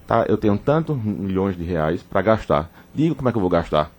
tá, 0.05 0.25
eu 0.27 0.37
tenho 0.37 0.57
tantos 0.57 0.95
milhões 0.97 1.57
de 1.57 1.63
reais 1.63 2.03
para 2.03 2.21
gastar. 2.21 2.69
Diga 2.93 3.15
como 3.15 3.29
é 3.29 3.31
que 3.31 3.37
eu 3.37 3.41
vou 3.41 3.49
gastar. 3.49 3.91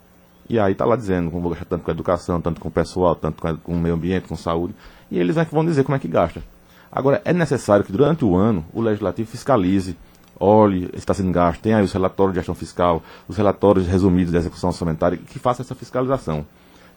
E 0.49 0.59
aí 0.59 0.73
está 0.73 0.85
lá 0.85 0.97
dizendo 0.97 1.31
como 1.31 1.43
vou 1.43 1.51
gastar 1.51 1.65
tanto 1.65 1.85
com 1.85 1.91
educação, 1.91 2.41
tanto 2.41 2.61
com 2.61 2.71
pessoal, 2.71 3.15
tanto 3.15 3.43
com, 3.63 3.73
o 3.73 3.77
meio 3.77 3.95
ambiente, 3.95 4.29
com 4.29 4.37
saúde. 4.37 4.75
E 5.11 5.19
eles 5.19 5.37
é 5.37 5.45
que 5.45 5.55
vão 5.55 5.65
dizer 5.65 5.83
como 5.85 5.97
é 5.97 5.99
que 5.99 6.09
gasta. 6.09 6.43
Agora, 6.91 7.21
é 7.25 7.33
necessário 7.33 7.85
que 7.85 7.93
durante 7.93 8.25
o 8.25 8.37
ano 8.37 8.65
o 8.73 8.81
legislativo 8.81 9.29
fiscalize, 9.29 9.97
olhe 10.39 10.87
se 10.93 10.99
está 10.99 11.13
sendo 11.13 11.33
gasto, 11.33 11.61
tem 11.61 11.75
aí 11.75 11.83
os 11.83 11.93
relatórios 11.93 12.35
de 12.35 12.41
gestão 12.41 12.55
fiscal, 12.55 13.03
os 13.29 13.37
relatórios 13.37 13.87
resumidos 13.87 14.33
da 14.33 14.39
execução 14.39 14.71
orçamentária, 14.71 15.19
que 15.19 15.39
faça 15.39 15.63
essa 15.63 15.75
fiscalização. 15.75 16.47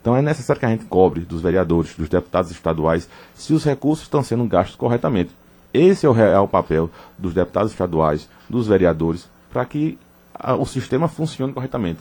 Então 0.01 0.15
é 0.15 0.21
necessário 0.21 0.59
que 0.59 0.65
a 0.65 0.69
gente 0.69 0.85
cobre 0.85 1.21
dos 1.21 1.41
vereadores, 1.41 1.95
dos 1.95 2.07
deputados 2.07 2.51
estaduais, 2.51 3.09
se 3.33 3.53
os 3.53 3.63
recursos 3.63 4.05
estão 4.05 4.23
sendo 4.23 4.45
gastos 4.45 4.75
corretamente. 4.75 5.31
Esse 5.73 6.05
é 6.05 6.09
o 6.09 6.13
real 6.13 6.47
papel 6.47 6.89
dos 7.17 7.33
deputados 7.33 7.71
estaduais, 7.71 8.29
dos 8.49 8.67
vereadores, 8.67 9.29
para 9.51 9.65
que 9.65 9.97
a, 10.33 10.55
o 10.55 10.65
sistema 10.65 11.07
funcione 11.07 11.53
corretamente. 11.53 11.99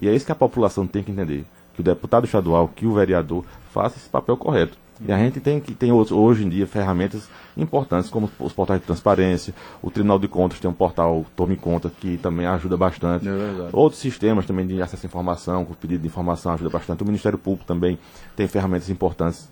E 0.00 0.08
é 0.08 0.14
isso 0.14 0.26
que 0.26 0.32
a 0.32 0.36
população 0.36 0.86
tem 0.86 1.02
que 1.02 1.10
entender. 1.10 1.44
Que 1.74 1.80
o 1.80 1.84
deputado 1.84 2.24
estadual, 2.24 2.68
que 2.68 2.86
o 2.86 2.94
vereador, 2.94 3.44
faça 3.72 3.98
esse 3.98 4.08
papel 4.08 4.36
correto. 4.36 4.76
E 5.06 5.10
a 5.10 5.16
gente 5.16 5.40
tem 5.40 5.58
que 5.60 5.74
tem 5.74 5.90
hoje 5.92 6.44
em 6.44 6.48
dia 6.48 6.66
ferramentas 6.66 7.28
importantes 7.56 8.10
como 8.10 8.30
os 8.38 8.52
portais 8.52 8.80
de 8.80 8.86
transparência, 8.86 9.54
o 9.82 9.90
Tribunal 9.90 10.18
de 10.18 10.28
Contas 10.28 10.60
tem 10.60 10.70
um 10.70 10.74
portal 10.74 11.24
Tome 11.34 11.56
Conta 11.56 11.90
que 11.90 12.18
também 12.18 12.46
ajuda 12.46 12.76
bastante. 12.76 13.26
É 13.26 13.32
Outros 13.72 14.00
sistemas 14.00 14.44
também 14.44 14.66
de 14.66 14.80
acesso 14.80 15.06
à 15.06 15.08
informação, 15.08 15.64
com 15.64 15.72
pedido 15.72 16.02
de 16.02 16.06
informação 16.06 16.52
ajuda 16.52 16.68
bastante. 16.68 17.02
O 17.02 17.06
Ministério 17.06 17.38
Público 17.38 17.64
também 17.66 17.98
tem 18.36 18.46
ferramentas 18.46 18.90
importantes 18.90 19.48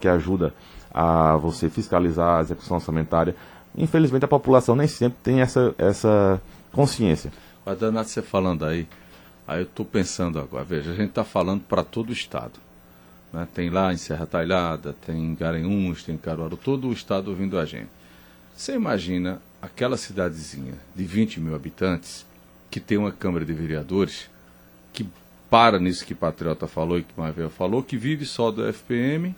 que 0.00 0.08
ajuda 0.08 0.52
a 0.92 1.36
você 1.36 1.68
fiscalizar 1.70 2.38
a 2.38 2.40
execução 2.40 2.76
orçamentária. 2.78 3.36
Infelizmente 3.76 4.24
a 4.24 4.28
população 4.28 4.74
nem 4.74 4.88
sempre 4.88 5.18
tem 5.22 5.40
essa, 5.40 5.74
essa 5.78 6.40
consciência. 6.72 7.30
Mas 7.64 7.78
danado 7.78 8.08
você 8.08 8.20
falando 8.20 8.64
aí, 8.64 8.88
Aí 9.48 9.60
eu 9.60 9.64
estou 9.64 9.86
pensando 9.86 10.38
agora, 10.38 10.62
veja, 10.62 10.90
a 10.90 10.94
gente 10.94 11.08
está 11.08 11.24
falando 11.24 11.62
para 11.62 11.82
todo 11.82 12.10
o 12.10 12.12
estado. 12.12 12.60
Né? 13.32 13.48
Tem 13.54 13.70
lá 13.70 13.94
em 13.94 13.96
Serra 13.96 14.26
Talhada, 14.26 14.94
tem 15.06 15.24
em 15.24 15.34
Garanhuns, 15.34 16.04
tem 16.04 16.16
em 16.16 16.18
Caruaru, 16.18 16.54
todo 16.54 16.86
o 16.86 16.92
estado 16.92 17.28
ouvindo 17.28 17.58
a 17.58 17.64
gente. 17.64 17.88
Você 18.54 18.74
imagina 18.74 19.40
aquela 19.62 19.96
cidadezinha 19.96 20.74
de 20.94 21.02
20 21.02 21.40
mil 21.40 21.54
habitantes 21.54 22.26
que 22.70 22.78
tem 22.78 22.98
uma 22.98 23.10
Câmara 23.10 23.46
de 23.46 23.54
Vereadores 23.54 24.28
que 24.92 25.08
para 25.48 25.78
nisso 25.78 26.04
que 26.04 26.14
Patriota 26.14 26.66
falou 26.66 26.98
e 26.98 27.02
que 27.02 27.18
Mavel 27.18 27.48
falou, 27.48 27.82
que 27.82 27.96
vive 27.96 28.26
só 28.26 28.50
do 28.50 28.70
FPM 28.70 29.34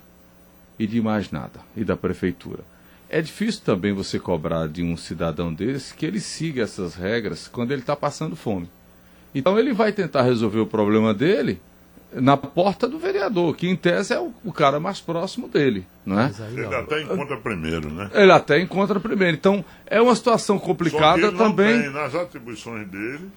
e 0.77 0.85
de 0.85 0.99
mais 0.99 1.31
nada, 1.31 1.61
e 1.73 1.85
da 1.85 1.95
prefeitura. 1.95 2.65
É 3.09 3.21
difícil 3.21 3.61
também 3.63 3.93
você 3.93 4.19
cobrar 4.19 4.67
de 4.67 4.83
um 4.83 4.97
cidadão 4.97 5.53
desse 5.53 5.93
que 5.93 6.05
ele 6.05 6.19
siga 6.19 6.63
essas 6.63 6.95
regras 6.95 7.47
quando 7.47 7.71
ele 7.71 7.81
está 7.81 7.95
passando 7.95 8.35
fome. 8.35 8.67
Então 9.33 9.57
ele 9.57 9.73
vai 9.73 9.91
tentar 9.91 10.23
resolver 10.23 10.59
o 10.59 10.65
problema 10.65 11.13
dele 11.13 11.61
na 12.13 12.35
porta 12.35 12.89
do 12.89 12.99
vereador, 12.99 13.55
que 13.55 13.69
em 13.69 13.75
tese 13.75 14.13
é 14.13 14.19
o, 14.19 14.33
o 14.43 14.51
cara 14.51 14.79
mais 14.81 14.99
próximo 14.99 15.47
dele, 15.47 15.87
não 16.05 16.19
é? 16.19 16.31
Ele 16.51 16.75
até 16.75 17.01
encontra 17.01 17.37
primeiro, 17.37 17.89
né? 17.89 18.09
Ele 18.13 18.31
até 18.33 18.59
encontra 18.59 18.99
primeiro. 18.99 19.37
Então 19.37 19.63
é 19.85 20.01
uma 20.01 20.13
situação 20.15 20.59
complicada 20.59 21.21
Só 21.21 21.27
que 21.29 21.33
ele 21.35 21.37
também. 21.37 21.75
Não 21.75 21.81
tem 21.83 21.89
nas 21.93 22.13
atribuições 22.15 22.85
dele 22.89 23.29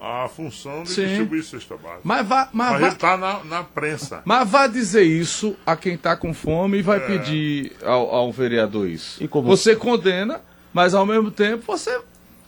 a 0.00 0.28
função 0.28 0.82
de 0.82 0.90
Sim. 0.90 1.06
distribuir 1.06 1.44
cesta 1.44 1.76
básica. 1.76 2.00
Mas 2.04 2.26
vá, 2.26 2.48
mas, 2.52 2.70
Mas 2.72 2.80
vá, 2.80 2.86
ele 2.86 2.94
está 2.96 3.16
na, 3.16 3.44
na 3.44 3.62
prensa. 3.64 4.22
mas 4.24 4.48
vá 4.50 4.66
dizer 4.66 5.02
isso 5.04 5.56
a 5.66 5.76
quem 5.76 5.94
está 5.94 6.16
com 6.16 6.34
fome 6.34 6.78
e 6.78 6.82
vai 6.82 6.98
É. 6.98 7.00
pedir 7.00 7.72
ao, 7.84 8.08
ao 8.12 8.32
vereador 8.32 8.88
isso. 8.88 9.22
E 9.22 9.28
como- 9.28 9.46
Você 9.48 9.74
condena, 9.76 10.40
mas 10.72 10.92
ao 10.94 11.06
mesmo 11.06 11.30
tempo 11.30 11.64
você 11.66 12.00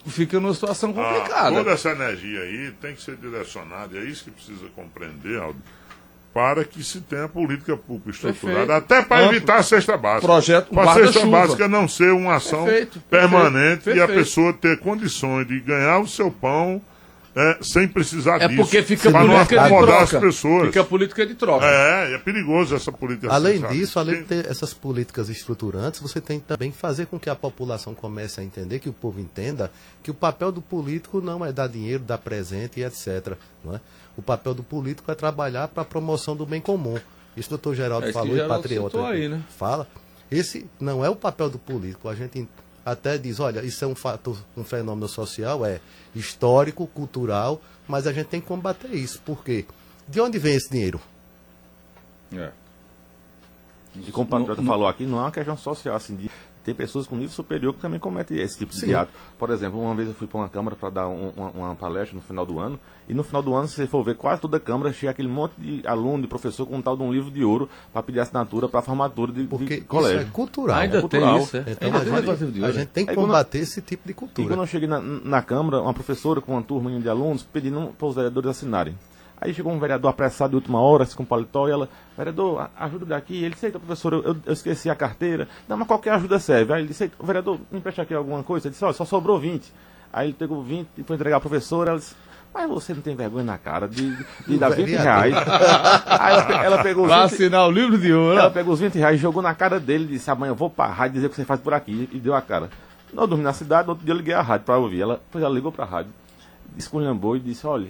fica 0.06 0.38
numa 0.40 0.54
situação 0.54 0.90
Ah, 0.90 0.92
complicada. 1.14 1.56
toda 1.56 1.70
essa 1.72 1.90
energia 1.90 2.40
aí 2.40 2.72
tem 2.80 2.94
que 2.94 3.02
ser 3.02 3.16
direcionada, 3.16 3.96
e 3.96 3.98
é 3.98 4.04
isso 4.04 4.24
que 4.24 4.30
precisa 4.30 4.66
compreender, 4.74 5.40
Aldo, 5.40 5.60
para 6.32 6.64
que 6.64 6.82
se 6.84 7.00
tenha 7.00 7.28
política 7.28 7.76
pública 7.76 8.10
estruturada, 8.10 8.58
Perfeito. 8.66 8.72
até 8.94 9.02
para 9.02 9.24
Amplo. 9.24 9.36
evitar 9.36 9.56
a 9.56 9.62
cesta 9.64 9.96
básica. 9.96 10.26
Projeto 10.26 10.68
para 10.72 10.90
a 10.90 10.94
cesta 10.94 11.26
básica 11.26 11.68
não 11.68 11.88
ser 11.88 12.12
uma 12.12 12.36
ação 12.36 12.64
Perfeito, 12.64 13.00
permanente 13.10 13.82
perfeito, 13.84 13.98
e 13.98 14.00
a 14.00 14.06
pessoa 14.06 14.52
ter 14.52 14.78
condições 14.78 15.46
de 15.48 15.58
ganhar 15.60 15.98
o 15.98 16.06
seu 16.06 16.30
pão 16.30 16.80
é, 17.34 17.58
sem 17.62 17.86
precisar 17.86 18.40
É 18.40 18.48
disso. 18.48 18.62
porque 18.62 18.82
fica 18.82 19.10
não 19.10 19.20
política 19.20 19.46
de 19.56 19.58
acomodar 19.58 20.02
as 20.02 20.10
troca. 20.10 20.26
pessoas. 20.26 20.66
Fica 20.66 20.84
política 20.84 21.26
de 21.26 21.34
troca. 21.34 21.64
É, 21.66 22.14
é 22.14 22.18
perigoso 22.18 22.74
essa 22.74 22.90
política. 22.90 23.32
Além 23.32 23.52
assim, 23.54 23.60
sabe? 23.62 23.74
disso, 23.78 23.98
além 23.98 24.16
de 24.16 24.24
ter 24.24 24.46
essas 24.50 24.74
políticas 24.74 25.28
estruturantes, 25.28 26.00
você 26.00 26.20
tem 26.20 26.40
também 26.40 26.70
que 26.70 26.76
fazer 26.76 27.06
com 27.06 27.18
que 27.20 27.30
a 27.30 27.36
população 27.36 27.94
comece 27.94 28.40
a 28.40 28.44
entender, 28.44 28.78
que 28.80 28.88
o 28.88 28.92
povo 28.92 29.20
entenda, 29.20 29.70
que 30.02 30.10
o 30.10 30.14
papel 30.14 30.50
do 30.50 30.60
político 30.60 31.20
não 31.20 31.44
é 31.44 31.52
dar 31.52 31.68
dinheiro, 31.68 32.02
dar 32.02 32.18
presente 32.18 32.80
e 32.80 32.84
etc. 32.84 33.34
Não 33.64 33.76
é? 33.76 33.80
O 34.16 34.22
papel 34.22 34.52
do 34.54 34.62
político 34.62 35.10
é 35.10 35.14
trabalhar 35.14 35.68
para 35.68 35.82
a 35.82 35.86
promoção 35.86 36.34
do 36.36 36.44
bem 36.44 36.60
comum. 36.60 36.98
Isso 37.36 37.48
o 37.48 37.50
doutor 37.50 37.74
Geraldo 37.76 38.06
É 38.06 38.10
isso 38.10 38.18
falou, 38.18 38.36
e 38.36 38.48
patriota 38.48 39.06
aí, 39.06 39.28
né? 39.28 39.40
fala. 39.56 39.86
Esse 40.30 40.66
não 40.80 41.04
é 41.04 41.08
o 41.08 41.16
papel 41.16 41.48
do 41.48 41.58
político. 41.58 42.08
A 42.08 42.14
gente 42.14 42.48
até 42.84 43.18
diz, 43.18 43.40
olha, 43.40 43.64
isso 43.64 43.84
é 43.84 43.88
um 43.88 43.94
fator, 43.94 44.38
um 44.56 44.64
fenômeno 44.64 45.08
social, 45.08 45.64
é 45.64 45.80
histórico, 46.14 46.86
cultural, 46.86 47.60
mas 47.86 48.06
a 48.06 48.12
gente 48.12 48.26
tem 48.26 48.40
que 48.40 48.46
combater 48.46 48.92
isso. 48.92 49.20
Por 49.22 49.44
quê? 49.44 49.66
De 50.08 50.20
onde 50.20 50.38
vem 50.38 50.54
esse 50.54 50.70
dinheiro? 50.70 51.00
É. 52.32 52.50
E 53.96 54.12
como 54.12 54.26
o 54.26 54.30
Patriota 54.30 54.62
falou 54.62 54.86
aqui, 54.86 55.04
não 55.04 55.18
é 55.18 55.22
uma 55.22 55.32
questão 55.32 55.56
social, 55.56 55.96
assim, 55.96 56.16
de 56.16 56.30
ter 56.64 56.74
pessoas 56.74 57.06
com 57.06 57.16
nível 57.16 57.30
superior 57.32 57.72
que 57.74 57.80
também 57.80 57.98
cometem 57.98 58.38
esse 58.38 58.58
tipo 58.58 58.72
de 58.72 58.80
Sim. 58.80 58.94
ato. 58.94 59.10
Por 59.38 59.50
exemplo, 59.50 59.80
uma 59.80 59.94
vez 59.94 60.08
eu 60.08 60.14
fui 60.14 60.26
para 60.26 60.38
uma 60.40 60.48
Câmara 60.48 60.76
para 60.76 60.90
dar 60.90 61.08
um- 61.08 61.32
uma, 61.36 61.50
uma 61.50 61.74
palestra 61.74 62.14
no 62.16 62.22
final 62.22 62.44
do 62.44 62.58
ano, 62.58 62.78
e 63.08 63.14
no 63.14 63.24
final 63.24 63.42
do 63.42 63.54
ano, 63.54 63.66
se 63.66 63.74
você 63.74 63.86
for 63.86 64.04
ver, 64.04 64.14
quase 64.16 64.40
toda 64.40 64.56
a 64.58 64.60
Câmara 64.60 64.92
chega 64.92 65.10
aquele 65.10 65.28
monte 65.28 65.52
de 65.58 65.86
aluno, 65.86 66.22
de 66.22 66.28
professor 66.28 66.66
com 66.66 66.76
um 66.76 66.82
tal 66.82 66.96
de 66.96 67.02
um 67.02 67.12
livro 67.12 67.30
de 67.30 67.42
ouro 67.42 67.68
para 67.92 68.02
pedir 68.02 68.20
assinatura 68.20 68.68
para 68.68 68.80
a 68.80 68.82
formatura 68.82 69.32
de, 69.32 69.42
de 69.42 69.46
Porque 69.48 69.74
isso 69.76 69.84
colégio. 69.86 70.20
é 70.20 70.24
cultural. 70.30 70.76
Ainda 70.78 70.98
É 70.98 71.00
tem 71.00 71.08
cultural. 71.08 71.38
isso, 71.38 71.56
é? 71.56 71.60
Então 71.60 71.88
a 71.88 72.00
tem 72.00 72.36
gente, 72.36 72.52
de 72.52 72.64
a 72.64 72.70
gente 72.72 72.88
tem 72.88 73.04
que 73.04 73.10
Aí 73.10 73.16
combater 73.16 73.58
esse 73.58 73.80
tipo 73.82 74.04
de 74.06 74.12
E 74.12 74.14
quando 74.14 74.32
cultura. 74.34 74.54
eu 74.56 74.66
cheguei 74.66 74.86
na, 74.88 75.00
na 75.00 75.42
Câmara, 75.42 75.80
uma 75.80 75.94
professora 75.94 76.40
com 76.40 76.52
uma 76.52 76.62
turma 76.62 76.90
de 77.00 77.08
alunos 77.08 77.42
pedindo 77.42 77.92
para 77.98 78.06
os 78.06 78.14
vereadores 78.14 78.50
assinarem. 78.50 78.94
Aí 79.40 79.54
chegou 79.54 79.72
um 79.72 79.78
vereador 79.78 80.10
apressado 80.10 80.50
de 80.50 80.56
última 80.56 80.80
hora, 80.80 81.04
assim, 81.04 81.16
com 81.16 81.24
paletó, 81.24 81.66
e 81.66 81.70
ela, 81.70 81.88
vereador, 82.16 82.60
a- 82.60 82.84
ajuda 82.84 83.06
daqui. 83.06 83.42
Ele 83.42 83.54
disse, 83.54 83.66
eita, 83.66 83.78
professor, 83.78 84.12
eu, 84.12 84.36
eu 84.44 84.52
esqueci 84.52 84.90
a 84.90 84.94
carteira. 84.94 85.48
Não, 85.66 85.76
mas 85.78 85.88
qualquer 85.88 86.12
ajuda 86.12 86.38
serve. 86.38 86.72
Aí 86.74 86.80
ele 86.82 86.88
disse, 86.88 87.04
"Eita, 87.04 87.16
vereador, 87.24 87.58
me 87.72 87.78
empresta 87.78 88.02
aqui 88.02 88.12
alguma 88.12 88.42
coisa. 88.42 88.66
Ele 88.68 88.72
disse, 88.72 88.84
olha, 88.84 88.92
só 88.92 89.04
sobrou 89.06 89.38
20. 89.38 89.72
Aí 90.12 90.26
ele 90.28 90.34
pegou 90.38 90.62
20 90.62 90.88
e 90.98 91.02
foi 91.04 91.16
entregar 91.16 91.36
à 91.38 91.40
professora. 91.40 91.90
Ela 91.90 91.98
disse, 91.98 92.14
mas 92.52 92.68
você 92.68 92.92
não 92.92 93.00
tem 93.00 93.14
vergonha 93.16 93.44
na 93.44 93.56
cara 93.56 93.88
de, 93.88 94.14
de 94.46 94.58
dar 94.58 94.70
20 94.70 94.88
reais. 94.90 95.34
Aí 95.34 96.34
ela, 96.34 96.64
ela 96.64 96.82
pegou 96.82 97.04
os 97.04 97.10
Vai 97.10 97.22
20, 97.28 97.32
assinar 97.34 97.66
o 97.66 97.70
livro 97.70 97.96
de 97.96 98.12
ouro. 98.12 98.38
ela 98.38 98.50
pegou 98.50 98.74
os 98.74 98.80
20 98.80 98.94
reais, 98.98 99.20
jogou 99.20 99.40
na 99.42 99.54
cara 99.54 99.78
dele 99.80 100.04
e 100.04 100.08
disse, 100.08 100.30
amanhã 100.30 100.50
eu 100.50 100.54
vou 100.56 100.68
pra 100.68 100.86
rádio 100.86 101.14
dizer 101.14 101.26
o 101.28 101.30
que 101.30 101.36
você 101.36 101.44
faz 101.44 101.60
por 101.60 101.72
aqui. 101.72 102.08
E 102.12 102.18
deu 102.18 102.34
a 102.34 102.42
cara. 102.42 102.68
Não, 103.12 103.22
eu 103.22 103.26
dormi 103.26 103.42
na 103.44 103.52
cidade, 103.52 103.86
no 103.86 103.90
outro 103.92 104.04
dia 104.04 104.12
eu 104.12 104.18
liguei 104.18 104.34
a 104.34 104.42
rádio 104.42 104.66
pra 104.66 104.76
ouvir. 104.78 105.00
Ela, 105.00 105.14
depois 105.14 105.42
ela 105.44 105.54
ligou 105.54 105.72
pra 105.72 105.84
rádio, 105.84 106.12
esculhambou 106.76 107.36
e 107.36 107.40
disse, 107.40 107.66
olha, 107.66 107.88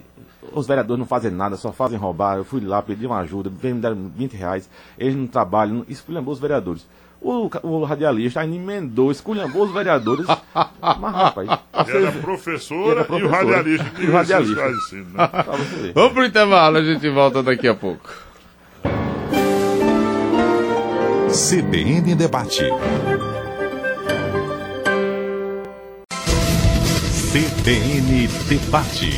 os 0.52 0.66
vereadores 0.66 0.98
não 0.98 1.06
fazem 1.06 1.30
nada, 1.30 1.56
só 1.56 1.72
fazem 1.72 1.98
roubar. 1.98 2.36
Eu 2.38 2.44
fui 2.44 2.60
lá, 2.60 2.80
pedi 2.82 3.06
uma 3.06 3.18
ajuda, 3.18 3.50
me 3.50 3.80
dar 3.80 3.94
20 3.94 4.32
reais. 4.34 4.68
Eles 4.98 5.14
não 5.14 5.26
trabalham, 5.26 5.84
esculhambou 5.88 6.32
os 6.32 6.40
vereadores. 6.40 6.86
O, 7.22 7.50
o 7.62 7.84
radialista 7.84 8.40
ainda 8.40 8.56
emendou, 8.56 9.10
esculhambou 9.10 9.64
os 9.64 9.72
vereadores. 9.72 10.26
Mas, 10.80 11.14
rapaz, 11.14 11.48
você, 11.84 11.96
Era 11.98 12.12
professora, 12.12 12.90
Era 13.00 13.04
professora. 13.04 13.22
e 13.22 13.26
o 13.26 13.30
radialista. 13.30 13.90
E 14.02 14.06
o 14.06 14.12
radialista. 14.12 14.64
Assim, 14.64 14.96
né? 14.96 15.92
Vamos 15.94 16.12
pro 16.12 16.24
intervalo, 16.24 16.78
a 16.78 16.82
gente 16.82 17.08
volta 17.10 17.42
daqui 17.42 17.68
a 17.68 17.74
pouco. 17.74 18.08
CBN 21.28 22.14
Debate. 22.14 22.64
CBN 27.60 28.26
Debate. 28.48 29.10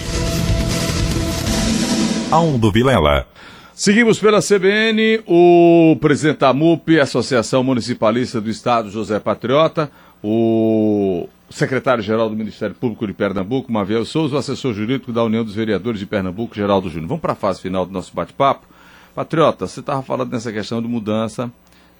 Aldo 2.28 2.72
Vilela. 2.72 3.24
Seguimos 3.72 4.18
pela 4.18 4.40
CBN, 4.40 5.22
o 5.28 5.96
presidente 6.00 6.38
da 6.38 6.52
MUP, 6.52 6.98
Associação 6.98 7.62
Municipalista 7.62 8.40
do 8.40 8.50
Estado, 8.50 8.90
José 8.90 9.20
Patriota, 9.20 9.92
o 10.24 11.28
secretário-geral 11.50 12.28
do 12.28 12.34
Ministério 12.34 12.74
Público 12.74 13.06
de 13.06 13.12
Pernambuco, 13.12 13.70
Maviel 13.70 14.04
Souza, 14.04 14.34
o 14.34 14.38
assessor 14.38 14.74
jurídico 14.74 15.12
da 15.12 15.22
União 15.22 15.44
dos 15.44 15.54
Vereadores 15.54 16.00
de 16.00 16.06
Pernambuco, 16.06 16.52
Geraldo 16.52 16.90
Júnior. 16.90 17.10
Vamos 17.10 17.22
para 17.22 17.34
a 17.34 17.36
fase 17.36 17.60
final 17.60 17.86
do 17.86 17.92
nosso 17.92 18.12
bate-papo. 18.12 18.66
Patriota, 19.14 19.68
você 19.68 19.78
estava 19.78 20.02
falando 20.02 20.32
nessa 20.32 20.50
questão 20.50 20.82
de 20.82 20.88
mudança 20.88 21.48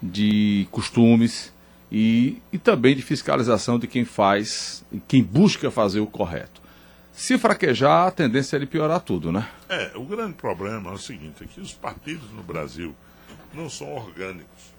de 0.01 0.67
costumes 0.71 1.53
e, 1.93 2.41
e 2.51 2.57
também 2.57 2.95
de 2.95 3.03
fiscalização 3.03 3.77
de 3.77 3.85
quem 3.85 4.03
faz, 4.03 4.83
quem 5.07 5.21
busca 5.21 5.69
fazer 5.69 5.99
o 5.99 6.07
correto. 6.07 6.59
Se 7.13 7.37
fraquejar, 7.37 8.07
a 8.07 8.11
tendência 8.11 8.55
é 8.55 8.59
de 8.59 8.65
piorar 8.65 8.99
tudo, 8.99 9.31
né? 9.31 9.47
É, 9.69 9.91
o 9.93 10.03
grande 10.03 10.33
problema 10.33 10.89
é 10.89 10.93
o 10.93 10.97
seguinte, 10.97 11.43
é 11.43 11.45
que 11.45 11.61
os 11.61 11.71
partidos 11.71 12.31
no 12.31 12.41
Brasil 12.41 12.95
não 13.53 13.69
são 13.69 13.93
orgânicos. 13.93 14.73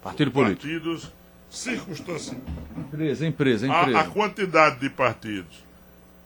Partido 0.00 0.30
político. 0.30 0.62
Partidos 0.62 1.10
circunstanciais. 1.50 2.40
Empresa, 2.76 3.26
empresa, 3.26 3.66
A, 3.66 3.80
empresa. 3.80 3.98
a 3.98 4.04
quantidade 4.04 4.78
de 4.78 4.88
partidos 4.88 5.64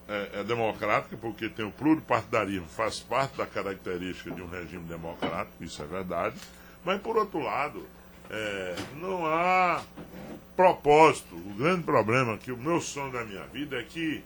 é, 0.07 0.41
é 0.41 0.45
democrática, 0.45 1.17
porque 1.17 1.49
tem 1.49 1.65
o 1.65 1.71
pluripartidarismo, 1.71 2.67
faz 2.67 3.01
parte 3.01 3.39
da 3.39 3.47
característica 3.47 4.31
de 4.31 4.43
um 4.43 4.49
regime 4.51 4.85
democrático, 4.85 5.65
isso 5.65 5.83
é 5.83 5.87
verdade. 5.87 6.37
Mas, 6.85 7.01
por 7.01 7.17
outro 7.17 7.41
lado, 7.41 7.87
é, 8.31 8.75
não 9.01 9.27
há 9.27 9.81
propósito. 10.57 11.35
O 11.35 11.55
grande 11.59 11.83
problema, 11.83 12.37
que 12.37 12.53
o 12.53 12.57
meu 12.57 12.81
sonho 12.81 13.13
da 13.13 13.25
minha 13.25 13.45
vida 13.53 13.79
é 13.79 13.83
que 13.83 14.23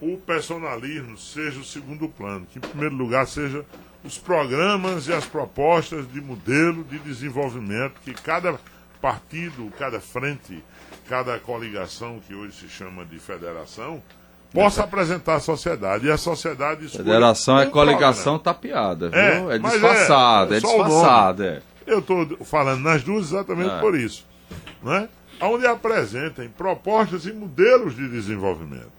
o 0.00 0.16
personalismo 0.18 1.16
seja 1.16 1.58
o 1.60 1.64
segundo 1.64 2.08
plano, 2.08 2.46
que 2.50 2.58
em 2.58 2.60
primeiro 2.60 2.94
lugar 2.94 3.26
seja 3.26 3.64
os 4.04 4.18
programas 4.18 5.08
e 5.08 5.12
as 5.12 5.24
propostas 5.24 6.10
de 6.12 6.20
modelo 6.20 6.84
de 6.84 6.98
desenvolvimento 6.98 7.94
que 8.04 8.12
cada 8.12 8.58
partido, 9.00 9.72
cada 9.78 10.00
frente, 10.00 10.62
cada 11.08 11.38
coligação 11.38 12.20
que 12.26 12.34
hoje 12.34 12.56
se 12.56 12.68
chama 12.68 13.04
de 13.04 13.18
federação 13.18 14.02
possa 14.52 14.84
apresentar 14.84 15.36
à 15.36 15.40
sociedade 15.40 16.06
e 16.06 16.10
a 16.10 16.16
sociedade 16.16 16.88
Federação 16.88 17.58
é 17.58 17.66
coligação 17.66 18.38
programa. 18.38 18.38
tapeada, 18.38 19.08
viu? 19.10 19.50
É, 19.50 19.56
É, 19.56 19.58
disfarçada, 19.58 20.54
é 20.54 20.58
é, 20.58 20.60
disfarçada. 20.60 21.46
É. 21.46 21.75
Eu 21.86 22.00
estou 22.00 22.26
falando 22.44 22.82
nas 22.82 23.02
duas 23.02 23.26
exatamente 23.26 23.70
É. 23.70 23.80
por 23.80 23.96
isso. 23.98 24.26
Né? 24.82 25.08
Onde 25.40 25.66
apresentem 25.66 26.48
propostas 26.48 27.26
e 27.26 27.32
modelos 27.32 27.94
de 27.94 28.08
desenvolvimento. 28.08 28.92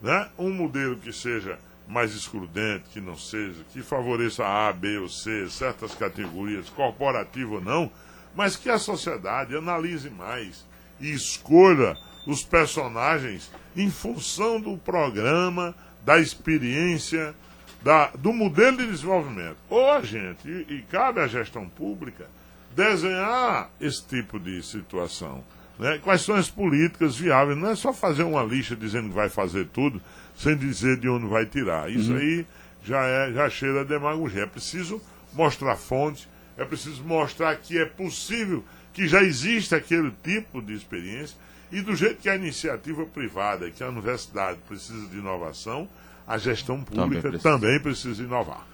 Né? 0.00 0.28
Um 0.38 0.52
modelo 0.52 0.96
que 0.96 1.12
seja 1.12 1.58
mais 1.88 2.14
excludente, 2.14 2.84
que 2.92 3.00
não 3.00 3.16
seja, 3.16 3.64
que 3.72 3.80
favoreça 3.82 4.44
A, 4.44 4.72
B 4.72 4.98
ou 4.98 5.08
C, 5.08 5.48
certas 5.48 5.94
categorias, 5.94 6.68
corporativo 6.68 7.54
ou 7.56 7.60
não, 7.62 7.90
mas 8.34 8.56
que 8.56 8.68
a 8.68 8.78
sociedade 8.78 9.56
analise 9.56 10.10
mais 10.10 10.66
e 11.00 11.10
escolha 11.12 11.96
os 12.26 12.44
personagens 12.44 13.50
em 13.74 13.90
função 13.90 14.60
do 14.60 14.76
programa, 14.76 15.74
da 16.04 16.18
experiência, 16.18 17.34
da, 17.82 18.08
do 18.08 18.32
modelo 18.32 18.76
de 18.76 18.86
desenvolvimento. 18.86 19.56
Ou 19.68 19.90
a 19.90 20.02
gente, 20.02 20.48
e, 20.48 20.74
e 20.74 20.82
cabe 20.90 21.20
à 21.20 21.26
gestão 21.26 21.68
pública, 21.68 22.26
desenhar 22.74 23.70
esse 23.80 24.04
tipo 24.04 24.38
de 24.38 24.62
situação. 24.62 25.42
Né? 25.78 25.98
Quais 26.02 26.22
são 26.22 26.34
as 26.34 26.50
políticas 26.50 27.16
viáveis? 27.16 27.56
Não 27.56 27.70
é 27.70 27.76
só 27.76 27.92
fazer 27.92 28.24
uma 28.24 28.42
lista 28.42 28.74
dizendo 28.74 29.08
que 29.08 29.14
vai 29.14 29.28
fazer 29.28 29.66
tudo, 29.66 30.00
sem 30.36 30.56
dizer 30.56 30.96
de 30.98 31.08
onde 31.08 31.26
vai 31.26 31.46
tirar. 31.46 31.90
Isso 31.90 32.12
aí 32.12 32.46
já, 32.84 33.04
é, 33.04 33.32
já 33.32 33.48
cheira 33.48 33.82
a 33.82 33.84
demagogia. 33.84 34.42
É 34.42 34.46
preciso 34.46 35.00
mostrar 35.32 35.76
fonte, 35.76 36.28
é 36.56 36.64
preciso 36.64 37.02
mostrar 37.04 37.56
que 37.56 37.78
é 37.78 37.84
possível 37.84 38.64
que 38.92 39.06
já 39.06 39.22
existe 39.22 39.74
aquele 39.74 40.12
tipo 40.24 40.60
de 40.60 40.74
experiência 40.74 41.36
e 41.70 41.80
do 41.80 41.94
jeito 41.94 42.16
que 42.16 42.28
a 42.28 42.34
iniciativa 42.34 43.04
privada, 43.06 43.70
que 43.70 43.82
a 43.82 43.88
universidade 43.88 44.58
precisa 44.66 45.06
de 45.06 45.18
inovação, 45.18 45.88
a 46.28 46.36
gestão 46.36 46.84
pública 46.84 47.00
também 47.00 47.20
precisa, 47.22 47.42
também 47.42 47.80
precisa 47.80 48.22
inovar. 48.22 48.66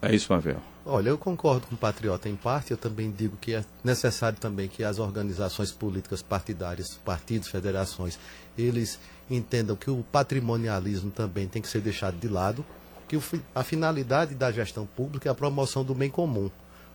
É 0.00 0.14
isso, 0.14 0.32
Mavel. 0.32 0.56
Olha, 0.86 1.10
eu 1.10 1.18
concordo 1.18 1.66
com 1.66 1.74
o 1.74 1.78
Patriota 1.78 2.28
em 2.28 2.36
parte, 2.36 2.70
eu 2.70 2.76
também 2.76 3.10
digo 3.10 3.36
que 3.36 3.54
é 3.54 3.64
necessário 3.82 4.38
também 4.38 4.68
que 4.68 4.82
as 4.82 4.98
organizações 4.98 5.70
políticas 5.70 6.22
partidárias, 6.22 6.98
partidos, 7.04 7.48
federações, 7.48 8.18
eles 8.56 8.98
entendam 9.30 9.76
que 9.76 9.90
o 9.90 10.04
patrimonialismo 10.10 11.10
também 11.10 11.46
tem 11.46 11.60
que 11.60 11.68
ser 11.68 11.80
deixado 11.80 12.18
de 12.18 12.28
lado, 12.28 12.64
que 13.08 13.18
a 13.54 13.62
finalidade 13.62 14.34
da 14.34 14.50
gestão 14.50 14.86
pública 14.86 15.28
é 15.28 15.32
a 15.32 15.34
promoção 15.34 15.84
do 15.84 15.94
bem 15.94 16.10
comum, 16.10 16.50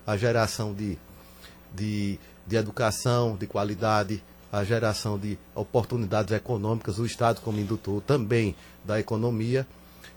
a 0.05 0.17
geração 0.17 0.74
de, 0.74 0.97
de, 1.74 2.20
de 2.45 2.55
educação, 2.55 3.36
de 3.36 3.47
qualidade, 3.47 4.24
a 4.52 4.64
geração 4.64 5.18
de 5.18 5.38
oportunidades 5.54 6.34
econômicas, 6.34 7.00
o 7.00 7.06
Estado 7.06 7.41
como 7.41 7.60
indutor 7.60 8.02
também 8.02 8.56
da 8.84 9.00
economia 9.00 9.68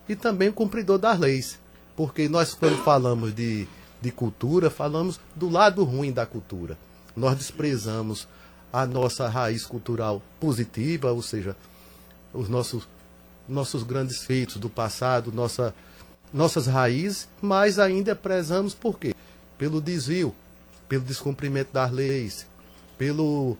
e 0.08 0.16
também 0.16 0.48
o 0.48 0.52
cumpridor 0.52 0.98
das 0.98 1.18
leis. 1.18 1.60
Porque 1.94 2.28
nós, 2.28 2.54
quando 2.54 2.82
falamos 2.82 3.34
de, 3.34 3.68
de 4.00 4.10
cultura, 4.10 4.70
falamos 4.70 5.20
do 5.36 5.48
lado 5.48 5.84
ruim 5.84 6.10
da 6.10 6.24
cultura. 6.24 6.78
Nós 7.14 7.36
desprezamos 7.36 8.26
a 8.72 8.86
nossa 8.86 9.28
raiz 9.28 9.66
cultural 9.66 10.22
positiva, 10.40 11.12
ou 11.12 11.20
seja, 11.20 11.54
os 12.32 12.48
nossos, 12.48 12.88
nossos 13.46 13.82
grandes 13.82 14.24
feitos 14.24 14.56
do 14.56 14.70
passado, 14.70 15.30
nossa, 15.30 15.74
nossas 16.32 16.66
raízes, 16.66 17.28
mas 17.42 17.78
ainda 17.78 18.16
prezamos 18.16 18.72
por 18.72 18.98
quê? 18.98 19.14
Pelo 19.58 19.80
desvio, 19.80 20.34
pelo 20.88 21.04
descumprimento 21.04 21.70
das 21.72 21.92
leis, 21.92 22.46
pelo, 22.96 23.58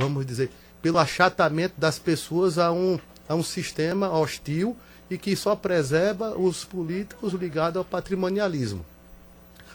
vamos 0.00 0.26
dizer, 0.26 0.50
pelo 0.82 0.98
achatamento 0.98 1.74
das 1.78 1.98
pessoas 1.98 2.58
a 2.58 2.72
um, 2.72 2.98
a 3.28 3.34
um 3.34 3.42
sistema 3.42 4.10
hostil 4.10 4.76
e 5.10 5.18
que 5.18 5.34
só 5.36 5.54
preserva 5.54 6.38
os 6.38 6.64
políticos 6.64 7.32
ligados 7.32 7.76
ao 7.76 7.84
patrimonialismo. 7.84 8.84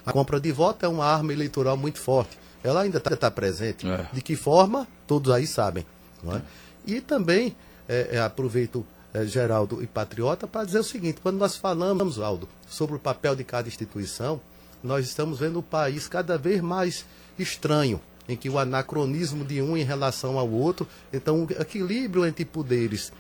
A 0.06 0.12
compra 0.12 0.40
de 0.40 0.52
voto 0.52 0.86
é 0.86 0.90
uma 0.90 1.06
arma 1.06 1.34
eleitoral 1.34 1.76
muito 1.76 2.00
forte. 2.00 2.38
Ela 2.64 2.82
ainda 2.82 2.98
está 2.98 3.16
tá 3.16 3.30
presente. 3.30 3.88
É. 3.88 4.08
De 4.14 4.22
que 4.22 4.36
forma? 4.36 4.88
Todos 5.08 5.32
aí 5.32 5.46
sabem. 5.46 5.86
É? 6.28 6.42
E 6.86 7.02
também 7.02 7.56
é, 7.88 8.10
é, 8.14 8.20
aproveito 8.20 8.86
é, 9.14 9.26
Geraldo 9.26 9.84
e 9.84 9.88
Patriota 9.88 10.48
para 10.48 10.66
dizer 10.66 10.80
o 10.80 10.84
seguinte: 10.84 11.20
quando 11.22 11.38
nós 11.38 11.56
falamos, 11.56 12.20
Aldo, 12.20 12.48
sobre 12.68 12.96
o 12.96 13.00
papel 13.00 13.36
de 13.36 13.44
cada 13.44 13.68
instituição, 13.68 14.40
nós 14.84 15.06
estamos 15.06 15.40
vendo 15.40 15.60
o 15.60 15.64
país 15.64 16.08
cada 16.08 16.38
vez 16.38 16.62
mais 16.62 17.06
estranho, 17.38 18.00
em 18.28 18.36
que 18.36 18.50
o 18.50 18.58
anacronismo 18.58 19.44
de 19.44 19.62
um 19.62 19.78
em 19.78 19.84
relação 19.84 20.40
ao 20.40 20.50
outro, 20.50 20.88
então 21.14 21.44
o 21.44 21.52
equilíbrio 21.52 22.26
entre 22.26 22.44
poderes 22.46 23.12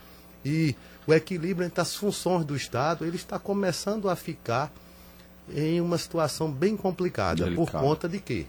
e 0.43 0.75
o 1.07 1.13
equilíbrio 1.13 1.65
entre 1.65 1.81
as 1.81 1.95
funções 1.95 2.45
do 2.45 2.55
Estado, 2.55 3.05
ele 3.05 3.15
está 3.15 3.37
começando 3.37 4.09
a 4.09 4.15
ficar 4.15 4.71
em 5.53 5.79
uma 5.79 5.97
situação 5.97 6.51
bem 6.51 6.75
complicada. 6.75 7.43
Delicado. 7.43 7.65
Por 7.65 7.79
conta 7.79 8.09
de 8.09 8.19
quê? 8.19 8.45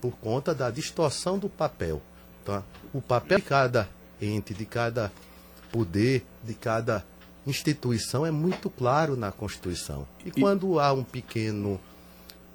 Por 0.00 0.12
conta 0.12 0.54
da 0.54 0.70
distorção 0.70 1.38
do 1.38 1.48
papel. 1.48 2.00
Tá? 2.44 2.62
O 2.92 3.00
papel 3.00 3.38
de 3.38 3.44
cada 3.44 3.88
ente, 4.20 4.54
de 4.54 4.64
cada 4.64 5.12
poder, 5.70 6.24
de 6.42 6.54
cada 6.54 7.04
instituição 7.46 8.24
é 8.24 8.30
muito 8.30 8.70
claro 8.70 9.16
na 9.16 9.30
Constituição. 9.30 10.06
E, 10.24 10.28
e 10.28 10.32
quando 10.32 10.78
há 10.80 10.92
um 10.92 11.04
pequeno 11.04 11.80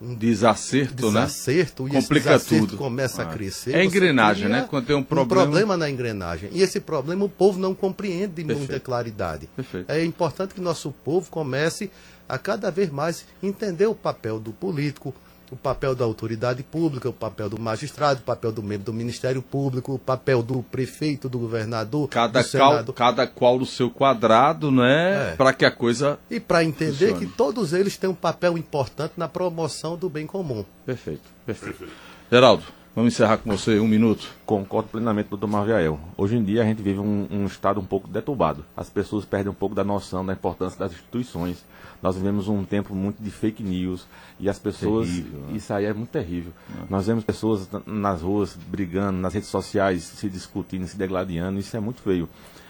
um 0.02 0.16
desacerto, 0.16 1.12
né? 1.12 1.26
desacerto 1.26 1.84
né? 1.84 1.90
E 1.90 1.94
Complica 1.94 2.36
esse 2.36 2.60
tudo. 2.60 2.78
começa 2.78 3.22
ah. 3.22 3.26
a 3.26 3.34
crescer. 3.34 3.76
É 3.76 3.84
engrenagem, 3.84 4.48
né? 4.48 4.66
Quando 4.70 4.86
tem 4.86 4.96
um 4.96 5.04
problema. 5.04 5.42
Um 5.42 5.46
problema 5.46 5.78
na 5.78 5.90
engrenagem. 5.90 6.50
E 6.54 6.62
esse 6.62 6.80
problema 6.80 7.26
o 7.26 7.30
povo 7.30 7.60
não 7.60 7.76
compreende 7.76 8.28
de 8.28 8.44
Perfeito. 8.44 8.60
muita 8.60 8.80
claridade. 8.80 9.50
Perfeito. 9.56 9.92
É 9.92 10.04
importante 10.04 10.54
que 10.54 10.62
nosso 10.62 10.92
povo 10.92 11.30
comece 11.30 11.92
a 12.28 12.38
cada 12.38 12.70
vez 12.70 12.90
mais 12.90 13.26
entender 13.42 13.88
o 13.88 13.96
papel 13.96 14.40
do 14.40 14.52
político, 14.52 15.14
o 15.52 15.56
papel 15.56 15.96
da 15.96 16.06
autoridade 16.06 16.64
pública, 16.64 17.10
o 17.10 17.14
papel 17.14 17.50
do 17.50 17.60
magistrado, 17.60 18.20
o 18.20 18.24
papel 18.24 18.52
do 18.52 18.62
membro 18.62 18.86
do 18.86 18.94
Ministério 18.94 19.42
Público, 19.42 19.94
o 19.94 20.00
papel 20.00 20.42
do 20.44 20.62
prefeito, 20.64 21.28
do 21.28 21.40
governador, 21.40 22.08
cada 22.10 22.42
do 22.42 22.48
Senado. 22.48 22.94
Qual, 22.94 22.96
cada 22.96 23.28
qual 23.28 23.60
no 23.60 23.66
seu 23.66 23.90
quadrado, 23.90 24.72
né? 24.72 25.32
É. 25.32 25.36
Para 25.36 25.54
que 25.54 25.66
a 25.66 25.72
coisa 25.72 26.20
E 26.30 26.40
para 26.40 26.64
entender 26.64 27.10
funcione. 27.10 27.26
que 27.26 27.34
todos 27.36 27.74
eles 27.74 27.98
têm 27.98 28.10
um 28.10 28.16
papel 28.16 28.58
importante 28.58 29.14
na 29.18 29.28
promoção 29.28 29.98
do 29.98 30.10
bem 30.10 30.26
comum. 30.28 30.64
Perfeito, 30.86 31.24
perfeito. 31.46 31.88
Geraldo, 32.32 32.64
vamos 32.96 33.14
encerrar 33.14 33.38
com 33.38 33.50
você 33.50 33.80
um 33.80 33.88
minuto. 33.88 34.28
Concordo 34.46 34.90
plenamente 34.90 35.30
com 35.30 35.36
o 35.36 35.38
Dr. 35.38 35.48
Marviael. 35.48 36.00
Hoje 36.18 36.36
em 36.36 36.44
dia 36.44 36.62
a 36.62 36.66
gente 36.66 36.82
vive 36.82 37.00
um, 37.00 37.28
um 37.32 37.46
estado 37.46 37.80
um 37.80 37.86
pouco 37.86 38.08
deturbado. 38.08 38.66
As 38.76 38.90
pessoas 38.90 39.26
perdem 39.26 39.52
um 39.52 39.56
pouco 39.56 39.76
da 39.76 39.84
noção 39.84 40.26
da 40.26 40.34
importância 40.34 40.80
das 40.80 40.92
instituições 40.92 41.64
nós 42.02 42.16
vivemos 42.16 42.48
um 42.48 42.64
tempo 42.64 42.96
muito 42.96 43.22
de 43.22 43.30
fake 43.30 43.62
news 43.62 44.08
e 44.40 44.50
as 44.50 44.58
pessoas. 44.58 45.08
Terrível, 45.08 45.40
né? 45.42 45.54
Isso 45.56 45.74
aí 45.74 45.86
é 45.86 45.94
muito 45.94 46.10
terrível. 46.10 46.54
É. 46.70 46.86
Nós 46.90 47.08
vemos 47.08 47.24
pessoas 47.24 47.70
nas 47.86 48.22
ruas 48.22 48.56
brigando, 48.56 49.20
nas 49.20 49.34
redes 49.34 49.50
sociais 49.50 50.04
se 50.04 50.30
discutindo, 50.30 50.88
se 50.88 50.98
degladiando, 50.98 51.60
isso 51.60 51.76
é 51.76 51.80
muito 51.80 52.02
feio. 52.02 52.30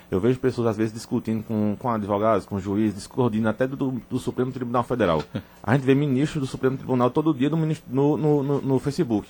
Eu 0.10 0.20
vejo 0.20 0.40
pessoas, 0.40 0.70
às 0.70 0.78
vezes, 0.78 0.92
discutindo 0.92 1.44
com, 1.44 1.76
com 1.78 1.88
advogados, 1.88 2.44
com 2.44 2.60
juízes, 2.60 2.96
discutindo 2.96 3.48
até 3.48 3.68
do, 3.68 4.02
do, 4.10 4.18
Supremo 4.18 4.52
Tribunal 4.52 4.84
Federal. 4.84 5.24
A 5.62 5.76
gente 5.76 5.86
vê 5.86 5.94
ministros 5.94 6.42
do 6.42 6.48
Supremo 6.48 6.76
Tribunal 6.76 7.12
todo 7.12 7.32
dia 7.32 7.48
no, 7.48 7.58
no, 7.88 8.18
no, 8.18 8.62
no 8.62 8.80
Facebook. 8.80 9.28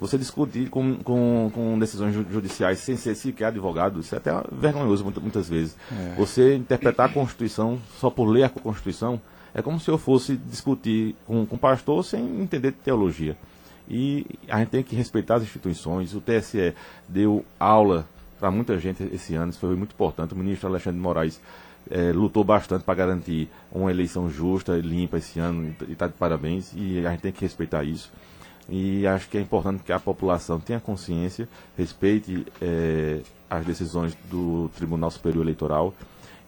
Você 0.00 0.16
discutir 0.16 0.70
com, 0.70 0.96
com, 0.96 1.50
com, 1.54 1.78
decisões 1.78 2.14
judiciais 2.14 2.78
sem 2.78 2.96
ser 2.96 3.14
sequer 3.14 3.48
advogado, 3.48 4.00
isso 4.00 4.14
é 4.14 4.18
até 4.18 4.32
vergonhoso 4.50 5.04
muitas 5.04 5.46
vezes. 5.46 5.76
É. 5.92 6.14
Você 6.16 6.56
interpretar 6.56 7.10
a 7.10 7.12
Constituição 7.12 7.78
só 7.98 8.08
por 8.08 8.24
ler 8.24 8.44
a 8.44 8.48
Constituição 8.48 9.20
é 9.52 9.60
como 9.60 9.78
se 9.78 9.90
eu 9.90 9.98
fosse 9.98 10.36
discutir 10.36 11.14
com, 11.26 11.44
com 11.44 11.56
um 11.56 11.58
pastor 11.58 12.02
sem 12.02 12.40
entender 12.40 12.70
de 12.70 12.78
teologia. 12.78 13.36
E 13.88 14.24
a 14.48 14.58
gente 14.60 14.68
tem 14.68 14.82
que 14.82 14.96
respeitar 14.96 15.34
as 15.34 15.42
instituições. 15.42 16.14
O 16.14 16.20
TSE 16.20 16.72
deu 17.06 17.44
aula 17.58 18.08
para 18.38 18.50
muita 18.50 18.78
gente 18.78 19.02
esse 19.12 19.34
ano, 19.34 19.50
isso 19.50 19.60
foi 19.60 19.76
muito 19.76 19.92
importante. 19.92 20.32
O 20.32 20.36
ministro 20.36 20.66
Alexandre 20.66 20.96
de 20.98 21.02
Moraes 21.02 21.40
é, 21.90 22.10
lutou 22.10 22.42
bastante 22.42 22.84
para 22.84 22.94
garantir 22.94 23.50
uma 23.70 23.90
eleição 23.90 24.30
justa 24.30 24.78
e 24.78 24.80
limpa 24.80 25.18
esse 25.18 25.38
ano, 25.38 25.74
e 25.86 25.92
está 25.92 26.06
de 26.06 26.14
parabéns, 26.14 26.72
e 26.74 27.04
a 27.06 27.10
gente 27.10 27.20
tem 27.20 27.32
que 27.32 27.42
respeitar 27.42 27.84
isso. 27.84 28.10
E 28.70 29.04
acho 29.04 29.28
que 29.28 29.36
é 29.36 29.40
importante 29.40 29.82
que 29.82 29.92
a 29.92 29.98
população 29.98 30.60
tenha 30.60 30.78
consciência, 30.78 31.48
respeite 31.76 32.46
é, 32.62 33.20
as 33.50 33.66
decisões 33.66 34.16
do 34.30 34.70
Tribunal 34.76 35.10
Superior 35.10 35.42
Eleitoral 35.42 35.92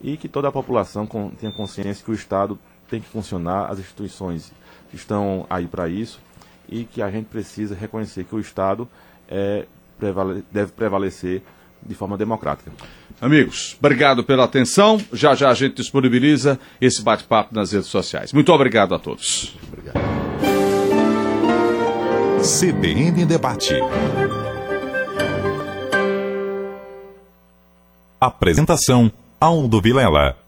e 0.01 0.15
que 0.15 0.29
toda 0.29 0.47
a 0.47 0.51
população 0.51 1.05
tenha 1.37 1.51
consciência 1.51 2.03
que 2.03 2.11
o 2.11 2.13
Estado 2.13 2.57
tem 2.89 3.01
que 3.01 3.07
funcionar, 3.07 3.69
as 3.69 3.79
instituições 3.79 4.53
estão 4.93 5.45
aí 5.49 5.67
para 5.67 5.89
isso 5.89 6.21
e 6.69 6.85
que 6.85 7.01
a 7.01 7.11
gente 7.11 7.25
precisa 7.25 7.75
reconhecer 7.75 8.23
que 8.23 8.35
o 8.35 8.39
Estado 8.39 8.87
é, 9.27 9.65
prevale 9.99 10.45
deve 10.49 10.71
prevalecer 10.71 11.41
de 11.85 11.93
forma 11.93 12.17
democrática. 12.17 12.71
Amigos, 13.19 13.75
obrigado 13.79 14.23
pela 14.23 14.45
atenção. 14.45 14.97
Já 15.11 15.35
já 15.35 15.49
a 15.49 15.53
gente 15.53 15.75
disponibiliza 15.75 16.57
esse 16.79 17.01
bate-papo 17.01 17.53
nas 17.53 17.73
redes 17.73 17.89
sociais. 17.89 18.31
Muito 18.31 18.53
obrigado 18.53 18.95
a 18.95 18.99
todos. 18.99 19.57
Obrigado. 19.67 20.22
CBN 22.43 23.25
Debate. 23.25 23.73
Apresentação: 28.19 29.09
Aldo 29.39 29.79
Vilela. 29.79 30.42